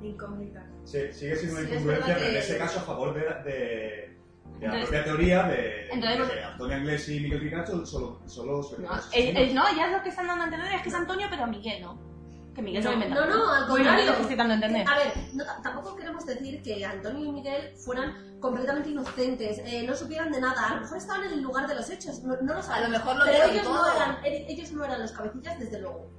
Incógnitas. 0.02 0.64
Sí, 0.84 1.00
sigue 1.14 1.36
siendo 1.36 1.60
una 1.60 1.68
Sí, 1.68 1.74
incongruencia, 1.74 2.16
pero 2.16 2.28
en 2.28 2.36
ese 2.36 2.58
caso 2.58 2.80
a 2.80 2.84
favor 2.84 3.14
de 3.14 4.18
la 4.62 4.66
Entonces- 4.68 4.90
propia 4.90 5.04
teoría 5.04 5.44
de, 5.44 5.88
entonces- 5.90 6.28
de 6.28 6.34
que 6.36 6.44
Antonio 6.44 6.76
Anglés 6.78 7.10
y 7.10 7.20
Miguel 7.20 7.40
son 7.66 7.86
solo, 7.88 8.22
solo 8.28 8.62
No, 8.80 8.92
asesinos. 8.92 9.06
el- 9.14 9.38
el- 9.38 9.56
no, 9.56 9.64
ya 9.76 9.88
lo 9.88 10.04
que 10.04 10.10
están 10.10 10.28
dando 10.28 10.44
a 10.44 10.46
entender 10.46 10.72
es 10.74 10.82
que 10.84 10.90
es 10.90 10.96
Antonio, 10.96 11.28
pero 11.30 11.48
Miguel 11.48 11.82
no. 11.82 12.12
Que 12.54 12.62
Miguel 12.62 12.84
se 12.84 12.90
lo 12.90 12.98
No, 12.98 13.04
inventa. 13.06 13.26
No, 13.26 13.38
no, 13.38 13.54
al 13.54 13.68
contrario. 13.68 14.06
lo 14.12 14.18
dando 14.36 14.52
a 14.52 14.56
entender. 14.56 14.86
A 14.88 14.98
ver, 14.98 15.14
no, 15.34 15.44
tampoco 15.64 15.96
queremos 15.96 16.26
decir 16.26 16.62
que 16.62 16.86
Antonio 16.86 17.26
y 17.26 17.32
Miguel 17.32 17.74
fueran 17.78 18.38
completamente 18.42 18.90
inocentes, 18.90 19.60
eh, 19.66 19.84
no 19.88 19.96
supieran 19.96 20.32
de 20.34 20.42
nada. 20.42 20.68
A 20.68 20.76
lo 20.76 20.82
mejor 20.82 20.98
estaban 20.98 21.24
en 21.24 21.32
el 21.34 21.42
lugar 21.42 21.66
de 21.68 21.76
los 21.76 21.90
hechos, 21.90 22.22
no, 22.24 22.36
no 22.42 22.54
lo 22.56 22.62
sabemos. 22.62 22.90
mejor 22.92 23.16
lo 23.16 23.24
pero 23.26 23.46
ellos 23.46 23.64
no, 23.64 23.96
eran, 23.96 24.18
ellos 24.26 24.72
no 24.74 24.84
eran 24.84 25.02
los 25.02 25.12
cabecillas, 25.14 25.60
desde 25.60 25.80
luego. 25.80 26.10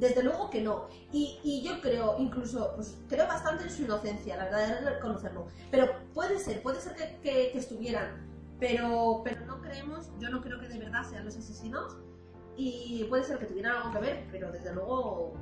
Desde 0.00 0.22
luego 0.22 0.48
que 0.50 0.62
no. 0.62 0.86
Y, 1.12 1.38
y 1.44 1.62
yo 1.62 1.80
creo, 1.80 2.16
incluso, 2.18 2.72
pues 2.74 2.98
creo 3.08 3.26
bastante 3.28 3.64
en 3.64 3.70
su 3.70 3.82
inocencia, 3.82 4.36
la 4.36 4.44
verdad, 4.44 4.78
es 4.78 4.84
reconocerlo. 4.84 5.46
Pero 5.70 5.86
puede 6.14 6.38
ser, 6.38 6.62
puede 6.62 6.80
ser 6.80 6.94
que, 6.96 7.18
que- 7.22 7.50
que 7.52 7.58
estuvieran. 7.58 8.26
Pero, 8.58 9.20
pero 9.24 9.44
no 9.46 9.60
creemos, 9.60 10.10
yo 10.18 10.30
no 10.30 10.40
creo 10.42 10.58
que 10.58 10.68
de 10.68 10.78
verdad 10.78 11.02
sean 11.08 11.24
los 11.24 11.36
asesinos. 11.36 11.96
Y 12.56 13.04
puede 13.08 13.24
ser 13.24 13.38
que 13.38 13.46
tuvieran 13.46 13.76
algo 13.76 13.92
que 13.92 13.98
ver, 14.00 14.26
pero 14.32 14.50
desde 14.50 14.74
luego 14.74 15.34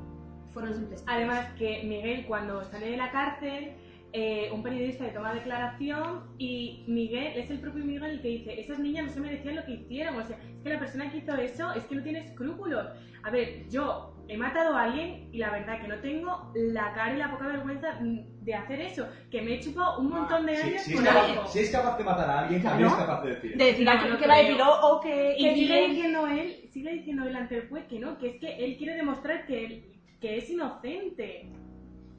fueron 0.53 0.75
simples. 0.75 1.03
Además 1.07 1.53
que 1.57 1.83
Miguel 1.85 2.27
cuando 2.27 2.65
sale 2.65 2.91
de 2.91 2.97
la 2.97 3.11
cárcel 3.13 3.77
eh, 4.13 4.49
un 4.53 4.63
periodista 4.63 5.05
que 5.05 5.11
toma 5.13 5.35
declaración 5.35 6.23
y 6.39 6.85
Miguel, 6.87 7.33
es 7.37 7.51
el 7.51 7.61
propio 7.61 7.85
Miguel 7.85 8.05
el 8.13 8.23
que 8.23 8.29
dice, 8.29 8.59
esas 8.61 8.79
niñas 8.79 9.07
no 9.07 9.13
se 9.13 9.21
merecían 9.21 9.57
lo 9.57 9.65
que 9.65 9.73
hicieron, 9.73 10.17
o 10.17 10.25
sea, 10.27 10.37
es 10.39 10.63
que 10.63 10.69
la 10.71 10.79
persona 10.79 11.11
que 11.11 11.19
hizo 11.19 11.35
eso 11.37 11.73
es 11.75 11.85
que 11.85 11.95
no 11.95 12.03
tiene 12.03 12.21
escrúpulos. 12.21 12.87
A 13.23 13.31
ver, 13.31 13.69
yo 13.69 14.15
he 14.29 14.37
matado 14.39 14.75
a 14.77 14.85
alguien 14.85 15.29
y 15.33 15.39
la 15.39 15.51
verdad 15.51 15.81
que 15.81 15.89
no 15.89 15.97
tengo 16.01 16.51
la 16.55 16.93
cara 16.95 17.15
y 17.15 17.19
la 17.19 17.31
poca 17.31 17.49
vergüenza 17.49 17.99
de 18.01 18.55
hacer 18.55 18.81
eso, 18.81 19.07
que 19.31 19.43
me 19.43 19.55
he 19.55 19.61
chupado 19.61 19.99
un 20.01 20.09
montón 20.11 20.47
de 20.47 20.57
Si, 20.57 20.63
años 20.69 20.83
si 20.83 20.91
es 20.93 20.97
con 20.97 21.05
capaz, 21.05 21.21
alguien. 21.27 21.47
si 21.49 21.59
es 21.59 21.71
capaz 21.71 21.99
de 21.99 22.05
matar 22.05 22.31
a 22.31 22.39
alguien, 22.41 22.63
también 22.63 22.89
es 22.89 22.95
capaz 22.95 23.23
de 23.23 23.29
decir. 23.35 23.57
De 23.57 23.65
decir, 23.65 23.85
No, 23.85 23.91
"Ah, 23.93 24.07
no 24.09 24.19
que 24.19 24.27
va 24.27 24.35
a 24.35 24.39
decir, 24.39 24.63
o, 24.63 24.81
o 24.97 25.01
que, 25.01 25.35
Y 25.37 25.45
que 25.45 25.55
sigue 25.55 25.75
Miguel- 25.75 25.91
diciendo 25.91 26.27
él, 26.27 26.57
sigue 26.73 26.93
diciendo 26.95 27.25
él 27.27 27.37
ante 27.37 27.57
el 27.57 27.69
juez 27.69 27.85
que 27.87 27.99
no, 27.99 28.17
que 28.19 28.29
es 28.31 28.37
que 28.41 28.65
él 28.65 28.77
quiere 28.79 28.95
demostrar 28.97 29.47
que 29.47 29.65
él 29.67 29.85
que 30.21 30.39
es 30.39 30.49
inocente. 30.51 31.49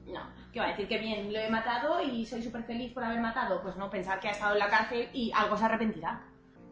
No, 0.06 0.20
que 0.52 0.60
va 0.60 0.66
a 0.66 0.70
decir 0.70 0.88
que 0.88 0.98
bien, 0.98 1.32
lo 1.32 1.38
he 1.38 1.48
matado 1.48 2.02
y 2.02 2.26
soy 2.26 2.42
súper 2.42 2.64
feliz 2.64 2.92
por 2.92 3.04
haber 3.04 3.20
matado. 3.20 3.62
Pues 3.62 3.76
no, 3.76 3.90
pensar 3.90 4.20
que 4.20 4.28
ha 4.28 4.32
estado 4.32 4.54
en 4.54 4.58
la 4.58 4.68
cárcel 4.68 5.08
y 5.12 5.30
algo 5.34 5.56
se 5.56 5.64
arrepentirá. 5.64 6.26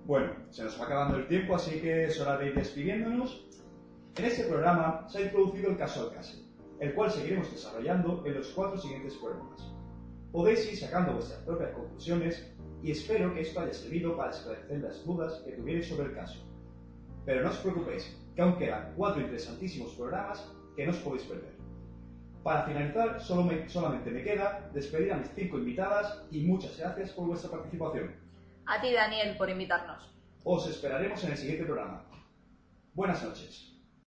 Bueno, 0.04 0.32
se 0.50 0.64
nos 0.64 0.80
va 0.80 0.86
acabando 0.86 1.18
el 1.18 1.28
tiempo, 1.28 1.54
así 1.54 1.80
que 1.80 2.04
es 2.04 2.20
hora 2.20 2.38
de 2.38 2.46
ir 2.46 2.54
despidiéndonos. 2.54 3.44
En 4.16 4.24
este 4.24 4.44
programa 4.44 5.06
se 5.08 5.18
ha 5.18 5.20
introducido 5.22 5.70
el 5.70 5.76
caso 5.76 6.08
Alcácer, 6.08 6.40
el 6.80 6.94
cual 6.94 7.10
seguiremos 7.10 7.52
desarrollando 7.52 8.22
en 8.26 8.34
los 8.34 8.48
cuatro 8.48 8.78
siguientes 8.78 9.14
programas. 9.14 9.70
Podéis 10.32 10.72
ir 10.72 10.78
sacando 10.78 11.12
vuestras 11.12 11.40
propias 11.42 11.72
conclusiones 11.72 12.52
y 12.82 12.90
espero 12.90 13.34
que 13.34 13.42
esto 13.42 13.60
haya 13.60 13.74
servido 13.74 14.16
para 14.16 14.30
esclarecer 14.30 14.80
las 14.80 15.04
dudas 15.04 15.42
que 15.44 15.52
tuvierais 15.52 15.88
sobre 15.88 16.06
el 16.06 16.14
caso. 16.14 16.38
Pero 17.24 17.42
no 17.42 17.50
os 17.50 17.58
preocupéis, 17.58 18.16
que 18.34 18.42
aún 18.42 18.56
quedan 18.56 18.94
cuatro 18.96 19.20
interesantísimos 19.20 19.92
programas 19.94 20.50
que 20.74 20.86
no 20.86 20.92
os 20.92 20.98
podéis 20.98 21.24
perder. 21.24 21.57
Para 22.42 22.62
finalizar, 22.64 23.20
solo 23.20 23.42
me- 23.44 23.68
solamente 23.68 24.10
me 24.10 24.22
queda 24.22 24.70
despedir 24.72 25.12
a 25.12 25.16
mis 25.16 25.28
cinco 25.34 25.58
invitadas 25.58 26.22
y 26.30 26.40
muchas 26.44 26.78
gracias 26.78 27.10
por 27.10 27.26
vuestra 27.26 27.50
participación. 27.50 28.14
A 28.66 28.80
ti, 28.80 28.92
Daniel, 28.92 29.36
por 29.36 29.50
invitarnos. 29.50 30.14
Os 30.44 30.68
esperaremos 30.68 31.22
en 31.24 31.32
el 31.32 31.36
siguiente 31.36 31.64
programa. 31.64 32.04
Buenas 32.94 33.22
noches. 33.22 33.77